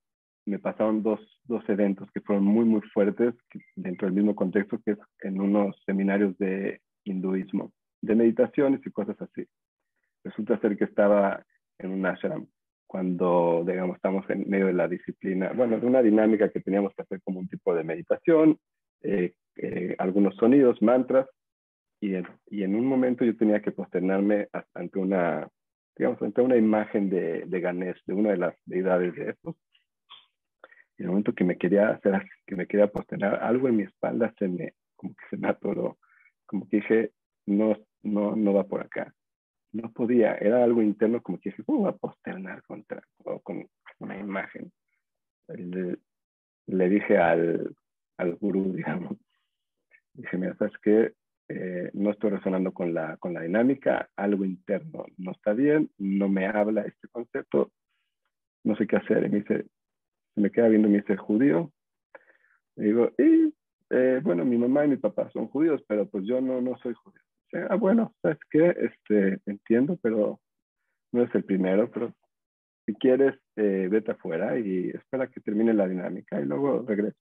[0.46, 3.34] me pasaron dos, dos eventos que fueron muy, muy fuertes
[3.76, 9.20] dentro del mismo contexto que es en unos seminarios de hinduismo de meditaciones y cosas
[9.22, 9.46] así.
[10.24, 11.44] Resulta ser que estaba
[11.80, 12.48] en un ashram
[12.86, 17.02] cuando, digamos, estamos en medio de la disciplina, bueno, de una dinámica que teníamos que
[17.02, 18.58] hacer como un tipo de meditación,
[19.02, 21.28] eh, eh, algunos sonidos, mantras,
[22.00, 22.14] y
[22.48, 25.50] y en, un momento yo tenía que posternarme ante una,
[25.96, 29.56] digamos, ante una imagen de, de Ganesh, de una de las deidades de estos.
[30.98, 33.84] Y en el momento que me quería hacer, que me quería posternar, algo en mi
[33.84, 35.98] espalda se me, como que se me atoró,
[36.46, 37.12] como que dije,
[37.46, 39.14] no, no, no va por acá.
[39.72, 43.02] No podía, era algo interno como que dije, ¿cómo va a posternar contra,
[43.44, 43.68] con
[44.00, 44.72] una imagen?
[45.48, 45.98] Le,
[46.68, 47.76] le dije al,
[48.18, 49.18] al gurú, digamos,
[50.14, 51.14] dije, mira, ¿sabes qué?
[51.50, 56.28] Eh, no estoy resonando con la, con la dinámica, algo interno no está bien, no
[56.28, 57.72] me habla este concepto,
[58.64, 59.26] no sé qué hacer.
[59.26, 59.66] Y me dice,
[60.36, 61.72] se me queda viendo me dice, judío.
[62.76, 63.54] Y digo, y,
[63.90, 66.94] eh, bueno, mi mamá y mi papá son judíos, pero pues yo no, no soy
[66.94, 67.22] judío
[67.70, 68.70] ah, bueno, ¿sabes qué?
[68.70, 70.40] Este, entiendo, pero
[71.12, 72.14] no es el primero, pero
[72.86, 77.18] si quieres, eh, vete afuera y espera que termine la dinámica y luego regresa.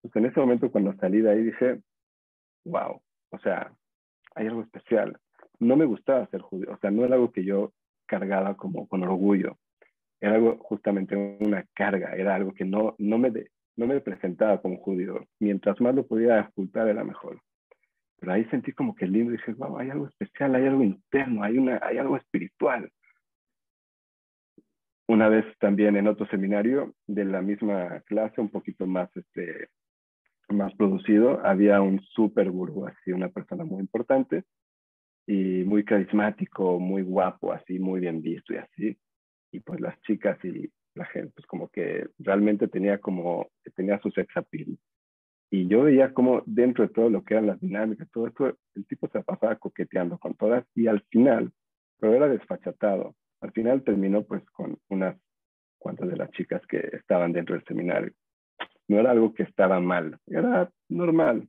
[0.00, 1.80] Pues en ese momento cuando salí de ahí dije,
[2.64, 3.00] wow,
[3.32, 3.72] o sea,
[4.34, 5.18] hay algo especial.
[5.58, 7.72] No me gustaba ser judío, o sea, no era algo que yo
[8.06, 9.58] cargaba como con orgullo.
[10.20, 13.32] Era algo justamente una carga, era algo que no, no, me,
[13.76, 15.26] no me presentaba como judío.
[15.40, 17.40] Mientras más lo podía ocultar era mejor.
[18.20, 21.58] Pero ahí sentí como que lindo, dije, wow, hay algo especial, hay algo interno, hay,
[21.58, 22.88] una, hay algo espiritual.
[25.08, 29.68] Una vez también en otro seminario de la misma clase, un poquito más, este,
[30.52, 34.44] más producido, había un super gurú, así, una persona muy importante
[35.26, 38.98] y muy carismático, muy guapo, así, muy bien visto y así.
[39.52, 44.10] Y pues las chicas y la gente, pues como que realmente tenía como, tenía su
[44.10, 44.78] sex appeal.
[45.50, 48.86] Y yo veía como dentro de todo lo que eran las dinámicas, todo esto, el
[48.86, 51.52] tipo se pasaba coqueteando con todas y al final,
[51.98, 53.14] pero era desfachatado.
[53.42, 55.16] Al final terminó pues con unas
[55.78, 58.12] cuantas de las chicas que estaban dentro del seminario.
[58.88, 61.48] No era algo que estaba mal, era normal.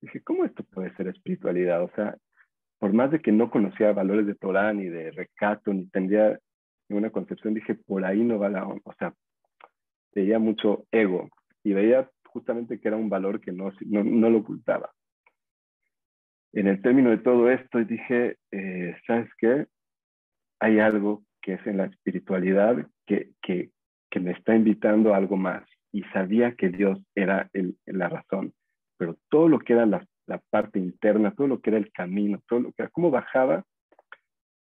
[0.00, 1.82] Dije, ¿cómo esto puede ser espiritualidad?
[1.82, 2.16] O sea,
[2.78, 6.38] por más de que no conocía valores de Torah ni de recato, ni tendría
[6.88, 8.82] ninguna concepción, dije, por ahí no va la onda.
[8.84, 9.14] O sea,
[10.14, 11.28] veía mucho ego
[11.62, 14.90] y veía justamente que era un valor que no, no, lo ocultaba.
[16.52, 19.66] En el término de todo esto dije, eh, ¿sabes qué?
[20.58, 23.70] Hay algo que es en la espiritualidad que, que,
[24.10, 25.64] que me está invitando a algo más.
[25.92, 27.50] Y sabía que Dios era
[27.86, 28.52] la razón,
[28.96, 30.06] pero todo lo que era la,
[30.50, 33.64] parte interna, todo lo que era el camino, todo lo que era cómo bajaba,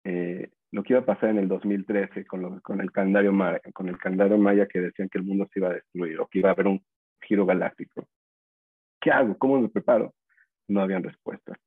[0.04, 3.88] eh, lo que iba a pasar en el 2013 con, con, el calendario maya, con
[3.88, 6.48] el calendario maya que decían que el mundo se iba a destruir o que iba
[6.48, 6.82] a haber un
[7.20, 8.06] giro galáctico.
[9.00, 9.36] ¿Qué hago?
[9.36, 10.14] ¿Cómo me preparo?
[10.68, 11.58] No habían respuestas.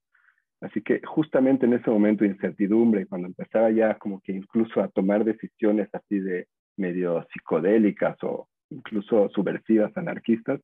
[0.62, 4.88] Así que justamente en ese momento de incertidumbre, cuando empezaba ya como que incluso a
[4.90, 6.48] tomar decisiones así de
[6.78, 10.60] medio psicodélicas o incluso subversivas, anarquistas,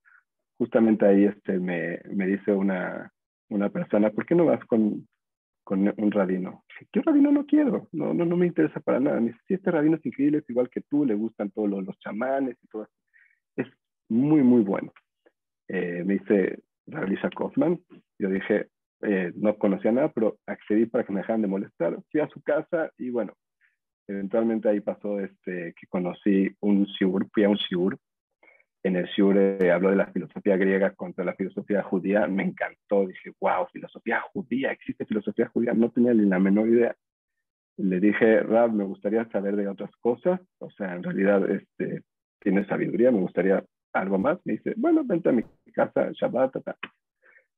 [0.58, 3.12] justamente ahí este, me, me dice una,
[3.50, 5.08] una persona, ¿por qué no vas con,
[5.64, 6.64] con un rabino?
[6.92, 7.88] ¿Qué rabino no quiero?
[7.92, 9.20] No, no, no me interesa para nada.
[9.20, 11.86] Me dice, sí, este rabino es increíble, es igual que tú, le gustan todos los,
[11.86, 12.88] los chamanes y todo.
[13.56, 13.68] Es
[14.10, 14.92] muy, muy bueno.
[15.68, 17.80] Eh, me dice Ralisha Kaufman.
[18.18, 18.68] Yo dije,
[19.02, 21.98] eh, no conocía nada, pero accedí para que me dejaran de molestar.
[22.12, 23.34] Fui a su casa y bueno,
[24.08, 27.98] eventualmente ahí pasó este, que conocí un shiur, fui a un shiur.
[28.84, 32.28] En el shiur eh, habló de la filosofía griega contra la filosofía judía.
[32.28, 33.06] Me encantó.
[33.06, 35.74] Dije, wow, filosofía judía, existe filosofía judía.
[35.74, 36.96] No tenía ni la menor idea.
[37.78, 40.40] Le dije, Rab, me gustaría saber de otras cosas.
[40.60, 42.04] O sea, en realidad este,
[42.40, 43.64] tiene sabiduría, me gustaría
[43.94, 44.40] algo más.
[44.46, 45.44] Me dice, bueno, vente a mi
[45.74, 46.58] casa, Shabbat,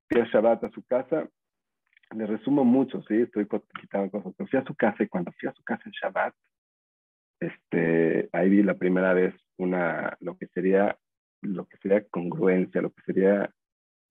[0.10, 1.30] fui a Shabbat a su casa,
[2.16, 3.48] le resumo mucho, sí, estoy
[3.80, 6.34] quitando cosas, pero fui a su casa y cuando fui a su casa en Shabbat,
[7.40, 10.98] este, ahí vi la primera vez una, lo que sería,
[11.42, 13.54] lo que sería congruencia, lo que sería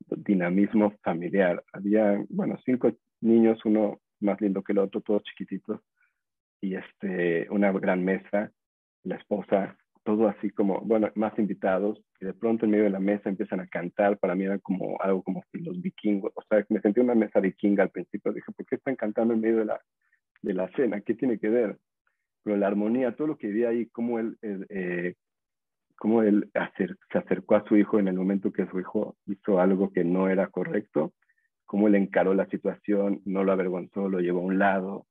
[0.08, 1.62] dinamismo familiar.
[1.72, 5.80] Había, bueno, cinco niños, uno más lindo que el otro, todos chiquititos,
[6.60, 8.52] y este, una gran mesa,
[9.04, 13.00] la esposa, todo así como, bueno, más invitados, y de pronto en medio de la
[13.00, 16.80] mesa empiezan a cantar, para mí era como algo como los vikingos, o sea, me
[16.80, 19.80] sentí una mesa vikinga al principio, dije, ¿por qué están cantando en medio de la,
[20.42, 21.00] de la cena?
[21.00, 21.78] ¿Qué tiene que ver?
[22.42, 25.14] Pero la armonía, todo lo que vi ahí, cómo él, eh,
[25.96, 26.50] cómo él
[27.10, 30.28] se acercó a su hijo en el momento que su hijo hizo algo que no
[30.28, 31.12] era correcto,
[31.66, 35.06] cómo él encaró la situación, no lo avergonzó, lo llevó a un lado,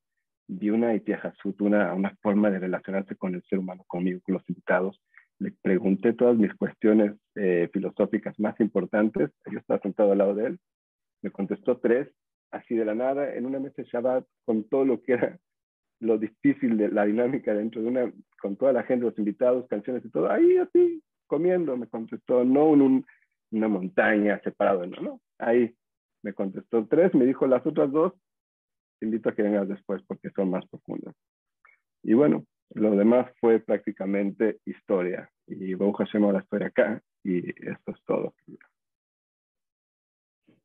[0.48, 4.50] vi una Itiajasut, una, una forma de relacionarse con el ser humano, conmigo, con los
[4.50, 5.02] invitados.
[5.40, 9.30] Le pregunté todas mis cuestiones eh, filosóficas más importantes.
[9.52, 10.60] Yo estaba sentado al lado de él.
[11.22, 12.10] Me contestó tres,
[12.52, 15.40] así de la nada, en una mesa de Shabbat, con todo lo que era
[16.00, 20.06] lo difícil de la dinámica dentro de una, con toda la gente, los invitados, canciones
[20.06, 23.06] y todo, ahí así, comiendo, me contestó, no en un,
[23.52, 25.74] una montaña separado, no, no, ahí
[26.22, 28.14] me contestó tres, me dijo las otras dos,
[29.00, 31.16] te invito a que vengas después porque son más profundas.
[32.04, 35.30] Y bueno, lo demás fue prácticamente historia.
[35.48, 38.34] Y Hashem ahora estoy acá y esto es todo.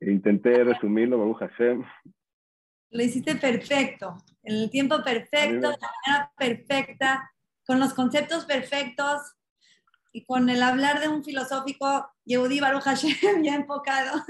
[0.00, 1.84] Intenté resumirlo, Hashem.
[2.90, 7.32] Lo hiciste perfecto, en el tiempo perfecto, de la manera perfecta,
[7.64, 9.34] con los conceptos perfectos
[10.12, 14.22] y con el hablar de un filosófico Yehudi Baruch Hashem ya enfocado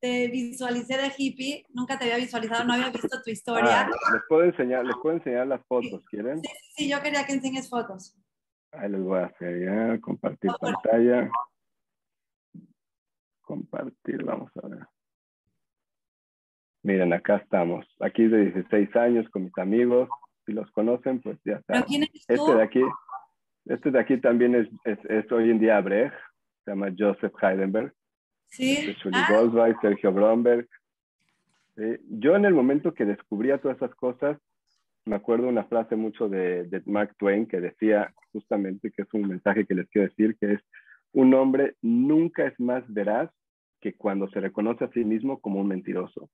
[0.00, 3.82] te visualicé de hippie, nunca te había visualizado, no había visto tu historia.
[3.82, 6.40] Ah, les puedo enseñar, les puedo enseñar las fotos, ¿quieren?
[6.40, 8.16] Sí, sí, yo quería que enseñes fotos.
[8.72, 11.30] Ahí les voy a hacer ya, compartir pantalla.
[13.42, 14.86] Compartir, vamos a ver.
[16.82, 17.86] Miren, acá estamos.
[18.00, 20.08] Aquí de 16 años con mis amigos.
[20.46, 21.84] Si los conocen, pues ya está.
[22.26, 22.82] Este de aquí,
[23.66, 26.14] este de aquí también es, es, es hoy en día Brecht.
[26.64, 27.92] Se llama Joseph Heidenberg.
[28.50, 28.94] Sí.
[29.12, 29.72] Ah.
[29.80, 30.68] Sergio Bromberg.
[32.08, 34.38] Yo en el momento que descubría todas esas cosas,
[35.06, 39.26] me acuerdo una frase mucho de, de, Mark Twain que decía justamente que es un
[39.26, 40.60] mensaje que les quiero decir, que es,
[41.12, 43.30] un hombre nunca es más veraz
[43.80, 46.28] que cuando se reconoce a sí mismo como un mentiroso.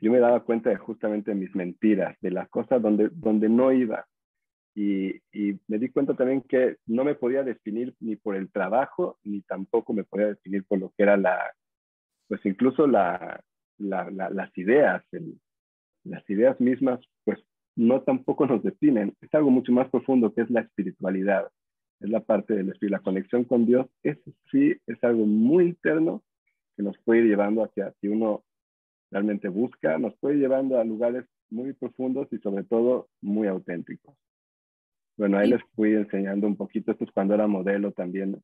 [0.00, 4.06] Yo me daba cuenta de justamente mis mentiras, de las cosas donde, donde no iba.
[4.78, 9.18] Y, y, me di cuenta también que no me podía definir ni por el trabajo,
[9.24, 11.38] ni tampoco me podía definir por lo que era la,
[12.28, 13.42] pues incluso la,
[13.78, 15.02] la, las ideas,
[16.04, 17.38] las ideas mismas, pues
[17.74, 19.14] no tampoco nos definen.
[19.22, 21.48] Es algo mucho más profundo que es la espiritualidad,
[22.00, 23.86] es la parte del espíritu, la conexión con Dios.
[24.02, 26.22] Eso sí es algo muy interno
[26.76, 28.44] que nos puede ir llevando hacia, si uno
[29.10, 34.14] realmente busca, nos puede ir llevando a lugares muy profundos y sobre todo muy auténticos.
[35.16, 38.42] Bueno, ahí les fui enseñando un poquito, esto es cuando era modelo también,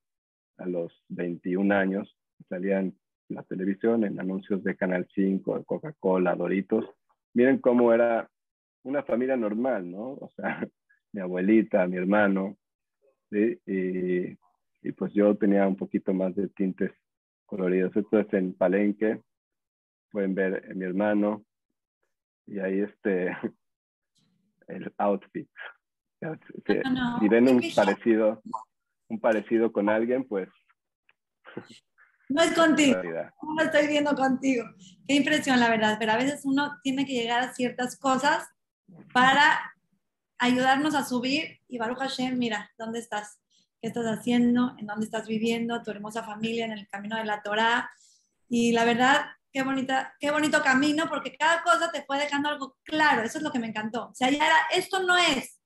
[0.58, 2.16] a los 21 años,
[2.48, 2.96] salía en
[3.28, 6.84] la televisión, en anuncios de Canal 5, de Coca-Cola, Doritos.
[7.34, 8.30] Miren cómo era
[8.84, 10.12] una familia normal, ¿no?
[10.12, 10.66] O sea,
[11.12, 12.56] mi abuelita, mi hermano,
[13.30, 13.58] ¿sí?
[13.66, 14.38] y,
[14.82, 16.92] y pues yo tenía un poquito más de tintes
[17.46, 17.94] coloridos.
[17.96, 19.20] Esto es en Palenque,
[20.10, 21.44] pueden ver a mi hermano,
[22.46, 23.36] y ahí este,
[24.68, 25.48] el outfit.
[27.20, 28.42] Si, ven un parecido,
[29.08, 30.48] un parecido con alguien, pues
[32.28, 33.02] No es contigo.
[33.02, 34.64] No lo estoy viendo contigo.
[35.06, 35.96] Qué impresión, la verdad.
[35.98, 38.48] Pero a veces uno tiene que llegar a ciertas cosas
[39.12, 39.74] para
[40.38, 41.60] ayudarnos a subir.
[41.68, 43.38] Y Baruch Hashem, mira, ¿dónde estás?
[43.80, 44.74] ¿Qué estás haciendo?
[44.78, 45.82] ¿En dónde estás viviendo?
[45.82, 47.90] Tu hermosa familia en el camino de la Torah.
[48.48, 52.76] Y la verdad, qué, bonita, qué bonito camino, porque cada cosa te fue dejando algo
[52.84, 53.22] claro.
[53.22, 54.08] Eso es lo que me encantó.
[54.08, 55.58] O sea, ya era, esto no es.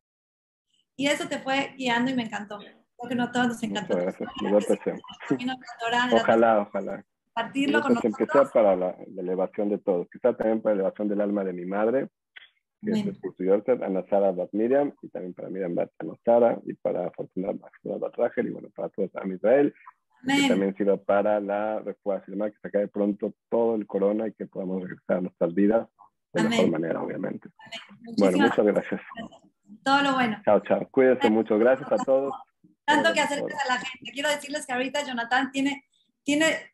[0.97, 2.59] Y eso te fue guiando y me encantó.
[2.59, 3.98] Creo que no todos nos encantó.
[6.12, 7.05] Ojalá, ojalá.
[7.35, 8.16] Partirlo con nosotros.
[8.16, 10.09] Que sea para la, elevación de todos.
[10.10, 12.09] Quizá también para la elevación del alma de mi madre,
[12.82, 15.90] que es Espíritu Yorset, Ana Sara Bat Miriam, y también para Miriam Bat
[16.24, 19.74] Sara, y para Fortuna Bat Rachel, y bueno, para todos a Israel.
[20.23, 24.47] Y también sirva para la refuerzo que se acabe pronto todo el corona y que
[24.47, 25.89] podamos regresar a nuestras vidas
[26.32, 27.51] de la mejor manera, obviamente.
[28.16, 29.01] Bueno, muchas gracias.
[29.82, 30.40] Todo lo bueno.
[30.44, 30.88] Chao, chao.
[30.90, 31.59] Cuídense mucho.
[31.59, 32.32] Gracias a todos.
[32.84, 34.12] Tanto que acerques a la gente.
[34.12, 35.84] Quiero decirles que ahorita Jonathan tiene,
[36.22, 36.72] tiene,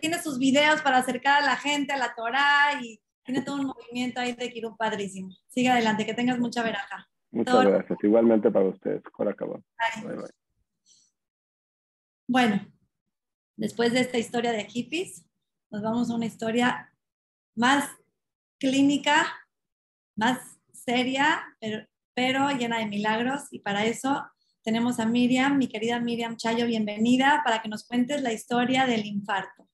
[0.00, 3.66] tiene sus videos para acercar a la gente a la Torah y tiene todo un
[3.66, 5.30] movimiento ahí de Kirú padrísimo.
[5.48, 7.08] Sigue adelante, que tengas mucha veraja.
[7.30, 7.98] Muchas gracias.
[8.02, 9.02] Igualmente para ustedes.
[12.26, 12.66] Bueno,
[13.56, 15.26] después de esta historia de hippies,
[15.70, 16.92] nos vamos a una historia
[17.54, 17.88] más
[18.58, 19.26] clínica,
[20.16, 21.86] más seria, pero,
[22.20, 23.44] pero llena de milagros.
[23.50, 24.22] Y para eso
[24.62, 29.06] tenemos a Miriam, mi querida Miriam Chayo, bienvenida para que nos cuentes la historia del
[29.06, 29.66] infarto.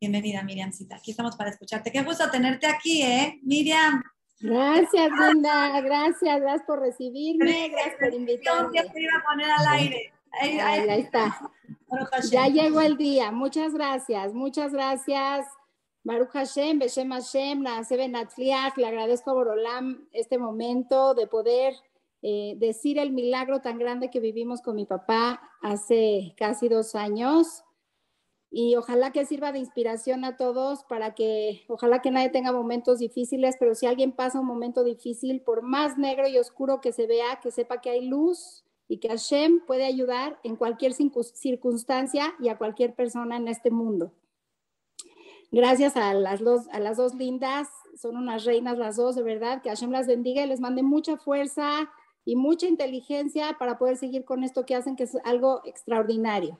[0.00, 0.96] Bienvenida, Miriamcita.
[0.96, 1.92] Aquí estamos para escucharte.
[1.92, 3.38] Qué gusto tenerte aquí, ¿eh?
[3.44, 4.02] Miriam.
[4.40, 5.80] Gracias, Linda.
[5.82, 7.68] Gracias, gracias por recibirme.
[7.68, 8.82] Gracias por invitarme.
[8.92, 10.12] Te iba a poner al aire.
[10.40, 11.38] Ahí, ahí está.
[12.28, 13.30] Ya llegó el día.
[13.30, 14.34] Muchas gracias.
[14.34, 15.46] Muchas gracias.
[16.04, 21.72] Baruch Hashem, Beshem Hashem, le agradezco a Borolam este momento de poder
[22.20, 27.64] eh, decir el milagro tan grande que vivimos con mi papá hace casi dos años.
[28.50, 32.98] Y ojalá que sirva de inspiración a todos para que, ojalá que nadie tenga momentos
[32.98, 37.06] difíciles, pero si alguien pasa un momento difícil, por más negro y oscuro que se
[37.06, 42.50] vea, que sepa que hay luz y que Hashem puede ayudar en cualquier circunstancia y
[42.50, 44.12] a cualquier persona en este mundo.
[45.54, 49.62] Gracias a las dos, a las dos lindas, son unas reinas las dos, de verdad,
[49.62, 51.88] que Hashem las bendiga y les mande mucha fuerza,
[52.24, 56.58] y mucha inteligencia para poder seguir con esto que hacen, que es algo extraordinario.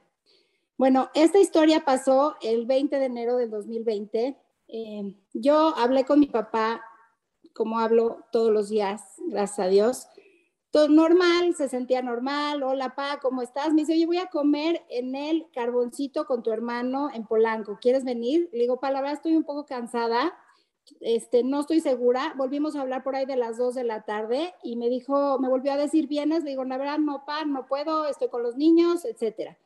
[0.77, 4.37] Bueno, esta historia pasó el 20 de enero del 2020.
[4.69, 6.83] Eh, yo hablé con mi papá,
[7.53, 10.09] como hablo todos los días, gracias a Dios.
[10.75, 12.65] Todo normal, se sentía normal.
[12.65, 13.73] Hola, pa, ¿cómo estás?
[13.73, 17.79] Me dice, oye, voy a comer en el carboncito con tu hermano en Polanco.
[17.81, 18.49] ¿Quieres venir?
[18.53, 20.35] Le digo, pa, la verdad estoy un poco cansada
[21.01, 24.53] este, no estoy segura, volvimos a hablar por ahí de las 2 de la tarde
[24.65, 26.43] y me dijo, me volvió a decir, ¿vienes?
[26.43, 29.57] Le digo, la verdad, no, pa, no puedo, estoy con los niños, etcétera.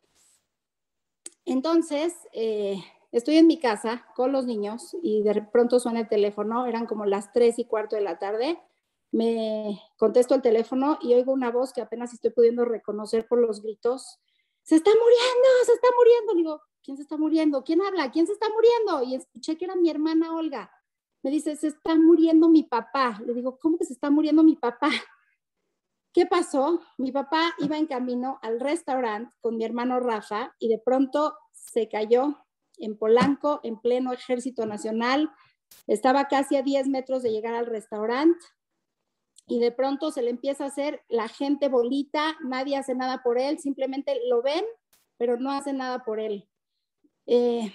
[1.47, 2.77] Entonces, eh,
[3.13, 7.07] estoy en mi casa con los niños y de pronto suena el teléfono, eran como
[7.07, 8.61] las 3 y cuarto de la tarde,
[9.11, 13.63] me contesto el teléfono y oigo una voz que apenas estoy pudiendo reconocer por los
[13.63, 14.21] gritos,
[14.63, 16.35] se está muriendo, se está muriendo.
[16.35, 17.65] digo, ¿quién se está muriendo?
[17.65, 18.11] ¿Quién habla?
[18.11, 19.03] ¿Quién se está muriendo?
[19.03, 20.71] Y escuché que era mi hermana Olga.
[21.23, 23.19] Me dice, se está muriendo mi papá.
[23.25, 24.91] Le digo, ¿cómo que se está muriendo mi papá?
[26.13, 26.81] ¿Qué pasó?
[26.99, 31.89] Mi papá iba en camino al restaurante con mi hermano Rafa y de pronto se
[31.89, 32.45] cayó
[32.77, 35.31] en Polanco, en pleno ejército nacional.
[35.87, 38.39] Estaba casi a 10 metros de llegar al restaurante
[39.49, 43.39] y de pronto se le empieza a hacer la gente bolita, nadie hace nada por
[43.39, 44.65] él, simplemente lo ven,
[45.17, 46.49] pero no hace nada por él.
[47.27, 47.73] Eh,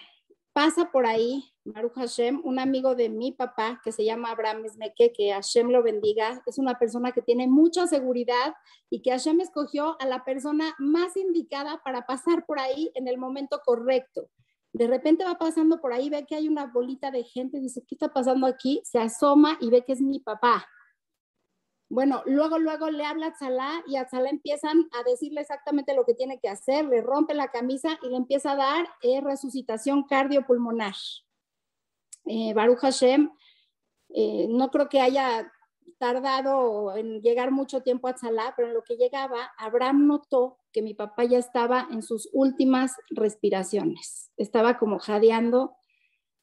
[0.54, 5.14] pasa por ahí Maru Hashem, un amigo de mi papá que se llama Abraham Esmeque,
[5.14, 8.54] que Hashem lo bendiga, es una persona que tiene mucha seguridad
[8.90, 13.18] y que Hashem escogió a la persona más indicada para pasar por ahí en el
[13.18, 14.30] momento correcto.
[14.74, 17.96] De repente va pasando por ahí, ve que hay una bolita de gente, dice, ¿qué
[17.96, 18.82] está pasando aquí?
[18.84, 20.68] Se asoma y ve que es mi papá.
[21.94, 26.06] Bueno, luego, luego le habla a Tzalá y a Tzalá empiezan a decirle exactamente lo
[26.06, 30.02] que tiene que hacer, le rompe la camisa y le empieza a dar eh, resucitación
[30.02, 30.96] cardiopulmonar.
[32.26, 33.30] Eh, Baruch Hashem,
[34.10, 35.54] eh, no creo que haya
[36.00, 40.82] tardado en llegar mucho tiempo a Tzalá, pero en lo que llegaba, Abraham notó que
[40.82, 45.76] mi papá ya estaba en sus últimas respiraciones, estaba como jadeando.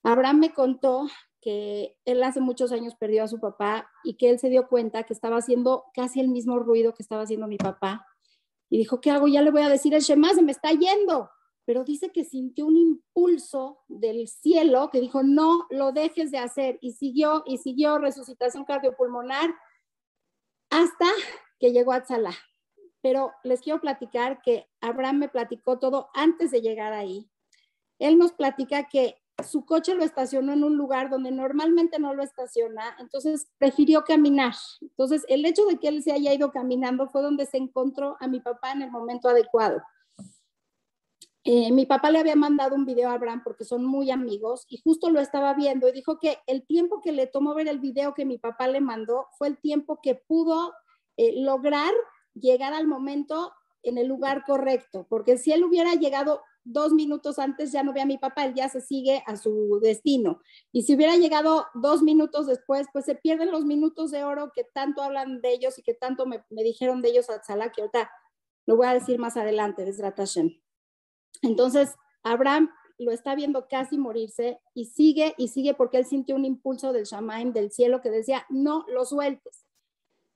[0.05, 1.09] Abraham me contó
[1.41, 5.05] que él hace muchos años perdió a su papá y que él se dio cuenta
[5.05, 8.07] que estaba haciendo casi el mismo ruido que estaba haciendo mi papá.
[8.69, 9.27] Y dijo, ¿qué hago?
[9.27, 11.31] Ya le voy a decir el Shema, se me está yendo
[11.71, 16.79] pero dice que sintió un impulso del cielo que dijo, no lo dejes de hacer,
[16.81, 19.55] y siguió, y siguió resucitación cardiopulmonar
[20.69, 21.07] hasta
[21.61, 22.35] que llegó a Tzalá.
[23.03, 27.31] Pero les quiero platicar que Abraham me platicó todo antes de llegar ahí.
[28.01, 32.23] él nos platica que su coche lo estacionó en un lugar donde normalmente no lo
[32.23, 34.55] estaciona, entonces prefirió caminar.
[34.81, 38.29] Entonces, el hecho de que él se haya ido caminando fue donde se encontró a
[38.29, 39.83] mi papá en el momento adecuado.
[41.43, 44.77] Eh, mi papá le había mandado un video a Abraham porque son muy amigos y
[44.77, 48.13] justo lo estaba viendo y dijo que el tiempo que le tomó ver el video
[48.13, 50.75] que mi papá le mandó fue el tiempo que pudo
[51.17, 51.93] eh, lograr
[52.35, 57.73] llegar al momento en el lugar correcto, porque si él hubiera llegado dos minutos antes
[57.73, 60.41] ya no ve a mi papá, él ya se sigue a su destino.
[60.73, 64.65] Y si hubiera llegado dos minutos después, pues se pierden los minutos de oro que
[64.65, 68.11] tanto hablan de ellos y que tanto me, dijeron de ellos a Salah, que ahorita
[68.67, 70.61] lo voy a decir más adelante, es Hashem.
[71.43, 76.45] Entonces, Abraham lo está viendo casi morirse y sigue y sigue porque él sintió un
[76.45, 79.65] impulso del Shamaim, del cielo, que decía, no lo sueltes.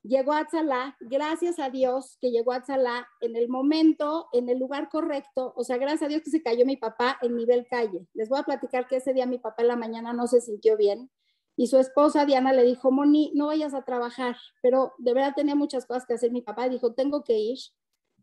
[0.05, 4.59] Llegó a Tzalá, gracias a Dios que llegó a Tzalá en el momento, en el
[4.59, 8.06] lugar correcto, o sea, gracias a Dios que se cayó mi papá en nivel calle.
[8.12, 10.76] Les voy a platicar que ese día mi papá en la mañana no se sintió
[10.76, 11.10] bien
[11.56, 15.55] y su esposa Diana le dijo, Moni, no vayas a trabajar, pero de verdad tenía
[15.55, 17.59] muchas cosas que hacer mi papá, dijo, tengo que ir.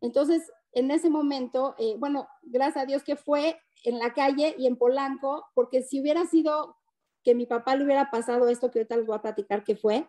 [0.02, 4.68] Entonces en ese momento, eh, bueno, gracias a Dios que fue en la calle y
[4.68, 6.78] en Polanco, porque si hubiera sido
[7.24, 10.08] que mi papá le hubiera pasado esto que ahorita les voy a platicar que fue,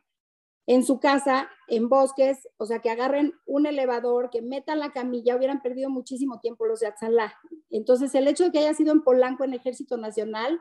[0.67, 5.37] en su casa, en bosques, o sea, que agarren un elevador, que metan la camilla,
[5.37, 7.35] hubieran perdido muchísimo tiempo los de Atzalá.
[7.71, 10.61] Entonces, el hecho de que haya sido en Polanco, en Ejército Nacional,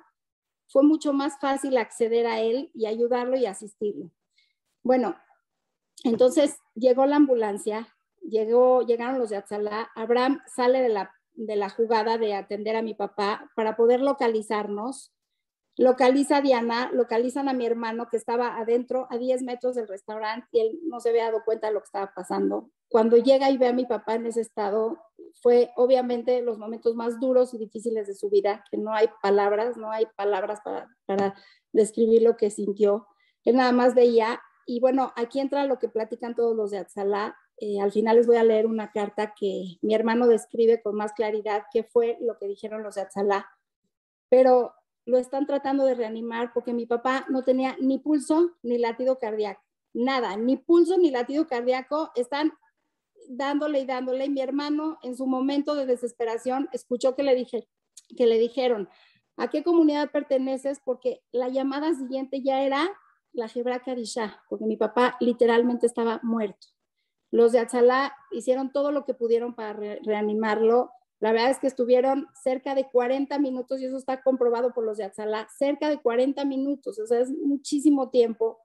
[0.68, 4.10] fue mucho más fácil acceder a él y ayudarlo y asistirlo.
[4.84, 5.16] Bueno,
[6.04, 7.90] entonces llegó la ambulancia,
[8.22, 12.82] llegó, llegaron los de Atzalá, Abraham sale de la, de la jugada de atender a
[12.82, 15.14] mi papá para poder localizarnos.
[15.82, 20.48] Localiza a Diana, localizan a mi hermano que estaba adentro a 10 metros del restaurante
[20.52, 22.70] y él no se había dado cuenta de lo que estaba pasando.
[22.88, 25.00] Cuando llega y ve a mi papá en ese estado,
[25.42, 29.76] fue obviamente los momentos más duros y difíciles de su vida, que no hay palabras,
[29.76, 31.34] no hay palabras para, para
[31.74, 33.08] describir lo que sintió.
[33.44, 37.36] Él nada más veía y bueno, aquí entra lo que platican todos los de Atzalá,
[37.58, 41.14] eh, al final les voy a leer una carta que mi hermano describe con más
[41.14, 43.50] claridad qué fue lo que dijeron los de Atzalá,
[44.30, 44.76] pero
[45.06, 49.62] lo están tratando de reanimar porque mi papá no tenía ni pulso ni latido cardíaco,
[49.94, 52.54] nada, ni pulso ni latido cardíaco, están
[53.28, 54.26] dándole y dándole.
[54.26, 57.68] Y mi hermano en su momento de desesperación escuchó que le, dije,
[58.16, 58.90] que le dijeron,
[59.38, 60.82] ¿a qué comunidad perteneces?
[60.84, 62.90] Porque la llamada siguiente ya era
[63.34, 66.68] la Hebra Kadisha, porque mi papá literalmente estaba muerto.
[67.32, 70.92] Los de Atzalá hicieron todo lo que pudieron para reanimarlo.
[71.22, 74.98] La verdad es que estuvieron cerca de 40 minutos y eso está comprobado por los
[74.98, 78.58] de Atzalá, cerca de 40 minutos, o sea, es muchísimo tiempo,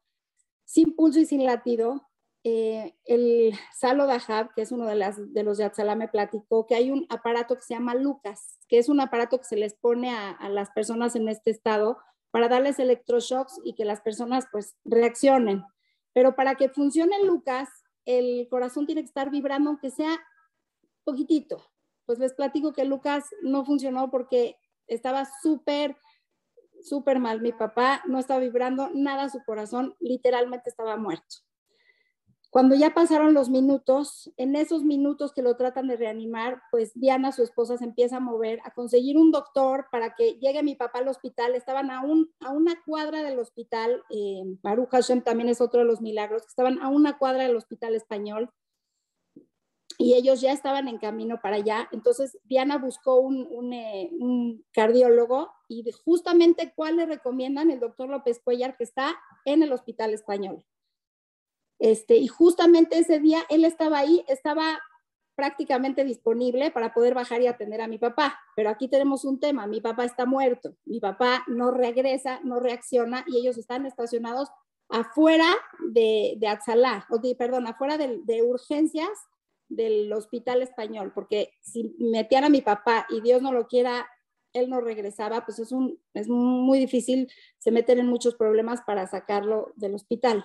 [0.65, 2.09] sin pulso y sin latido.
[2.45, 6.67] Eh, el Salo Dahab, que es uno de, las, de los de Atzalá, me platicó
[6.67, 9.75] que hay un aparato que se llama Lucas, que es un aparato que se les
[9.75, 11.99] pone a, a las personas en este estado
[12.31, 15.63] para darles electroshocks y que las personas pues reaccionen.
[16.15, 17.69] Pero para que funcione Lucas,
[18.07, 20.19] el corazón tiene que estar vibrando, aunque sea
[21.05, 21.63] poquitito.
[22.07, 24.57] Pues les platico que Lucas no funcionó porque
[24.87, 25.97] estaba súper,
[26.81, 27.41] súper mal.
[27.41, 31.37] Mi papá no estaba vibrando nada su corazón, literalmente estaba muerto.
[32.57, 37.31] Cuando ya pasaron los minutos, en esos minutos que lo tratan de reanimar, pues Diana,
[37.31, 41.01] su esposa, se empieza a mover, a conseguir un doctor para que llegue mi papá
[41.01, 41.55] al hospital.
[41.55, 46.01] Estaban a, a una cuadra del hospital, eh, Baruch Hashem también es otro de los
[46.01, 48.51] milagros, estaban a una cuadra del hospital español
[49.99, 51.89] y ellos ya estaban en camino para allá.
[51.93, 58.09] Entonces Diana buscó un, un, eh, un cardiólogo y justamente cuál le recomiendan el doctor
[58.09, 60.65] López Cuellar que está en el hospital español.
[61.79, 64.81] Este, y justamente ese día él estaba ahí, estaba
[65.35, 68.39] prácticamente disponible para poder bajar y atender a mi papá.
[68.57, 73.25] Pero aquí tenemos un tema, mi papá está muerto, mi papá no regresa, no reacciona
[73.27, 74.49] y ellos están estacionados
[74.89, 75.49] afuera
[75.91, 77.07] de, de Atzalá,
[77.39, 79.11] perdón, afuera de, de, urgencias
[79.69, 84.07] del hospital español, porque si metían a mi papá y Dios no lo quiera,
[84.53, 89.07] él no regresaba, pues es, un, es muy difícil, se meten en muchos problemas para
[89.07, 90.45] sacarlo del hospital.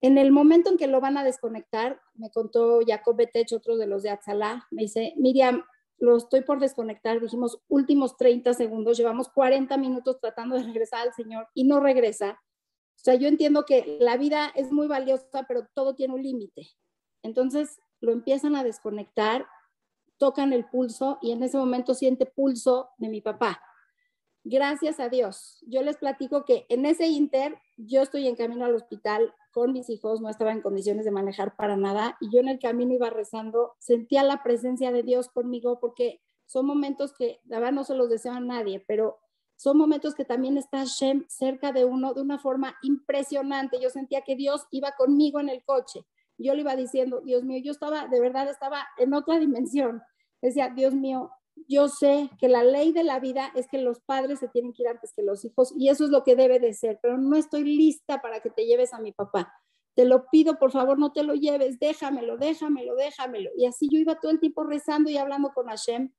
[0.00, 3.86] En el momento en que lo van a desconectar, me contó Jacob Betech, otro de
[3.86, 5.62] los de Atzalá, me dice, Miriam,
[5.98, 11.12] lo estoy por desconectar, dijimos últimos 30 segundos, llevamos 40 minutos tratando de regresar al
[11.12, 12.40] Señor y no regresa.
[12.96, 16.68] O sea, yo entiendo que la vida es muy valiosa, pero todo tiene un límite.
[17.22, 19.46] Entonces lo empiezan a desconectar,
[20.18, 23.62] tocan el pulso y en ese momento siente pulso de mi papá.
[24.42, 25.62] Gracias a Dios.
[25.66, 29.90] Yo les platico que en ese inter yo estoy en camino al hospital, con mis
[29.90, 33.10] hijos, no estaba en condiciones de manejar para nada y yo en el camino iba
[33.10, 38.08] rezando, sentía la presencia de Dios conmigo porque son momentos que, la no se los
[38.08, 39.18] deseo a nadie, pero
[39.56, 43.78] son momentos que también está Hashem cerca de uno de una forma impresionante.
[43.80, 46.06] Yo sentía que Dios iba conmigo en el coche.
[46.42, 50.02] Yo le iba diciendo, Dios mío, yo estaba, de verdad, estaba en otra dimensión.
[50.40, 51.30] Decía, Dios mío,
[51.68, 54.82] yo sé que la ley de la vida es que los padres se tienen que
[54.82, 57.36] ir antes que los hijos y eso es lo que debe de ser, pero no
[57.36, 59.52] estoy lista para que te lleves a mi papá.
[59.94, 63.50] Te lo pido, por favor, no te lo lleves, déjamelo, déjamelo, déjamelo.
[63.56, 66.10] Y así yo iba todo el tiempo rezando y hablando con Hashem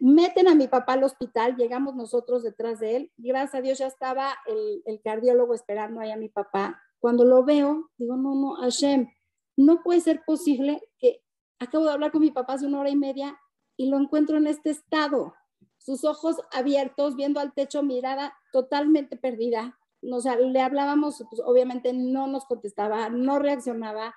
[0.00, 3.86] meten a mi papá al hospital, llegamos nosotros detrás de él, gracias a Dios ya
[3.86, 6.80] estaba el, cardiólogo esperando ahí a mi papá.
[6.98, 9.08] Cuando lo veo, digo, no, no, Hashem,
[9.56, 11.22] no puede ser posible que
[11.58, 13.38] acabo de hablar con mi papá hace una hora y media
[13.76, 15.34] y lo encuentro en este estado,
[15.78, 19.78] sus ojos abiertos, viendo al techo, mirada totalmente perdida.
[20.02, 24.14] O sea, le hablábamos, pues obviamente no nos contestaba, no reaccionaba,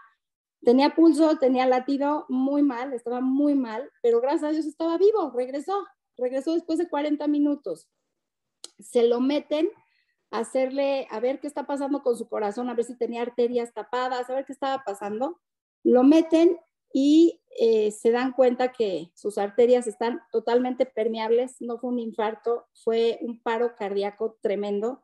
[0.64, 5.32] Tenía pulso, tenía latido muy mal, estaba muy mal, pero gracias a Dios estaba vivo,
[5.36, 5.86] regresó,
[6.18, 7.88] regresó después de 40 minutos.
[8.80, 9.70] Se lo meten
[10.32, 14.30] hacerle, a ver qué está pasando con su corazón, a ver si tenía arterias tapadas,
[14.30, 15.40] a ver qué estaba pasando.
[15.84, 16.58] Lo meten
[16.94, 22.68] y eh, se dan cuenta que sus arterias están totalmente permeables, no fue un infarto,
[22.74, 25.04] fue un paro cardíaco tremendo.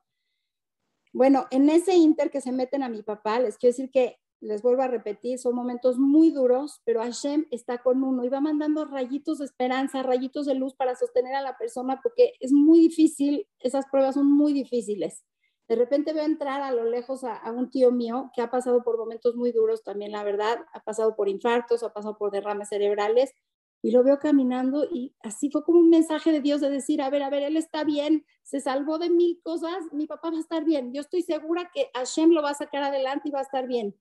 [1.13, 4.61] Bueno, en ese inter que se meten a mi papá, les quiero decir que les
[4.61, 8.83] vuelvo a repetir, son momentos muy duros, pero Hashem está con uno y va mandando
[8.83, 13.47] rayitos de esperanza, rayitos de luz para sostener a la persona porque es muy difícil,
[13.59, 15.23] esas pruebas son muy difíciles.
[15.69, 18.97] De repente veo entrar a lo lejos a, un tío mío que ha pasado por
[18.97, 23.33] momentos muy duros también, la verdad, ha pasado por infartos, ha pasado por derrames cerebrales
[23.81, 27.09] y lo veo caminando y así fue como un mensaje de Dios de decir, a
[27.09, 30.41] ver, a ver, él está bien, se salvó de mil cosas, mi papá va a
[30.41, 33.43] estar bien, yo estoy segura que Hashem lo va a sacar adelante y va a
[33.43, 33.95] estar bien.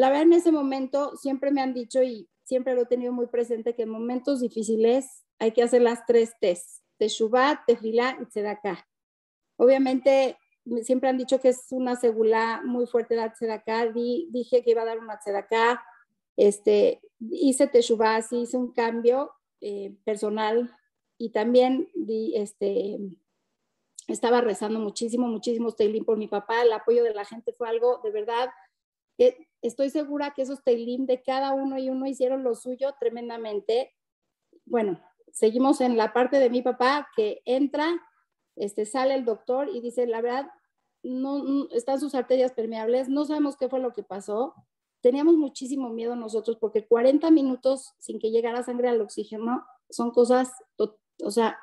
[0.00, 3.26] La verdad, en ese momento siempre me han dicho y siempre lo he tenido muy
[3.26, 8.88] presente que en momentos difíciles hay que hacer las tres T's, Teshuvah, Tefilá y Tzedaká.
[9.56, 10.38] Obviamente,
[10.84, 13.88] siempre han dicho que es una segula muy fuerte la Tzedaká.
[13.92, 15.84] dije que iba a dar una Tzedaká.
[16.34, 20.74] Este, hice Teshuvah, sí hice un cambio eh, personal
[21.18, 23.00] y también di, este,
[24.08, 26.62] estaba rezando muchísimo, muchísimo Teilim por mi papá.
[26.62, 28.48] El apoyo de la gente fue algo de verdad
[29.62, 33.94] estoy segura que esos Teilim de cada uno y uno hicieron lo suyo tremendamente.
[34.64, 35.00] Bueno,
[35.32, 37.88] seguimos en la parte de mi papá que entra,
[38.56, 40.50] este, sale el doctor y dice, la verdad,
[41.02, 44.54] no, están sus arterias permeables, no sabemos qué fue lo que pasó.
[45.00, 50.52] Teníamos muchísimo miedo nosotros porque 40 minutos sin que llegara sangre al oxígeno son cosas,
[50.76, 51.58] o sea,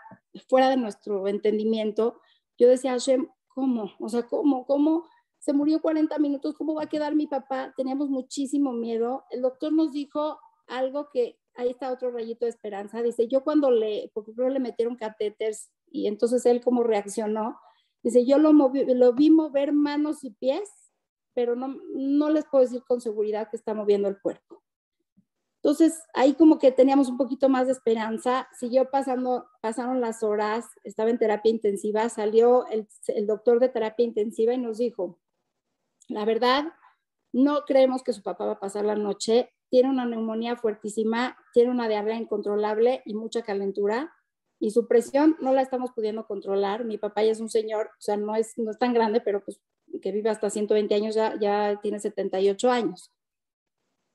[0.50, 2.20] fuera de nuestro entendimiento.
[2.58, 3.92] Yo decía, Hashem, ¿cómo?
[4.00, 4.66] O sea, ¿cómo?
[4.66, 5.06] ¿Cómo?
[5.48, 7.74] Se murió 40 minutos, ¿cómo va a quedar mi papá?
[7.78, 9.24] Teníamos muchísimo miedo.
[9.30, 10.38] El doctor nos dijo
[10.68, 14.60] algo que, ahí está otro rayito de esperanza, dice, yo cuando le, porque creo le
[14.60, 17.58] metieron catéteres y entonces él cómo reaccionó,
[18.04, 20.70] dice, yo lo, lo vi mover manos y pies,
[21.34, 24.62] pero no, no les puedo decir con seguridad que está moviendo el cuerpo.
[25.64, 30.66] Entonces, ahí como que teníamos un poquito más de esperanza, siguió pasando, pasaron las horas,
[30.84, 35.22] estaba en terapia intensiva, salió el, el doctor de terapia intensiva y nos dijo,
[36.08, 36.66] la verdad,
[37.34, 39.54] no creemos que su papá va a pasar la noche.
[39.70, 44.14] Tiene una neumonía fuertísima, tiene una diarrea incontrolable y mucha calentura.
[44.60, 46.86] Y su presión no la estamos pudiendo controlar.
[46.86, 49.44] Mi papá ya es un señor, o sea, no es, no es tan grande, pero
[49.44, 49.60] pues
[50.02, 53.12] que vive hasta 120 años, ya, ya tiene 78 años.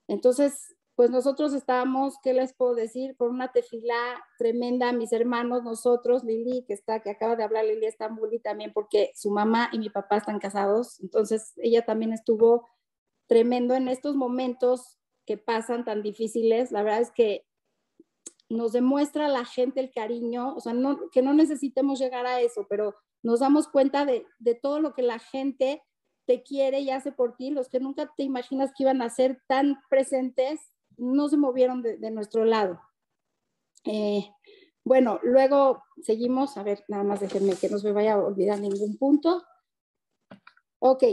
[0.07, 3.15] Entonces, pues nosotros estábamos, ¿qué les puedo decir?
[3.17, 3.95] Con una tefila
[4.37, 8.71] tremenda, mis hermanos, nosotros, Lili, que está, que acaba de hablar Lili Estambul y también
[8.73, 12.69] porque su mamá y mi papá están casados, entonces ella también estuvo
[13.27, 17.47] tremendo en estos momentos que pasan tan difíciles, la verdad es que
[18.49, 22.67] nos demuestra la gente el cariño, o sea, no, que no necesitemos llegar a eso,
[22.69, 22.93] pero
[23.23, 25.81] nos damos cuenta de todo lo que la gente
[26.25, 29.41] te quiere y hace por ti, los que nunca te imaginas que iban a ser
[29.47, 32.81] tan presentes no se movieron de, nuestro lado.
[33.85, 34.29] Eh,
[34.83, 38.59] bueno, luego seguimos, a ver, nada más déjenme que no se me vaya a olvidar
[38.59, 39.43] ningún punto.
[40.79, 41.03] Ok,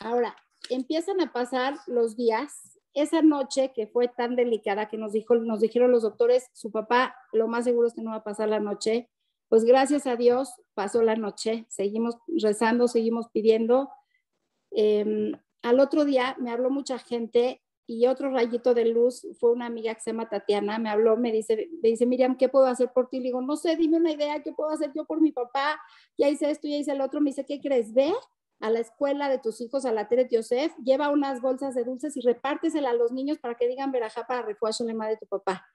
[0.00, 0.34] ahora
[0.68, 2.78] empiezan a pasar los días.
[2.92, 7.14] Esa noche que fue tan delicada que nos, dijo, nos dijeron los doctores, su papá
[7.32, 9.08] lo más seguro es que no va a pasar la noche.
[9.48, 13.90] Pues gracias a Dios pasó la noche, seguimos rezando, seguimos pidiendo.
[14.72, 19.66] Em, al otro día me habló mucha gente y otro rayito de luz fue una
[19.66, 22.92] amiga que se llama Tatiana, me habló, me dice, me dice, Miriam, ¿qué puedo hacer
[22.92, 23.18] por ti?
[23.18, 25.80] Le digo, no sé, dime una idea, ¿qué puedo hacer yo por mi papá?
[26.16, 27.20] Ya hice esto, ya hice el otro.
[27.20, 27.92] Me dice, ¿qué crees?
[27.92, 28.12] Ve
[28.60, 32.16] a la escuela de tus hijos, a la Tere Yosef, lleva unas bolsas de dulces
[32.16, 35.66] y repártesela a los niños para que digan verajá para refuerzo lema de tu papá.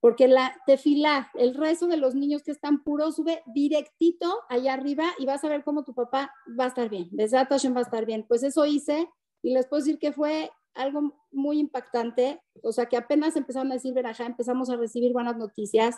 [0.00, 5.04] porque la tefilá, el rezo de los niños que están puros, sube directito allá arriba
[5.18, 8.04] y vas a ver cómo tu papá va a estar bien, Besat va a estar
[8.06, 8.24] bien.
[8.26, 9.08] Pues eso hice
[9.40, 13.74] y les puedo decir que fue algo muy impactante, o sea que apenas empezaron a
[13.74, 15.96] decir verajá, empezamos a recibir buenas noticias,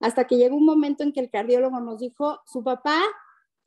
[0.00, 3.00] hasta que llegó un momento en que el cardiólogo nos dijo, su papá,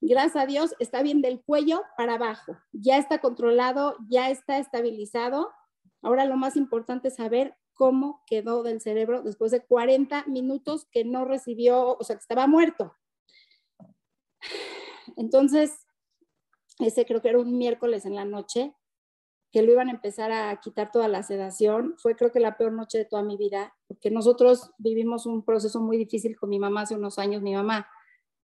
[0.01, 5.51] gracias a Dios, está bien del cuello para abajo, ya está controlado, ya está estabilizado.
[6.01, 11.03] Ahora lo más importante es saber cómo quedó del cerebro después de 40 minutos que
[11.03, 12.95] no recibió, o sea, que estaba muerto.
[15.17, 15.85] Entonces,
[16.79, 18.73] ese creo que era un miércoles en la noche,
[19.51, 21.95] que lo iban a empezar a quitar toda la sedación.
[21.97, 25.79] Fue creo que la peor noche de toda mi vida, porque nosotros vivimos un proceso
[25.79, 27.41] muy difícil con mi mamá hace unos años.
[27.41, 27.87] Mi mamá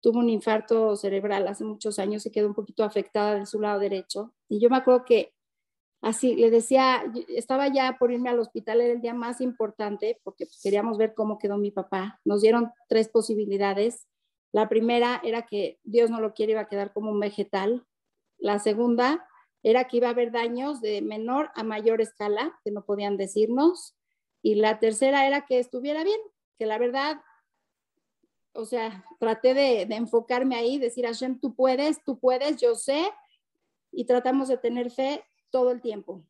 [0.01, 3.79] tuvo un infarto cerebral hace muchos años, se quedó un poquito afectada de su lado
[3.79, 4.33] derecho.
[4.49, 5.33] Y yo me acuerdo que
[6.01, 10.45] así le decía, estaba ya por irme al hospital, era el día más importante porque
[10.45, 12.19] pues, queríamos ver cómo quedó mi papá.
[12.23, 14.07] Nos dieron tres posibilidades.
[14.51, 17.85] La primera era que Dios no lo quiere, iba a quedar como un vegetal.
[18.37, 19.27] La segunda
[19.65, 23.95] era que iba a haber daños de menor a mayor escala que no podían decirnos.
[24.43, 26.19] Y la tercera era que estuviera bien,
[26.59, 27.19] que la verdad,
[28.53, 33.11] o sea, traté de, de enfocarme ahí, decir, Hashem, tú puedes, tú puedes, yo sé,
[33.91, 36.23] y tratamos de tener fe todo el tiempo.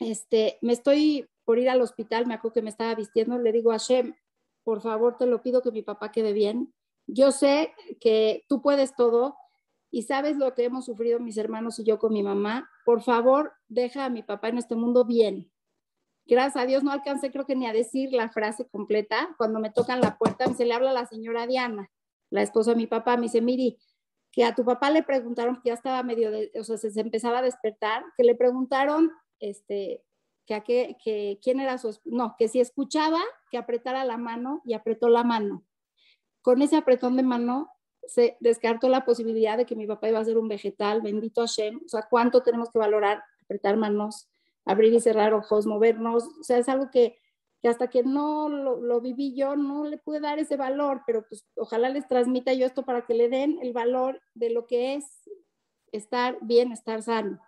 [0.00, 3.70] Este, me estoy por ir al hospital, me acuerdo que me estaba vistiendo, le digo
[3.70, 4.16] a Shem,
[4.64, 6.74] por favor, te lo pido que mi papá quede bien.
[7.06, 9.36] Yo sé que tú puedes todo
[9.92, 12.68] y sabes lo que hemos sufrido mis hermanos y yo con mi mamá.
[12.86, 15.52] Por favor, deja a mi papá en este mundo bien.
[16.24, 19.28] Gracias a Dios no alcancé creo que ni a decir la frase completa.
[19.36, 21.90] Cuando me tocan la puerta, se le habla a la señora Diana,
[22.30, 23.78] la esposa de mi papá, me dice, Miri,
[24.32, 27.40] que a tu papá le preguntaron, que ya estaba medio, de, o sea, se, empezaba
[27.40, 30.02] a despertar, que le preguntaron, este,
[30.46, 33.20] que, a qué, que quién era su, no, que si escuchaba,
[33.50, 35.66] que apretara la mano y apretó la mano.
[36.40, 37.68] Con ese apretón de mano
[38.06, 41.80] se descartó la posibilidad de que mi papá iba a ser un vegetal, bendito Hashem,
[41.84, 44.28] o sea, cuánto tenemos que valorar, apretar manos,
[44.64, 47.18] abrir y cerrar ojos, movernos, o sea, es algo que
[47.62, 51.46] que hasta que no lo, viví yo no le pude dar ese valor, pero pues
[51.54, 55.04] ojalá les transmita yo esto para que le den el valor de lo que es
[55.92, 57.40] estar bien, estar sano.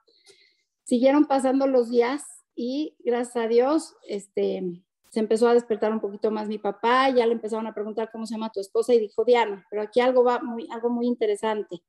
[0.84, 2.22] Siguieron pasando los días
[2.54, 4.84] y gracias a Dios, este,
[5.14, 8.26] se empezó a despertar un poquito más mi papá, ya le empezaron a preguntar cómo
[8.26, 11.82] se llama tu esposa y dijo Diana, pero aquí algo va muy, algo muy interesante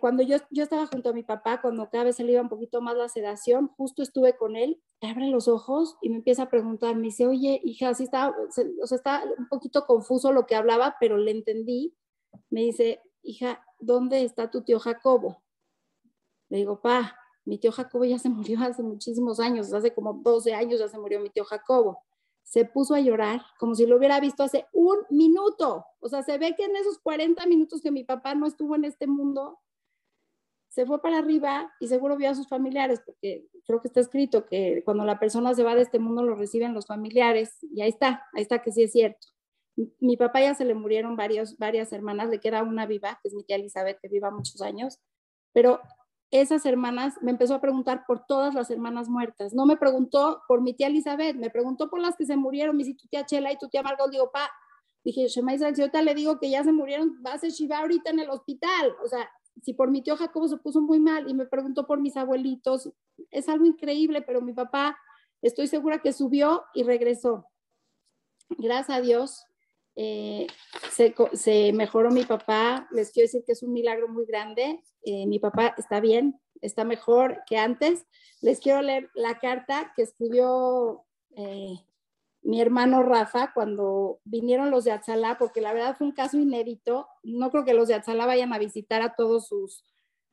[0.00, 2.48] cuando yo, yo estaba junto a mi papá, cuando cada vez se le iba un
[2.48, 6.50] poquito más la sedación, justo estuve con él, abre los ojos y me empieza a
[6.50, 8.50] preguntar, me dice, oye, hija, así está, o
[8.86, 11.94] sea, está un poquito confuso lo que hablaba, pero le entendí.
[12.48, 15.42] Me dice, hija, ¿dónde está tu tío Jacobo?
[16.48, 17.16] Le digo, pa,
[17.50, 20.98] mi tío Jacobo ya se murió hace muchísimos años, hace como 12 años ya se
[20.98, 22.02] murió mi tío Jacobo
[22.50, 25.86] se puso a llorar como si lo hubiera visto hace un minuto.
[26.00, 28.84] O sea, se ve que en esos 40 minutos que mi papá no estuvo en
[28.84, 29.60] este mundo,
[30.68, 34.46] se fue para arriba y seguro vio a sus familiares, porque creo que está escrito
[34.46, 37.90] que cuando la persona se va de este mundo lo reciben los familiares, y ahí
[37.90, 39.28] está, ahí está que sí es cierto.
[40.00, 43.34] Mi papá ya se le murieron varios, varias hermanas, le queda una viva, que es
[43.34, 44.98] mi tía Elizabeth, que viva muchos años,
[45.52, 45.80] pero
[46.30, 49.52] esas hermanas, me empezó a preguntar por todas las hermanas muertas.
[49.52, 52.94] No me preguntó por mi tía Elizabeth, me preguntó por las que se murieron, mi
[52.94, 54.10] tu tía Chela y tu tía Margot.
[54.10, 54.48] Digo, pa,
[55.04, 57.78] dije, Shema Israel, si ahorita le digo que ya se murieron, va a ser Shiva
[57.78, 58.94] ahorita en el hospital.
[59.04, 59.28] O sea,
[59.62, 62.90] si por mi tío Jacobo se puso muy mal y me preguntó por mis abuelitos,
[63.30, 64.96] es algo increíble, pero mi papá,
[65.42, 67.46] estoy segura que subió y regresó.
[68.50, 69.44] Gracias a Dios,
[70.02, 70.46] eh,
[71.34, 75.38] se, mejoró mi papá, les quiero decir que es un milagro muy grande, eh, mi
[75.38, 78.06] papá está bien, está mejor que antes.
[78.40, 81.04] Les quiero leer la carta que escribió
[81.36, 81.74] eh,
[82.40, 87.06] mi hermano Rafa cuando vinieron los de Atzalá, porque la verdad fue un caso inédito.
[87.22, 89.84] No creo que los de Atzalá vayan a visitar a todos sus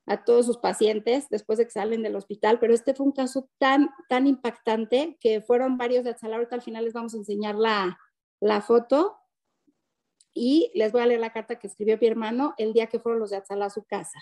[0.09, 3.49] a todos sus pacientes después de que salen del hospital, pero este fue un caso
[3.57, 6.37] tan, tan impactante que fueron varios de Atzalá.
[6.37, 7.99] Ahorita al final les vamos a enseñar la,
[8.39, 9.17] la foto
[10.37, 13.19] y les voy a leer la carta que escribió mi hermano el día que fueron
[13.19, 14.19] los de Atzalá a su casa.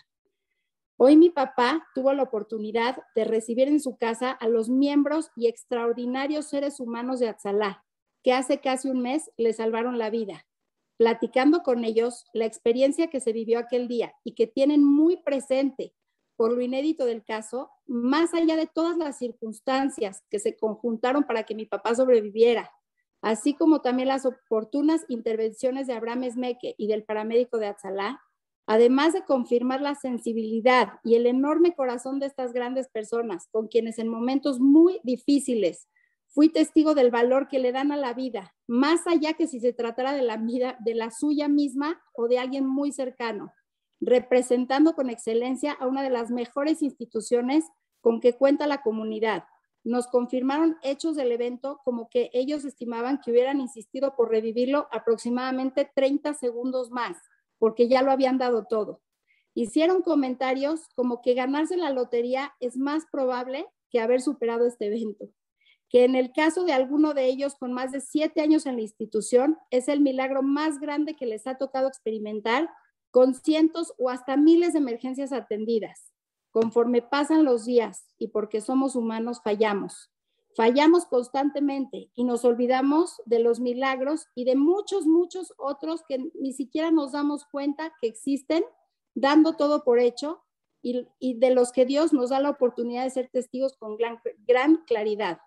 [0.98, 5.48] Hoy mi papá tuvo la oportunidad de recibir en su casa a los miembros y
[5.48, 7.84] extraordinarios seres humanos de Atzalá,
[8.24, 10.48] que hace casi un mes le salvaron la vida.
[10.98, 15.94] Platicando con ellos la experiencia que se vivió aquel día y que tienen muy presente
[16.38, 21.44] por lo inédito del caso, más allá de todas las circunstancias que se conjuntaron para
[21.44, 22.72] que mi papá sobreviviera,
[23.26, 28.22] así como también las oportunas intervenciones de Abraham Esmeque y del paramédico de Atzalá,
[28.68, 34.00] además de confirmar la sensibilidad y el enorme corazón de estas grandes personas, con quienes
[34.00, 35.88] en momentos muy difíciles
[36.36, 39.72] Fui testigo del valor que le dan a la vida, más allá que si se
[39.72, 43.54] tratara de la vida de la suya misma o de alguien muy cercano,
[44.02, 47.64] representando con excelencia a una de las mejores instituciones
[48.02, 49.46] con que cuenta la comunidad.
[49.86, 55.90] Nos confirmaron hechos del evento como que ellos estimaban que hubieran insistido por revivirlo aproximadamente
[55.96, 57.16] 30 segundos más,
[57.58, 59.02] porque ya lo habían dado todo.
[59.54, 65.30] Hicieron comentarios como que ganarse la lotería es más probable que haber superado este evento
[65.90, 68.82] que en el caso de alguno de ellos con más de siete años en la
[68.82, 72.70] institución, es el milagro más grande que les ha tocado experimentar
[73.12, 76.15] con cientos o hasta miles de emergencias atendidas.
[76.56, 80.10] Conforme pasan los días y porque somos humanos, fallamos.
[80.56, 86.54] Fallamos constantemente y nos olvidamos de los milagros y de muchos, muchos otros que ni
[86.54, 88.64] siquiera nos damos cuenta que existen,
[89.16, 90.46] dando todo por hecho
[90.82, 95.40] y, de los que Dios nos da la oportunidad de ser testigos con gran, claridad.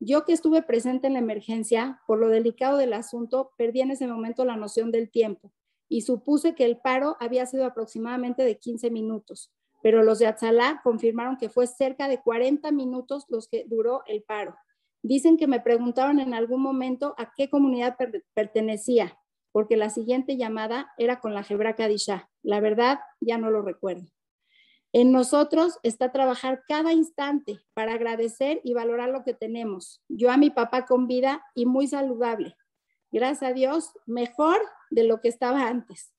[0.00, 4.06] Yo que estuve presente en la emergencia, por lo delicado del asunto, perdí en ese
[4.06, 5.50] momento la noción del tiempo
[5.88, 9.50] y supuse que el paro había sido aproximadamente de 15 minutos,
[9.82, 14.22] pero los de Atzalá confirmaron que fue cerca de 40 minutos los que duró el
[14.22, 14.56] paro.
[15.02, 17.96] Dicen que me preguntaron en algún momento a qué comunidad
[18.34, 19.18] pertenecía,
[19.50, 22.30] porque la siguiente llamada era con la Jebra Kadisha.
[22.42, 24.06] La verdad, ya no lo recuerdo.
[24.92, 30.02] En nosotros está trabajar cada instante para agradecer y valorar lo que tenemos.
[30.08, 32.56] Yo a mi papá con vida y muy saludable.
[33.10, 34.60] Gracias a Dios, mejor
[34.90, 36.12] de lo que estaba antes.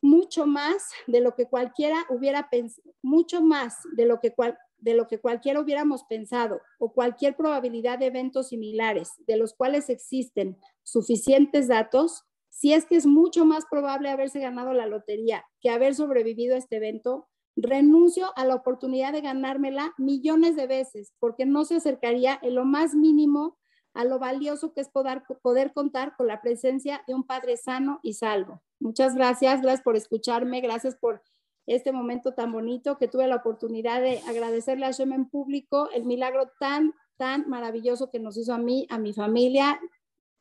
[0.00, 4.34] Mucho más de lo que cualquiera hubiera pensado, mucho más de lo que
[4.80, 9.90] de lo que cualquiera hubiéramos pensado o cualquier probabilidad de eventos similares de los cuales
[9.90, 15.70] existen suficientes datos, si es que es mucho más probable haberse ganado la lotería que
[15.70, 21.44] haber sobrevivido a este evento, renuncio a la oportunidad de ganármela millones de veces porque
[21.44, 23.58] no se acercaría en lo más mínimo
[23.94, 27.98] a lo valioso que es poder, poder contar con la presencia de un Padre sano
[28.02, 28.62] y salvo.
[28.80, 31.22] Muchas gracias, gracias por escucharme, gracias por
[31.66, 36.04] este momento tan bonito que tuve la oportunidad de agradecerle a Shem en público el
[36.04, 39.78] milagro tan, tan maravilloso que nos hizo a mí, a mi familia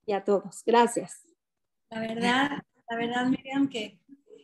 [0.05, 0.63] y a todos.
[0.65, 1.25] Gracias.
[1.89, 2.49] La verdad,
[2.89, 3.99] la verdad, Miriam, que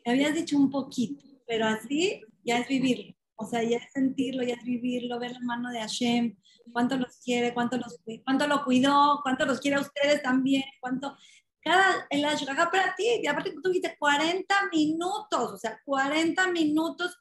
[0.05, 3.13] me habías dicho un poquito, pero así ya es vivirlo.
[3.35, 6.35] O sea, ya es sentirlo, ya es vivirlo, ver la mano de Hashem,
[6.71, 11.15] cuánto los quiere, cuánto, los, cuánto lo cuidó, cuánto los quiere a ustedes también, cuánto...
[11.63, 17.17] Cada, el Ashgaha para ti, y aparte tú tuviste 40 minutos, o sea, 40 minutos,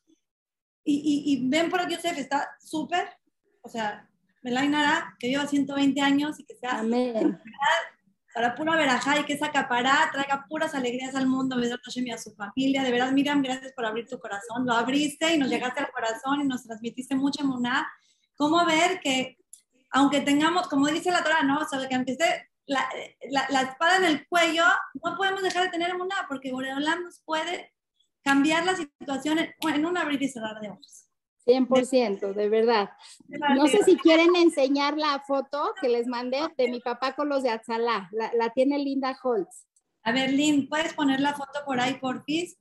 [0.85, 3.09] y, y, ven por aquí, Joseph, está súper,
[3.61, 4.09] o sea,
[4.43, 7.41] Melainara, que lleva 120 años y que sea Amén
[8.33, 12.35] para pura verajá y que esa capará traiga puras alegrías al mundo, y a su
[12.35, 12.83] familia.
[12.83, 14.65] De verdad, Miriam, gracias por abrir tu corazón.
[14.65, 17.87] Lo abriste y nos llegaste al corazón y nos transmitiste mucha emuná.
[18.37, 19.37] ¿Cómo ver que,
[19.91, 21.59] aunque tengamos, como dice la Torah, ¿no?
[21.59, 22.89] O sea, que aunque esté la,
[23.51, 24.65] la, espada en el cuello,
[25.03, 27.73] no podemos dejar de tener emuná, porque Boreolam nos puede
[28.23, 31.09] cambiar la situación en, en un abrir y cerrar de ojos.
[31.47, 32.91] 100%, de verdad.
[33.57, 37.43] No sé si quieren enseñar la foto que les mandé de mi papá con los
[37.43, 38.09] de Atzalá.
[38.13, 39.67] La, tiene Linda Holtz.
[40.05, 42.59] A ver, Lynn, ¿puedes poner la foto por ahí, porfis?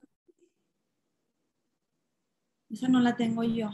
[2.70, 3.70] Esa no la tengo yo.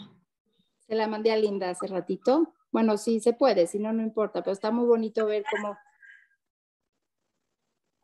[0.88, 2.54] Se la mandé a Linda hace ratito.
[2.72, 5.78] Bueno, sí, se puede, si no, no importa, pero está muy bonito ver cómo...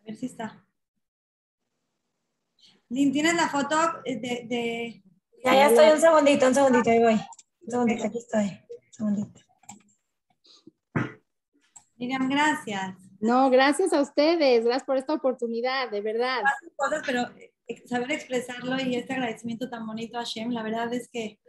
[0.04, 0.66] A ver si está.
[2.90, 3.76] Lynn, ¿tienes la foto
[4.06, 5.02] de,
[5.44, 7.14] ya, ya estoy, un segundito, un segundito, ahí voy.
[7.14, 8.44] Un segundito, aquí estoy.
[8.44, 9.42] Un segundito.
[11.96, 12.96] Miriam, gracias.
[13.22, 16.42] No, gracias a ustedes, gracias por esta oportunidad, de verdad.
[16.76, 17.22] Cosas, pero
[17.68, 21.40] eh, saber expresarlo y este agradecimiento tan bonito a Hashem, la verdad es que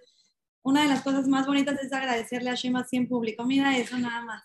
[0.62, 3.44] una de las cosas más bonitas es agradecerle a Hashem así en público.
[3.44, 4.44] Mira eso nada más.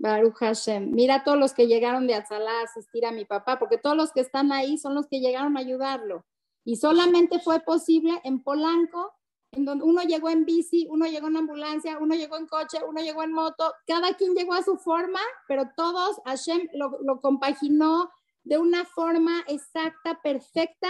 [0.00, 0.90] Baruch Hashem.
[0.92, 3.96] Mira a todos los que llegaron de Atzalá a asistir a mi papá, porque todos
[3.96, 6.24] los que están ahí son los que llegaron a ayudarlo.
[6.64, 9.14] Y solamente fue posible en Polanco,
[9.52, 13.00] en donde uno llegó en bici, uno llegó en ambulancia, uno llegó en coche, uno
[13.00, 18.10] llegó en moto, cada quien llegó a su forma, pero todos, Hashem lo, lo compaginó
[18.44, 20.88] de una forma exacta, perfecta,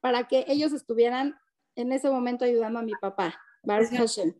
[0.00, 1.36] para que ellos estuvieran
[1.74, 3.34] en ese momento ayudando a mi papá.
[3.62, 4.34] Baruch Hashem.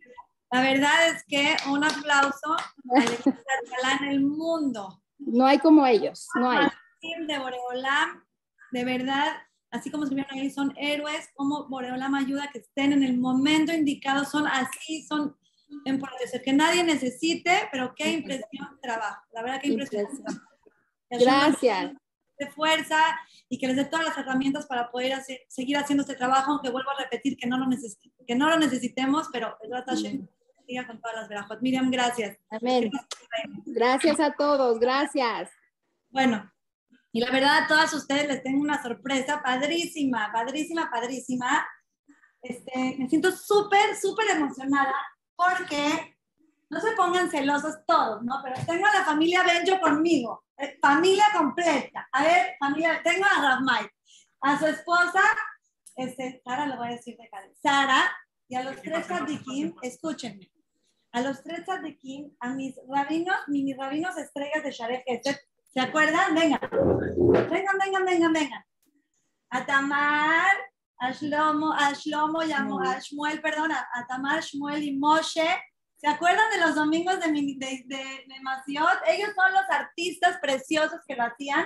[0.50, 2.56] La verdad es que un aplauso
[2.94, 5.02] al en el mundo.
[5.18, 6.68] No hay como ellos, no hay.
[7.26, 8.24] De Boreolam,
[8.72, 9.36] de verdad,
[9.70, 14.24] así como escribieron ahí, son héroes, como Boreolam ayuda que estén en el momento indicado,
[14.24, 15.36] son así, son
[15.84, 16.00] en
[16.30, 20.06] ser que nadie necesite, pero qué impresión trabajo, la verdad qué impresión.
[21.10, 21.92] Gracias.
[22.38, 22.98] De fuerza
[23.48, 26.70] y que les dé todas las herramientas para poder hacer, seguir haciendo este trabajo, aunque
[26.70, 27.66] vuelvo a repetir que no lo,
[28.26, 29.56] que no lo necesitemos, pero
[30.66, 31.60] siga con todas las verajot.
[31.62, 32.36] Miriam, gracias.
[32.50, 32.90] Amén.
[33.64, 35.50] Gracias a todos, gracias.
[36.10, 36.50] Bueno,
[37.12, 41.66] y la verdad a todas ustedes les tengo una sorpresa padrísima, padrísima, padrísima.
[42.42, 44.94] Este, me siento súper, súper emocionada
[45.34, 46.16] porque
[46.68, 48.40] no se pongan celosos todos, ¿no?
[48.42, 52.08] Pero tengo a la familia Benjo conmigo, eh, familia completa.
[52.12, 53.86] A ver, familia, tengo a Ramay,
[54.40, 55.22] a su esposa,
[55.96, 58.12] este, Sara, lo voy a decir de cara, Sara,
[58.48, 60.50] y a los tres tzadikim, escúchenme,
[61.16, 65.02] a los tres tzadikim, a mis rabinos, mini rabinos estrellas de Sharef
[65.72, 66.34] ¿se acuerdan?
[66.34, 68.64] Vengan, vengan, vengan, vengan, vengan.
[69.48, 70.54] A Tamar,
[71.00, 75.48] a Shlomo, a Shlomo y a, a Shmuel, perdón, a, Tamar, Shmuel y Moshe.
[75.96, 79.00] ¿Se acuerdan de los domingos de, de, de, de Maciot?
[79.06, 81.64] Ellos son los artistas preciosos que lo hacían.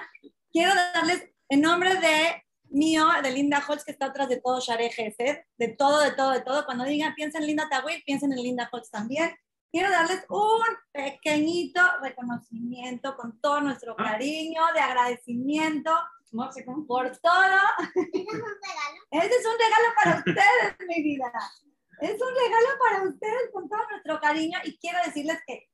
[0.53, 2.41] Quiero darles, en nombre de
[2.71, 6.31] mío, de Linda Holtz, que está atrás de todo Share Gesed, de todo, de todo,
[6.31, 6.65] de todo.
[6.65, 9.35] Cuando digan, piensen en Linda Tawil, piensen en Linda Holtz también.
[9.71, 10.61] Quiero darles un
[10.93, 14.05] pequeñito reconocimiento con todo nuestro Ah.
[14.13, 15.93] cariño, de agradecimiento
[16.87, 17.61] por todo.
[19.11, 21.33] Este es un regalo para ustedes, mi vida.
[22.01, 25.69] Es un regalo para ustedes con todo nuestro cariño y quiero decirles que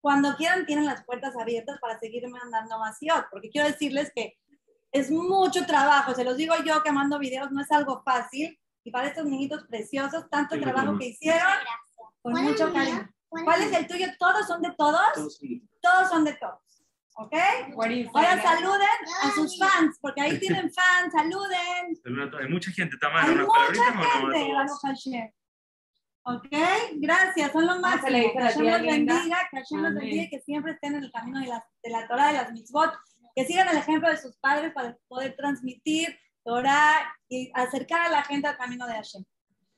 [0.00, 4.38] cuando quieran tienen las puertas abiertas para seguirme mandando vacío, porque quiero decirles que
[4.92, 8.90] es mucho trabajo, se los digo yo que mando videos, no es algo fácil, y
[8.90, 11.40] para estos niñitos preciosos, tanto Sí, trabajo que hicieron,
[12.20, 13.10] con ¿Cuál es mucho cariño.
[13.28, 14.06] ¿Cuál ¿Cuál es el tuyo?
[14.18, 15.00] ¿Todos son de todos?
[15.14, 16.58] Todos son- Todos son de todos.
[17.14, 17.34] ¿Ok?
[18.14, 18.88] Ahora saluden
[19.22, 21.96] a sus fans, porque ahí tienen fans, saluden.
[22.40, 24.52] Hay mucha gente, Tamara, Hay mucha no, gente?
[24.52, 25.30] Baruch Hashem.
[26.24, 26.46] ¿Ok?
[26.94, 30.40] Gracias, son los le dice Que Hashem los bendiga, que Hashem los bendiga y que
[30.40, 32.92] siempre estén en el camino de la, de la Torah, de las mitzvot,
[33.34, 38.24] que sigan el ejemplo de sus padres para poder transmitir Torah y acercar a la
[38.24, 39.24] gente al camino de Hashem.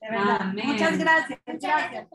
[0.01, 0.37] De verdad.
[0.41, 0.67] Amén.
[0.67, 1.39] Muchas gracias.
[1.45, 2.07] Gracias.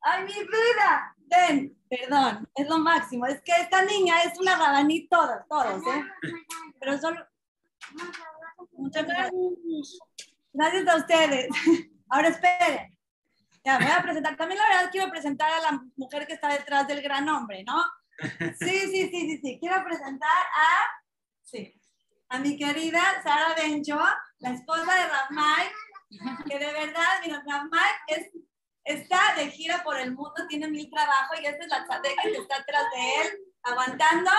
[0.00, 1.16] Ay, mi vida.
[1.18, 3.26] Ven, perdón, es lo máximo.
[3.26, 6.04] Es que esta niña es una rabaní todas, todos, ¿eh?
[6.80, 7.26] Pero solo.
[8.72, 9.32] Muchas gracias.
[10.52, 11.48] Gracias a ustedes.
[12.08, 12.96] Ahora esperen.
[13.64, 14.36] Ya, voy a presentar.
[14.36, 17.82] También la verdad quiero presentar a la mujer que está detrás del gran hombre, ¿no?
[18.58, 19.58] Sí, sí, sí, sí, sí.
[19.60, 21.02] Quiero presentar a,
[21.44, 21.80] sí,
[22.28, 23.98] a mi querida Sara Bencho,
[24.38, 25.68] la esposa de Ramay,
[26.48, 28.30] que de verdad, mira, Ramay es,
[28.84, 32.38] está de gira por el mundo, tiene mil trabajos y esta es la tzadeca que
[32.38, 34.30] está atrás de él, aguantando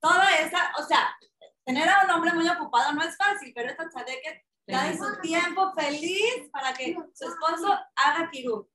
[0.00, 1.16] toda esa, o sea,
[1.64, 5.72] tener a un hombre muy ocupado no es fácil, pero esta tzadeca da su tiempo
[5.74, 8.68] feliz para que su esposo haga kirú.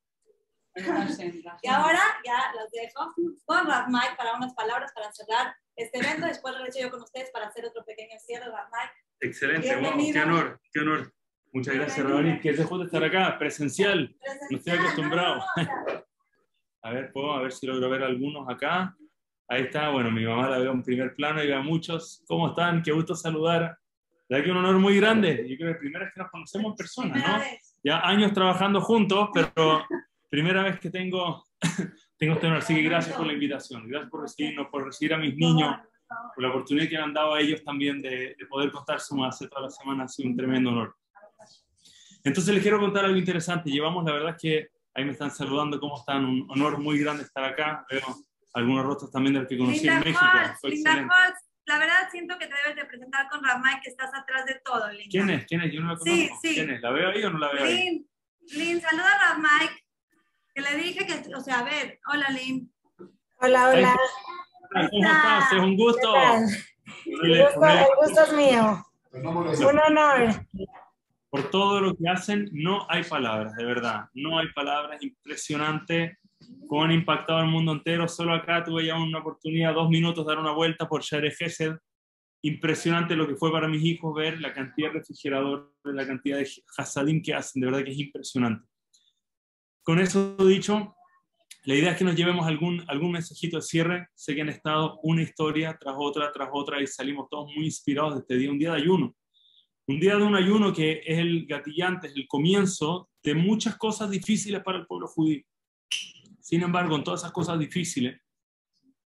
[0.76, 3.14] Y ahora ya los dejo
[3.46, 6.28] con Rafmai para unas palabras para cerrar este evento.
[6.28, 8.88] Después regreso yo con ustedes para hacer otro pequeño cierre, Rafmai.
[9.20, 10.14] Excelente, wow, Bienvenido.
[10.14, 11.14] qué honor, qué honor.
[11.54, 12.06] Muchas gracias.
[12.06, 12.40] Rabani.
[12.40, 14.16] Qué dejó de estar acá, presencial.
[14.50, 15.36] No estoy acostumbrado.
[15.58, 16.06] No, no, no, o sea,
[16.84, 18.96] A ver, puedo, a ver si logro ver algunos acá.
[19.50, 22.24] Ahí está, bueno, mi mamá la veo en primer plano y veo a muchos.
[22.26, 22.82] ¿Cómo están?
[22.82, 23.78] Qué gusto saludar.
[24.30, 25.46] La verdad que un honor muy grande.
[25.50, 27.44] Yo creo que la primera vez que nos conocemos en persona, ¿no?
[27.84, 29.84] Ya años trabajando juntos, pero
[30.32, 31.44] primera vez que tengo,
[32.18, 32.60] tengo este honor.
[32.60, 33.88] Así que gracias por la invitación.
[33.88, 35.76] Gracias por recibirnos, por recibir a mis niños,
[36.34, 39.36] por la oportunidad que me han dado a ellos también de, de poder contarse más
[39.36, 40.06] hace toda la semana.
[40.06, 40.96] Ha sido un tremendo honor.
[42.24, 43.70] Entonces les quiero contar algo interesante.
[43.70, 46.24] Llevamos, la verdad es que ahí me están saludando, ¿cómo están?
[46.24, 47.86] Un honor muy grande estar acá.
[47.90, 48.02] Veo
[48.54, 50.26] algunos rostros también del que conocí Linda en México.
[50.64, 50.94] Linda.
[50.94, 54.62] Holtz, la verdad siento que te debes de presentar con Ramay, que estás atrás de
[54.64, 55.10] todo, Linda.
[55.10, 55.46] ¿Quién es?
[55.46, 55.74] ¿Quién es?
[55.74, 56.16] Yo no la conozco.
[56.16, 56.54] Sí, sí.
[56.56, 56.82] ¿Quién es?
[56.82, 57.76] ¿La veo ahí o no la veo ahí?
[57.76, 58.08] Lin,
[58.54, 59.70] Lin, saluda a Ramay,
[60.62, 62.72] que le dije que, o sea, a ver, hola Lin.
[63.40, 63.96] Hola, hola.
[64.72, 65.54] ¿Cómo estás?
[65.54, 66.16] Es un ¿Qué gusto.
[67.24, 68.86] El gusto, el gusto es mío.
[69.14, 70.46] Un honor.
[71.30, 74.06] Por todo lo que hacen, no hay palabras, de verdad.
[74.14, 75.02] No hay palabras.
[75.02, 76.18] Impresionante
[76.68, 78.08] cómo han impactado al mundo entero.
[78.08, 81.76] Solo acá tuve ya una oportunidad, dos minutos, dar una vuelta por Share Gesed.
[82.44, 86.50] Impresionante lo que fue para mis hijos ver la cantidad de refrigeradores, la cantidad de
[86.78, 87.62] hasadim que hacen.
[87.62, 88.71] De verdad que es impresionante.
[89.84, 90.96] Con eso dicho,
[91.64, 94.08] la idea es que nos llevemos algún, algún mensajito de cierre.
[94.16, 98.16] Sé que han estado una historia tras otra, tras otra, y salimos todos muy inspirados
[98.16, 99.16] de este día, un día de ayuno.
[99.88, 104.10] Un día de un ayuno que es el gatillante, es el comienzo de muchas cosas
[104.10, 105.44] difíciles para el pueblo judío.
[106.40, 108.20] Sin embargo, en todas esas cosas difíciles,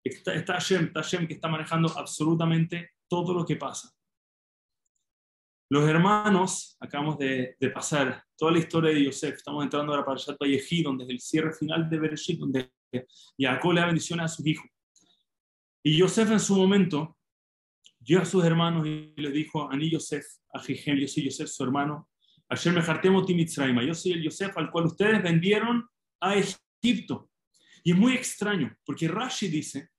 [0.03, 3.91] está, está Hashem, está Hashem que está manejando absolutamente todo lo que pasa.
[5.73, 10.19] Los hermanos, acabamos de, de pasar toda la historia de Yosef, estamos entrando ahora para
[10.19, 12.71] Shat Vayehi, donde es el cierre final de Bereshit, donde
[13.35, 14.67] Jacob le da bendiciones a sus hijos.
[15.81, 17.17] Y Yosef en su momento
[17.99, 20.23] dio a sus hermanos y les dijo, Ani Yosef,
[20.53, 22.07] a Jigem, yo soy Yosef, su hermano,
[22.49, 25.89] ayer me jartemo Timitzraima, yo soy el Yosef al cual ustedes vendieron
[26.19, 27.31] a Egipto.
[27.83, 29.89] Y es muy extraño, porque Rashi dice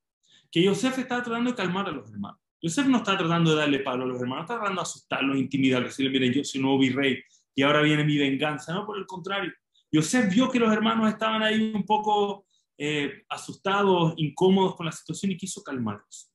[0.53, 2.44] que Yosef está tratando de calmar a los hermanos.
[2.65, 5.91] Yosef no está tratando de darle palo a los hermanos, está tratando de asustarlos, intimidarlos,
[5.91, 7.23] decirle, miren, yo soy nuevo virrey
[7.55, 8.73] y ahora viene mi venganza.
[8.73, 9.53] No, por el contrario.
[9.93, 12.47] Yosef vio que los hermanos estaban ahí un poco
[12.79, 16.33] eh, asustados, incómodos con la situación y quiso calmarlos.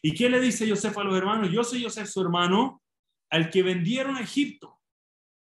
[0.00, 1.50] ¿Y qué le dice Yosef a los hermanos?
[1.50, 2.80] Yo soy Yosef, su hermano,
[3.28, 4.78] al que vendieron a Egipto.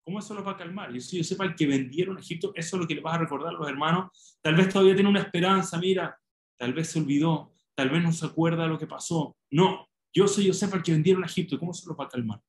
[0.06, 0.90] ¿Cómo eso lo va a calmar?
[0.90, 2.50] Yo soy Yosef, al que vendieron a Egipto.
[2.54, 4.38] Eso es lo que le vas a recordar a los hermanos.
[4.40, 6.18] Tal vez todavía tiene una esperanza, mira,
[6.56, 9.36] tal vez se olvidó, tal vez no se acuerda de lo que pasó.
[9.50, 11.58] No, yo soy Yosef, al que vendieron a Egipto.
[11.58, 12.40] ¿Cómo se lo va a calmar?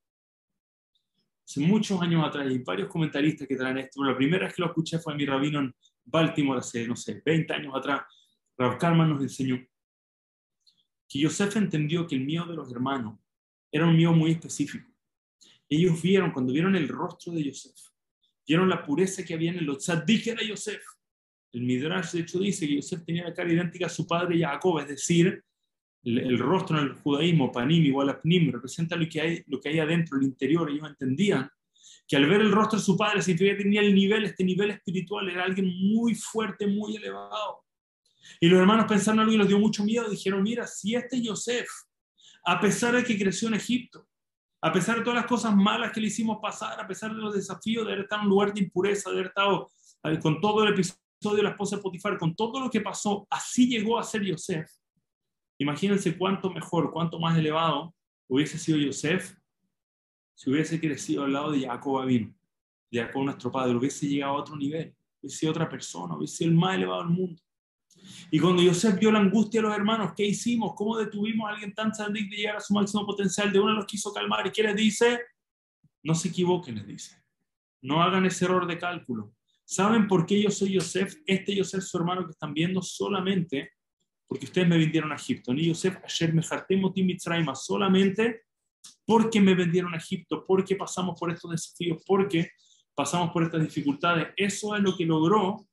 [1.48, 4.04] Hace muchos años atrás, hay varios comentaristas que traen esto.
[4.04, 7.22] La primera vez que lo escuché fue en mi rabino en Baltimore, hace, no sé,
[7.26, 8.04] 20 años atrás.
[8.58, 9.58] Rav Kalman nos enseñó
[11.08, 13.20] que Yosef entendió que el miedo de los hermanos
[13.72, 14.90] era un miedo muy específico.
[15.68, 17.76] Ellos vieron, cuando vieron el rostro de Yosef,
[18.48, 20.84] vieron la pureza que había en el tzadik era Yosef.
[21.52, 24.80] El Midrash, de hecho, dice que Yosef tenía la cara idéntica a su padre Jacob,
[24.80, 25.44] es decir,
[26.06, 29.70] el, rostro en el judaísmo, panim igual a pnim, representa lo que, hay, lo que
[29.70, 30.70] hay adentro, el interior.
[30.70, 31.50] Ellos entendían
[32.08, 34.70] que al ver el rostro de su padre significa que tenía el nivel, este nivel
[34.70, 37.64] espiritual, era alguien muy fuerte, muy elevado.
[38.40, 40.08] Y los hermanos pensaron algo y les dio mucho miedo.
[40.10, 41.68] Dijeron, mira, si este Yosef,
[42.46, 44.08] a pesar de que creció en Egipto,
[44.62, 47.34] a pesar de todas las cosas malas que le hicimos pasar, a pesar de los
[47.34, 49.70] desafíos de haber estado en un lugar de impureza, de haber estado
[50.04, 53.28] eh, con todo el episodio de la esposa de Potifar, con todo lo que pasó,
[53.30, 54.70] así llegó a ser Yosef.
[55.58, 57.96] Imagínense cuánto mejor, cuánto más elevado
[58.28, 59.36] hubiese sido Yosef
[60.36, 62.36] si hubiese crecido al lado de Jacob vino,
[62.92, 66.52] de Jacob nuestro padre, hubiese llegado a otro nivel, hubiese sido otra persona, hubiese sido
[66.52, 67.42] el más elevado del mundo.
[68.30, 70.74] Y cuando Yosef vio la angustia de los hermanos, ¿qué hicimos?
[70.76, 73.52] ¿Cómo detuvimos a alguien tan sandic de llegar a su máximo potencial?
[73.52, 74.46] De uno los quiso calmar.
[74.46, 75.22] ¿Y qué les dice?
[76.04, 77.24] No se equivoquen, les dice.
[77.82, 79.34] No hagan ese error de cálculo.
[79.64, 81.16] ¿Saben por qué yo soy Yosef?
[81.26, 83.72] Este Yosef, su hermano que están viendo, solamente
[84.28, 85.54] porque ustedes me vendieron a Egipto.
[85.54, 86.42] Ni Yosef, ayer me
[87.56, 88.44] solamente
[89.06, 92.52] porque me vendieron a Egipto, porque pasamos por estos desafíos, porque
[92.96, 94.28] pasamos por estas dificultades.
[94.36, 95.68] Eso es lo que logró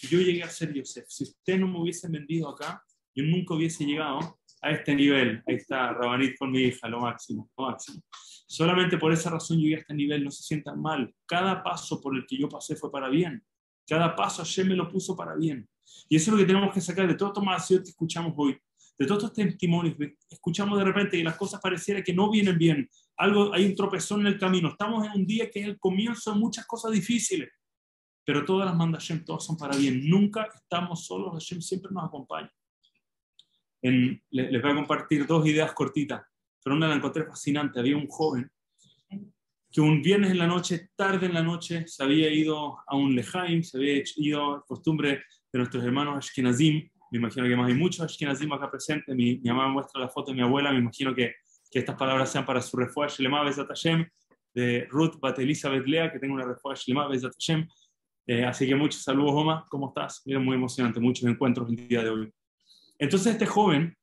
[0.00, 1.06] que yo llegué a ser Yosef.
[1.08, 2.82] Si usted no me hubiese vendido acá,
[3.14, 5.42] yo nunca hubiese llegado a este nivel.
[5.46, 8.02] Ahí está Rabanit con mi hija, lo máximo, lo máximo.
[8.46, 11.14] Solamente por esa razón llegué a este nivel, no se sientan mal.
[11.26, 13.42] Cada paso por el que yo pasé fue para bien.
[13.86, 15.68] Cada paso ayer me lo puso para bien.
[16.08, 18.58] Y eso es lo que tenemos que sacar de todo Tomás que escuchamos hoy
[18.98, 19.96] de todos estos testimonios,
[20.30, 24.20] escuchamos de repente que las cosas pareciera que no vienen bien, algo, hay un tropezón
[24.20, 27.50] en el camino, estamos en un día que es el comienzo de muchas cosas difíciles,
[28.24, 32.04] pero todas las manda Hashem, todas son para bien, nunca estamos solos, Hashem siempre nos
[32.04, 32.50] acompaña.
[33.82, 36.22] En, les voy a compartir dos ideas cortitas,
[36.62, 38.50] pero una la encontré fascinante, había un joven
[39.70, 43.12] que un viernes en la noche, tarde en la noche, se había ido a un
[43.16, 48.00] lejaim, se había ido costumbre de nuestros hermanos Ashkenazim, me imagino que más hay muchos
[48.00, 51.36] Ashkenazim acá presentes, mi, mi, mamá muestra la foto de mi abuela, me imagino que,
[51.70, 54.04] que estas palabras sean para su refuerzo, Shlema Bezat Hashem,
[54.52, 56.82] de Ruth Bat Elizabeth Lea, que tengo una refuerzo.
[56.84, 57.68] Shlema Bezat Hashem.
[58.26, 60.22] Eh, así que muchos saludos, Oma, ¿cómo estás?
[60.24, 62.32] Mira, muy emocionante, muchos encuentros el día de hoy.
[62.98, 63.96] Entonces este joven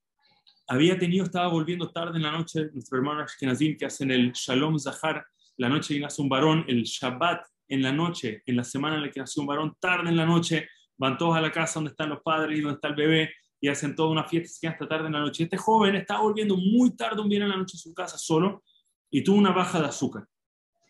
[0.70, 4.80] había tenido, estaba volviendo tarde en la noche, nuestro hermano Ashkenazim, que hacen el Shalom
[4.80, 5.26] Zahar,
[5.58, 9.02] la noche que nace un varón, el Shabbat en la noche, en la semana en
[9.02, 10.70] la que nació un varón, tarde en la noche,
[11.02, 13.68] van todos a la casa donde están los padres y donde está el bebé y
[13.70, 15.46] hacen toda una fiesta, se hasta tarde en la noche.
[15.46, 18.64] Este joven estaba volviendo muy tarde un día en la noche a su casa solo
[19.10, 20.28] y tuvo una baja de azúcar.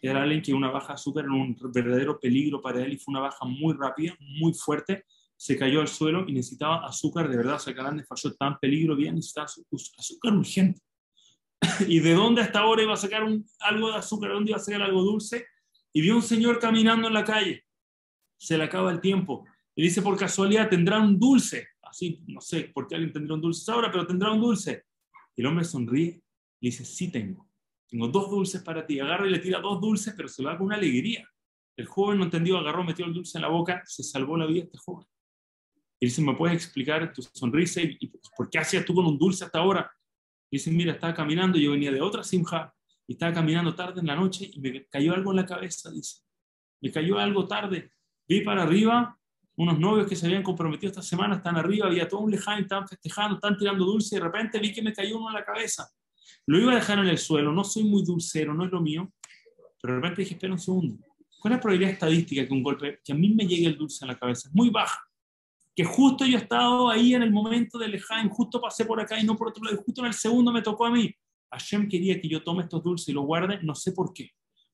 [0.01, 3.13] Era alguien que una baja de azúcar era un verdadero peligro para él y fue
[3.13, 5.05] una baja muy rápida, muy fuerte.
[5.37, 7.55] Se cayó al suelo y necesitaba azúcar de verdad.
[7.55, 10.81] O sea, grande falló tan peligro, bien, necesitaba azúcar urgente.
[11.87, 14.29] ¿Y de dónde hasta ahora iba a sacar un, algo de azúcar?
[14.29, 15.45] ¿De dónde iba a sacar algo dulce?
[15.93, 17.63] Y vio un señor caminando en la calle.
[18.37, 19.45] Se le acaba el tiempo
[19.81, 21.69] y dice, por casualidad, tendrá un dulce.
[21.81, 24.83] Así, no sé por qué alguien tendrá un dulce ahora, pero tendrá un dulce.
[25.35, 26.21] Y el hombre sonríe
[26.59, 27.49] y dice, sí tengo.
[27.87, 28.99] Tengo dos dulces para ti.
[28.99, 31.27] Agarra y le tira dos dulces, pero se lo da con una alegría.
[31.75, 34.65] El joven no entendió, agarró, metió el dulce en la boca, se salvó la vida
[34.65, 35.07] este joven.
[35.99, 37.97] Y dice, ¿me puedes explicar tu sonrisa y,
[38.37, 39.91] por qué hacías tú con un dulce hasta ahora?
[40.51, 42.71] Y dice, mira, estaba caminando, yo venía de otra simja
[43.07, 46.19] y estaba caminando tarde en la noche y me cayó algo en la cabeza, dice.
[46.81, 47.91] Me cayó algo tarde.
[48.27, 49.17] Vi para arriba
[49.61, 52.87] unos novios que se habían comprometido esta semana están arriba, había todo un lejaim, están
[52.87, 55.87] festejando, están tirando dulce y de repente vi que me cayó uno en la cabeza.
[56.47, 59.13] Lo iba a dejar en el suelo, no soy muy dulcero, no es lo mío,
[59.79, 60.97] pero de repente dije, espera un segundo,
[61.39, 64.03] ¿cuál es la probabilidad estadística que un golpe, que a mí me llegue el dulce
[64.03, 64.49] en la cabeza?
[64.49, 64.99] Es muy baja.
[65.75, 69.19] Que justo yo he estado ahí en el momento del lejaim, justo pasé por acá
[69.19, 71.13] y no por otro lado, justo en el segundo me tocó a mí.
[71.51, 74.31] Hashem quería que yo tome estos dulces y los guarde, no sé por qué,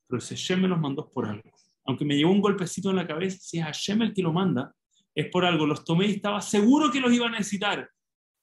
[0.08, 1.52] pero ese Hashem me los mandó por algo
[1.88, 4.74] aunque me llevó un golpecito en la cabeza, si es Hashem el que lo manda,
[5.16, 5.66] es por algo.
[5.66, 7.90] Los tomé y estaba seguro que los iba a necesitar.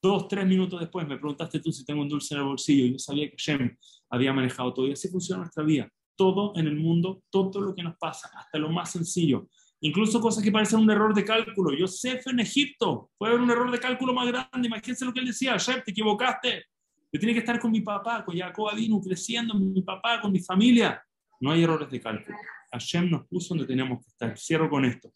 [0.01, 2.91] Dos, tres minutos después me preguntaste tú si tengo un dulce en el bolsillo.
[2.91, 3.77] Yo sabía que Shem
[4.09, 4.87] había manejado todo.
[4.87, 5.87] Y así funciona nuestra vida.
[6.15, 9.47] Todo en el mundo, todo lo que nos pasa, hasta lo más sencillo.
[9.81, 11.77] Incluso cosas que parecen un error de cálculo.
[11.77, 14.67] Yosef en Egipto, puede haber un error de cálculo más grande.
[14.67, 16.65] Imagínense lo que él decía, Shem, te equivocaste.
[17.13, 20.39] Yo tenía que estar con mi papá, con Jacob Adinu, creciendo, mi papá, con mi
[20.39, 21.01] familia.
[21.39, 22.35] No hay errores de cálculo.
[22.79, 24.37] Hashem nos puso donde teníamos que estar.
[24.37, 25.11] Cierro con esto.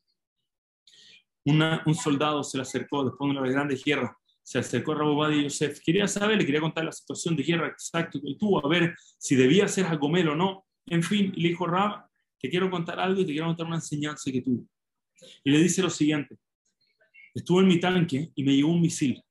[1.46, 4.16] un soldado se le acercó después de una grande guerra
[4.50, 5.80] se acercó a Rabobad y Yosef.
[5.80, 9.36] Quería saber, le quería contar la situación de guerra exacto que tuvo, a ver si
[9.36, 10.66] debía ser Jacomel o no.
[10.88, 12.08] En fin, le dijo Rab,
[12.40, 14.66] te quiero contar algo y te quiero contar una enseñanza que tuvo.
[15.44, 16.36] Y le dice lo siguiente,
[17.36, 19.22] estuve en mi tanque y me llegó un misil.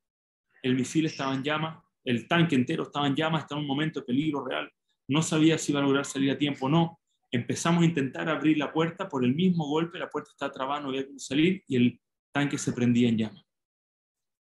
[0.62, 3.98] El misil estaba en llama, el tanque entero estaba en llama, estaba en un momento
[3.98, 4.70] de peligro real.
[5.08, 7.00] No sabía si iba a lograr salir a tiempo o no.
[7.30, 10.88] Empezamos a intentar abrir la puerta, por el mismo golpe la puerta estaba trabada, no
[10.88, 12.00] había cómo salir y el
[12.32, 13.48] tanque se prendía en llama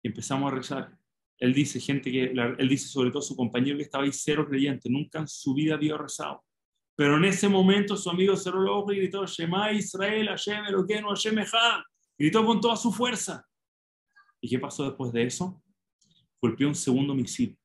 [0.01, 0.97] y empezamos a rezar.
[1.37, 4.89] Él dice, gente que, él dice sobre todo su compañero que estaba ahí cero creyente,
[4.89, 6.43] nunca en su vida había rezado.
[6.95, 11.09] Pero en ese momento su amigo cerró los ojos y gritó, Shema Israel, Hashem Eloqueno,
[11.09, 11.81] Hashem Echad.
[12.17, 13.43] Gritó con toda su fuerza.
[14.39, 15.63] ¿Y qué pasó después de eso?
[16.39, 17.57] Golpeó un segundo misil.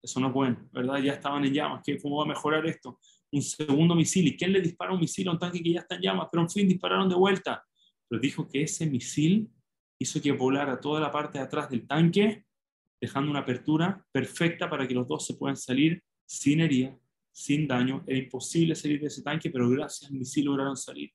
[0.00, 0.98] Eso no es bueno, ¿verdad?
[0.98, 1.82] Ya estaban en llamas.
[1.84, 3.00] ¿Qué, ¿Cómo va a mejorar esto?
[3.32, 4.28] Un segundo misil.
[4.28, 6.28] ¿Y quién le dispara un misil a un tanque que ya está en llamas?
[6.30, 7.64] Pero en fin, dispararon de vuelta.
[8.08, 9.50] Pero dijo que ese misil
[9.98, 12.44] hizo que volara toda la parte de atrás del tanque,
[13.00, 16.98] dejando una apertura perfecta para que los dos se puedan salir sin herida,
[17.32, 18.04] sin daño.
[18.06, 21.10] Era imposible salir de ese tanque, pero gracias al misil lograron salir.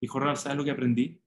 [0.00, 1.20] Dijo Ral, ¿sabes lo que aprendí?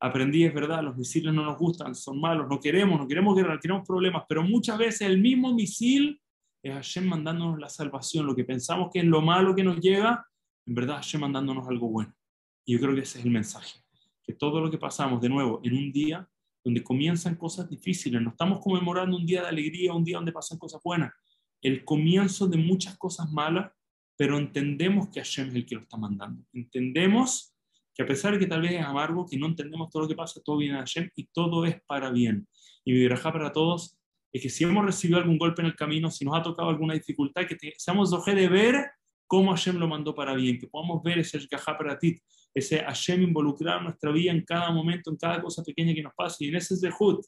[0.00, 3.58] Aprendí, es verdad, los misiles no nos gustan, son malos, no queremos, no queremos guerra,
[3.58, 6.20] tenemos problemas, pero muchas veces el mismo misil
[6.64, 8.26] es Hashem mandándonos la salvación.
[8.26, 10.26] Lo que pensamos que es lo malo que nos llega,
[10.66, 12.14] en verdad Hashem mandándonos algo bueno.
[12.64, 13.84] Y yo creo que ese es el mensaje
[14.24, 16.26] que todo lo que pasamos de nuevo en un día
[16.64, 20.56] donde comienzan cosas difíciles, no estamos conmemorando un día de alegría, un día donde pasan
[20.56, 21.12] cosas buenas,
[21.60, 23.70] el comienzo de muchas cosas malas,
[24.16, 26.42] pero entendemos que Hashem es el que lo está mandando.
[26.54, 27.54] Entendemos
[27.94, 30.14] que a pesar de que tal vez es amargo, que no entendemos todo lo que
[30.14, 32.48] pasa, todo viene de Hashem y todo es para bien.
[32.84, 33.98] Y mi para todos
[34.34, 36.94] es que si hemos recibido algún golpe en el camino, si nos ha tocado alguna
[36.94, 38.90] dificultad, que seamos oje de ver
[39.28, 41.38] cómo Hashem lo mandó para bien, que podamos ver ese
[42.00, 42.20] ti,
[42.52, 46.44] ese Hashem involucrar nuestra vida en cada momento, en cada cosa pequeña que nos pase,
[46.44, 47.24] y en ese Zehut,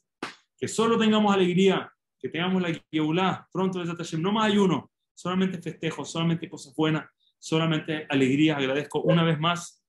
[0.57, 1.89] que solo tengamos alegría,
[2.19, 7.05] que tengamos la Yeulá, pronto desde Hashem, no más ayuno, solamente festejos, solamente cosas buenas,
[7.39, 8.57] solamente alegría.
[8.57, 9.81] Agradezco una vez más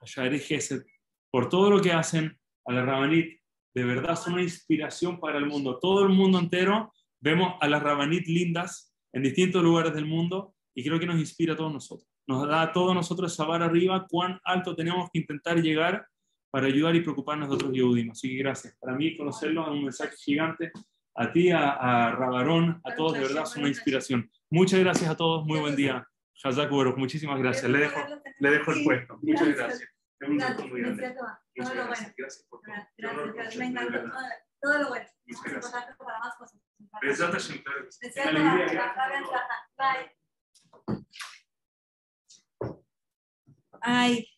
[0.00, 0.82] a Shadri Gesed
[1.30, 3.41] por todo lo que hacen, a la Rabanit,
[3.74, 5.78] de verdad son una inspiración para el mundo.
[5.80, 10.84] Todo el mundo entero vemos a las Rabanit lindas en distintos lugares del mundo y
[10.84, 12.08] creo que nos inspira a todos nosotros.
[12.26, 16.06] Nos da a todos nosotros vara arriba, cuán alto tenemos que intentar llegar
[16.50, 18.10] para ayudar y preocuparnos de otros Yehudim.
[18.10, 18.76] Así que gracias.
[18.78, 20.70] Para mí conocerlo es un mensaje gigante.
[21.14, 24.30] A ti, a, a Rabarón, a todos, de verdad, es una inspiración.
[24.50, 25.44] Muchas gracias a todos.
[25.44, 26.06] Muy buen día.
[26.44, 27.70] Hazak muchísimas gracias.
[27.70, 28.00] Le dejo,
[28.38, 29.18] le dejo el puesto.
[29.22, 29.91] Muchas gracias.
[30.26, 31.14] Gusto muy grande.
[31.56, 32.14] Muchas gracias.
[32.16, 33.32] Gracias por todo.
[33.34, 33.56] Gracias.
[33.56, 33.98] Me encantó
[34.60, 35.06] todo lo bueno.
[35.26, 35.96] Muchas gracias.
[35.96, 36.60] Para más cosas.
[39.76, 40.16] Bye.
[43.80, 44.28] Ay,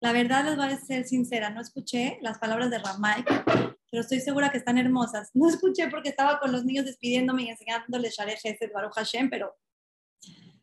[0.00, 3.24] la verdad les voy a ser sincera, no escuché las palabras de Ramay,
[3.90, 5.30] pero estoy segura que están hermosas.
[5.34, 9.56] No escuché porque estaba con los niños despidiéndome y enseñándoles Shareh Hesed Baruch Hashem, pero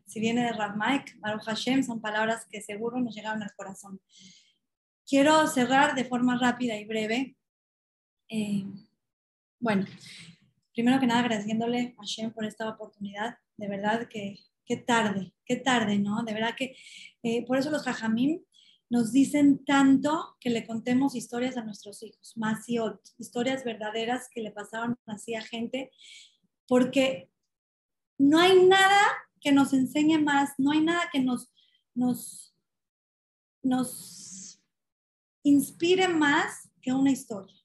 [0.06, 4.00] si viene de Ramay, Baruch Hashem, son palabras que seguro nos llegaron al corazón.
[5.08, 7.36] Quiero cerrar de forma rápida y breve.
[8.30, 8.66] Eh,
[9.60, 9.86] bueno,
[10.74, 13.38] primero que nada agradeciéndole a Hashem por esta oportunidad.
[13.58, 16.24] De verdad que qué tarde, qué tarde, ¿no?
[16.24, 16.76] De verdad que
[17.24, 18.42] eh, por eso los jajamim
[18.90, 22.36] nos dicen tanto que le contemos historias a nuestros hijos,
[22.68, 22.80] y
[23.18, 25.92] historias verdaderas que le pasaron así a gente,
[26.68, 27.30] porque
[28.18, 29.02] no hay nada
[29.46, 31.54] que nos enseñe más, no hay nada que nos,
[31.94, 32.56] nos,
[33.62, 34.60] nos
[35.44, 37.56] inspire más que una historia.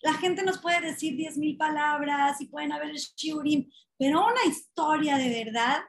[0.00, 5.44] La gente nos puede decir 10.000 palabras y pueden haber shiurim, pero una historia de
[5.44, 5.82] verdad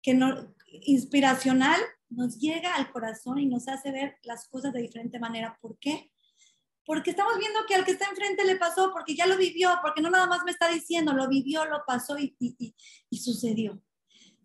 [0.00, 5.18] que no, inspiracional nos llega al corazón y nos hace ver las cosas de diferente
[5.18, 5.58] manera.
[5.60, 6.12] ¿Por qué?
[6.86, 10.00] Porque estamos viendo que al que está enfrente le pasó, porque ya lo vivió, porque
[10.00, 12.72] no nada más me está diciendo, lo vivió, lo pasó y, y,
[13.10, 13.82] y, sucedió.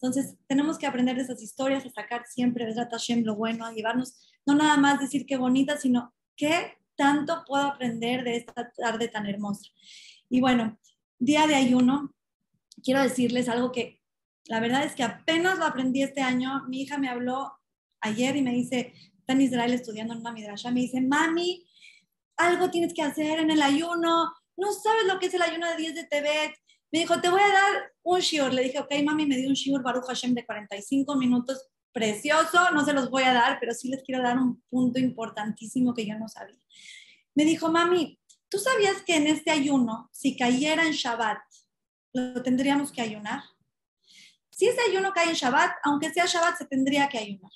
[0.02, 3.74] Entonces, tenemos que aprender de esas historias, a sacar siempre de Hashem lo bueno, a
[3.74, 9.10] llevarnos, no nada más decir qué bonita, sino qué tanto puedo aprender de esta tarde
[9.10, 9.70] tan hermosa.
[10.30, 10.80] Y bueno,
[11.18, 12.16] día de ayuno,
[12.82, 14.02] quiero decirles algo que
[14.46, 16.64] la verdad es que apenas lo aprendí este año.
[16.70, 17.52] Mi hija me habló
[18.00, 21.68] ayer y me dice, está en Israel estudiando en una midrasha, me dice, mami,
[22.38, 25.76] algo tienes que hacer en el ayuno, no sabes lo que es el ayuno de
[25.76, 26.56] 10 de Tebet.
[26.91, 28.53] Me dijo, te voy a dar un shiur.
[28.53, 32.86] Le dije, ok, mami, me dio un shiur Baruch Hashem de 45 minutos, precioso, no
[32.86, 36.18] se los voy a dar, pero sí les quiero dar un punto importantísimo que yo
[36.18, 36.60] no sabía.
[37.36, 41.40] Me dijo, mami, ¿tú sabías que en este ayuno, si cayera en Shabbat,
[42.14, 43.44] lo tendríamos que ayunar?
[44.49, 47.52] Si ese ayuno cae en Shabbat, aunque sea Shabbat, se tendría que ayunar.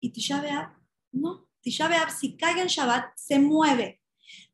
[0.00, 0.72] Y Tisha B'Av,
[1.12, 1.48] no.
[1.60, 4.01] Tisha B'Av, si cae en Shabbat, se mueve.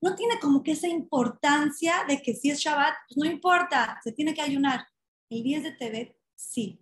[0.00, 4.12] No tiene como que esa importancia de que si es Shabbat, pues no importa, se
[4.12, 4.86] tiene que ayunar.
[5.28, 6.80] El 10 de Tebet, sí.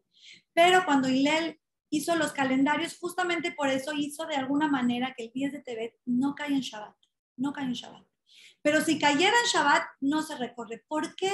[0.53, 1.59] Pero cuando Hillel
[1.91, 5.95] hizo los calendarios, justamente por eso hizo de alguna manera que el 10 de Tebet
[6.05, 6.97] no cae en Shabbat,
[7.37, 8.07] no cae en Shabbat.
[8.63, 10.85] Pero si cayera en Shabbat, no se recorre.
[10.87, 11.33] ¿Por qué?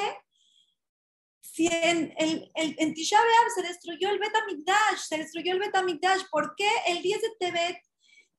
[1.40, 6.54] Si en, el, en Tisha B'Av se destruyó el Betamigdash, se destruyó el Betamigdash, ¿por
[6.56, 7.76] qué el 10 de Tebet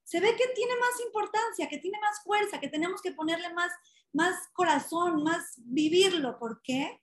[0.04, 3.72] se ve que tiene más importancia, que tiene más fuerza, que tenemos que ponerle más,
[4.12, 6.38] más corazón, más vivirlo?
[6.38, 7.02] ¿Por qué?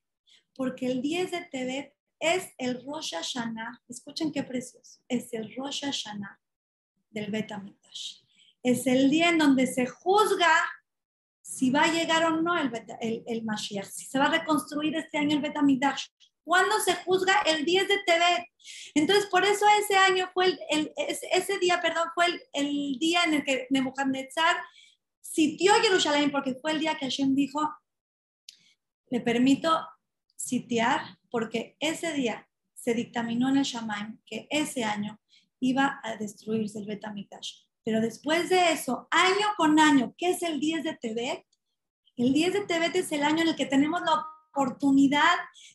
[0.54, 5.84] Porque el 10 de Tebet es el Rosh Hashanah, escuchen qué precioso, es el Rosh
[5.84, 6.38] Hashanah
[7.10, 8.18] del Betamigdash.
[8.62, 10.52] Es el día en donde se juzga
[11.40, 12.70] si va a llegar o no el,
[13.00, 16.06] el, el Mashiach, si se va a reconstruir este año el Betamigdash.
[16.44, 17.40] ¿Cuándo se juzga?
[17.46, 18.44] El 10 de Tebet.
[18.94, 23.44] Entonces, por eso ese año fue el, ese día, perdón, fue el, día en el
[23.44, 24.56] que Nebuchadnezzar
[25.20, 27.60] sitió Jerusalén, porque fue el día que Hashem dijo,
[29.10, 29.86] le permito
[30.36, 35.20] sitiar porque ese día se dictaminó en el Shamaim que ese año
[35.60, 37.64] iba a destruirse el Betamigdash.
[37.84, 41.44] Pero después de eso, año con año, ¿qué es el 10 de Tebet?
[42.16, 44.39] El 10 de Tebet es el año en el que tenemos la oportunidad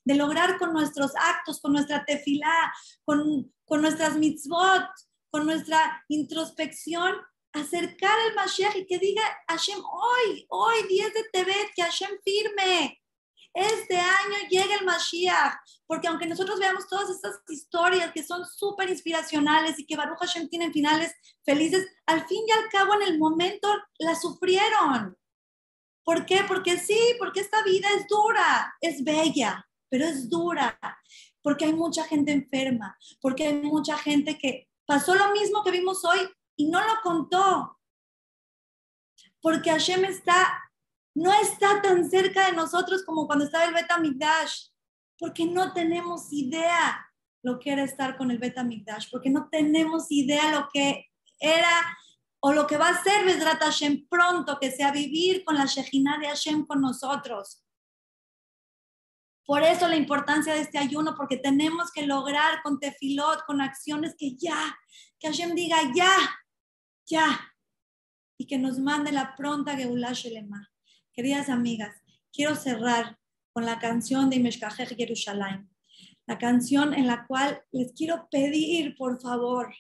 [0.04, 2.74] de lograr con nuestros actos, con nuestra tefilá,
[3.04, 4.88] con, con nuestras mitzvot,
[5.30, 7.16] con nuestra introspección,
[7.54, 13.02] acercar al Mashiach y que diga Hashem, hoy, hoy, 10 de Tebet, que Hashem firme,
[13.56, 15.56] este año llega el Mashiach,
[15.88, 20.50] porque aunque nosotros veamos todas estas historias que son súper inspiracionales y que Baruch Hashem
[20.50, 21.14] tienen finales
[21.46, 23.70] felices, al fin y al cabo en el momento
[24.00, 25.18] la sufrieron.
[26.06, 26.46] ¿Por qué?
[26.48, 30.80] Porque sí, porque esta vida es dura, es bella, pero es dura,
[31.42, 36.06] porque hay mucha gente enferma, porque hay mucha gente que pasó lo mismo que vimos
[36.06, 36.20] hoy
[36.56, 37.80] y no lo contó,
[39.42, 40.62] porque Hashem está
[41.16, 44.68] no está tan cerca de nosotros como cuando estaba el Beta Migdash,
[45.18, 47.10] porque no tenemos idea
[47.42, 51.10] lo que era estar con el Beta Migdash, porque no tenemos idea lo que
[51.40, 51.98] era
[52.48, 56.20] o lo que va a ser Besrat Hashem pronto, que sea vivir con la Shejina
[56.20, 57.66] de Hashem con nosotros.
[59.48, 64.14] Por eso la importancia de este ayuno, porque tenemos que lograr con tefilot, con acciones
[64.16, 64.78] que ya,
[65.20, 66.16] que Hashem diga ya,
[67.08, 67.52] ya,
[68.38, 70.72] y que nos mande la pronta Geulah Shelema.
[71.14, 72.00] Queridas amigas,
[72.32, 73.18] quiero cerrar
[73.54, 75.68] con la canción de Imeshkajej Yerushalayim,
[76.28, 79.74] la canción en la cual les quiero pedir, por favor,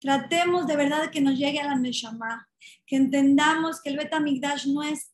[0.00, 2.48] tratemos de verdad que nos llegue a la Neshama,
[2.86, 5.12] que entendamos que el Betamigdash no es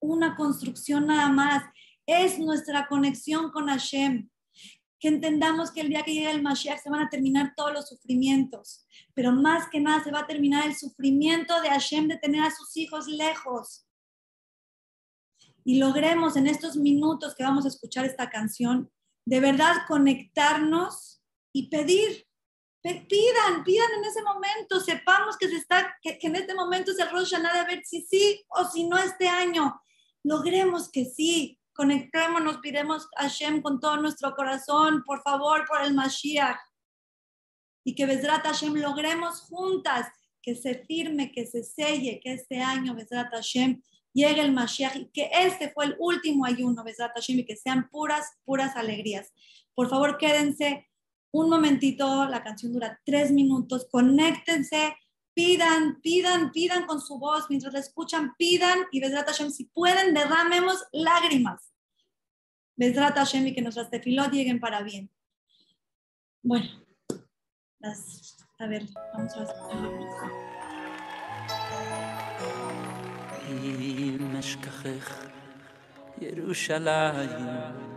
[0.00, 1.64] una construcción nada más,
[2.06, 4.28] es nuestra conexión con Hashem.
[4.98, 7.88] Que entendamos que el día que llegue el Mashiach se van a terminar todos los
[7.88, 12.42] sufrimientos, pero más que nada se va a terminar el sufrimiento de Hashem de tener
[12.44, 13.84] a sus hijos lejos
[15.64, 18.90] y logremos en estos minutos que vamos a escuchar esta canción,
[19.26, 21.22] de verdad conectarnos
[21.52, 22.26] y pedir.
[22.82, 27.10] Pidan, pidan en ese momento, sepamos que, se está, que, en este momento es el
[27.10, 29.80] Rosh Hashanah de ver si sí o si no este año.
[30.24, 35.94] Logremos que sí, conectémonos, pidemos a Hashem con todo nuestro corazón, por favor, por el
[35.94, 36.58] Mashiach.
[37.84, 40.08] Y que Besrat Hashem logremos juntas
[40.42, 43.80] que se firme, que se selle, que este año Besrat Hashem
[44.12, 47.88] llegue el Mashiach y que este fue el último ayuno, Besat Hashem, y que sean
[47.90, 49.32] puras, puras alegrías.
[49.74, 50.88] Por favor, quédense
[51.31, 54.95] un momentito, la canción dura tres minutos, conéctense,
[55.33, 60.13] pidan, pidan, pidan con su voz, mientras la escuchan, pidan y Besat Hashem, si pueden,
[60.13, 61.73] derramemos lágrimas.
[62.75, 65.11] Besat Hashem y que nuestras tefilot lleguen para bien.
[66.43, 66.69] Bueno,
[68.59, 70.07] a ver, vamos a ver.
[73.49, 75.25] אם אשכחך
[76.21, 77.90] ירושלים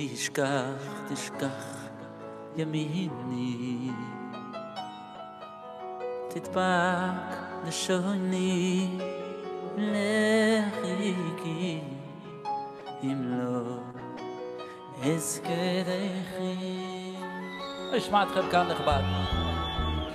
[0.00, 1.88] תשכח, תשכח
[2.56, 3.90] ימיני
[6.28, 7.36] תדבק
[7.66, 8.88] לשוני
[9.76, 11.00] לחיקי
[13.02, 13.76] אם לא
[15.02, 16.54] אזכרכי
[17.96, 19.02] אשמע אתכם כאן נכבד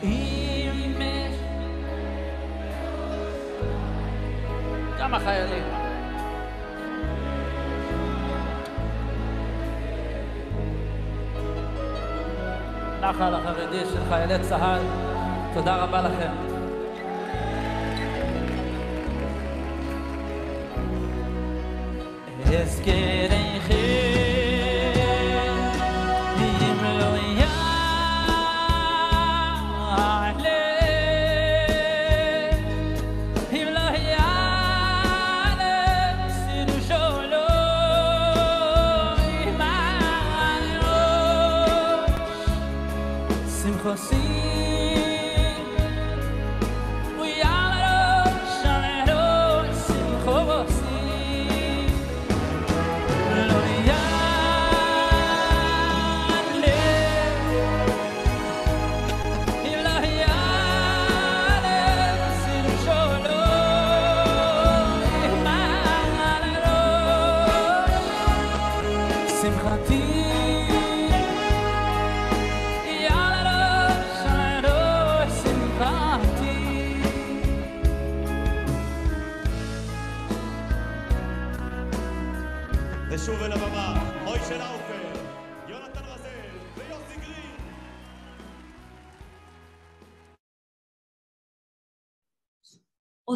[0.04, 0.94] אם
[5.14, 5.83] החיילים.
[13.04, 14.82] נחל החרדי של חיילי צה"ל,
[15.54, 16.32] תודה רבה לכם.
[22.46, 24.03] הזכרי חיר,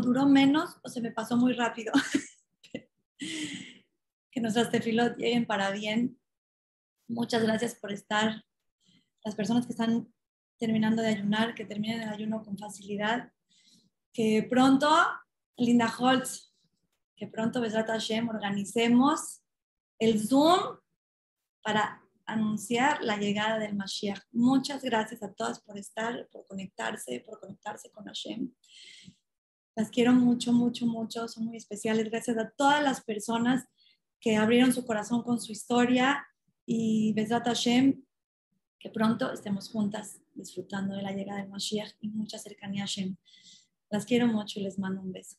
[0.08, 1.92] duró menos o se me pasó muy rápido.
[4.32, 6.18] que nuestras tefilot lleguen para bien.
[7.10, 8.46] Muchas gracias por estar.
[9.26, 10.08] Las personas que están
[10.58, 13.34] terminando de ayunar, que terminen el ayuno con facilidad.
[14.14, 14.90] Que pronto,
[15.58, 16.56] Linda Holtz,
[17.18, 19.42] que pronto, Besrat Hashem, organicemos
[20.00, 20.78] el Zoom
[21.62, 24.22] para anunciar la llegada del Mashiach.
[24.32, 28.54] Muchas gracias a todas por estar, por conectarse, por conectarse con Hashem.
[29.78, 31.28] Las quiero mucho, mucho, mucho.
[31.28, 32.10] Son muy especiales.
[32.10, 33.66] Gracias a todas las personas
[34.20, 36.26] que abrieron su corazón con su historia.
[36.66, 38.04] Y Besat Hashem,
[38.80, 43.18] que pronto estemos juntas disfrutando de la llegada del Mashiach y mucha cercanía a Hashem.
[43.92, 45.38] Las quiero mucho y les mando un beso.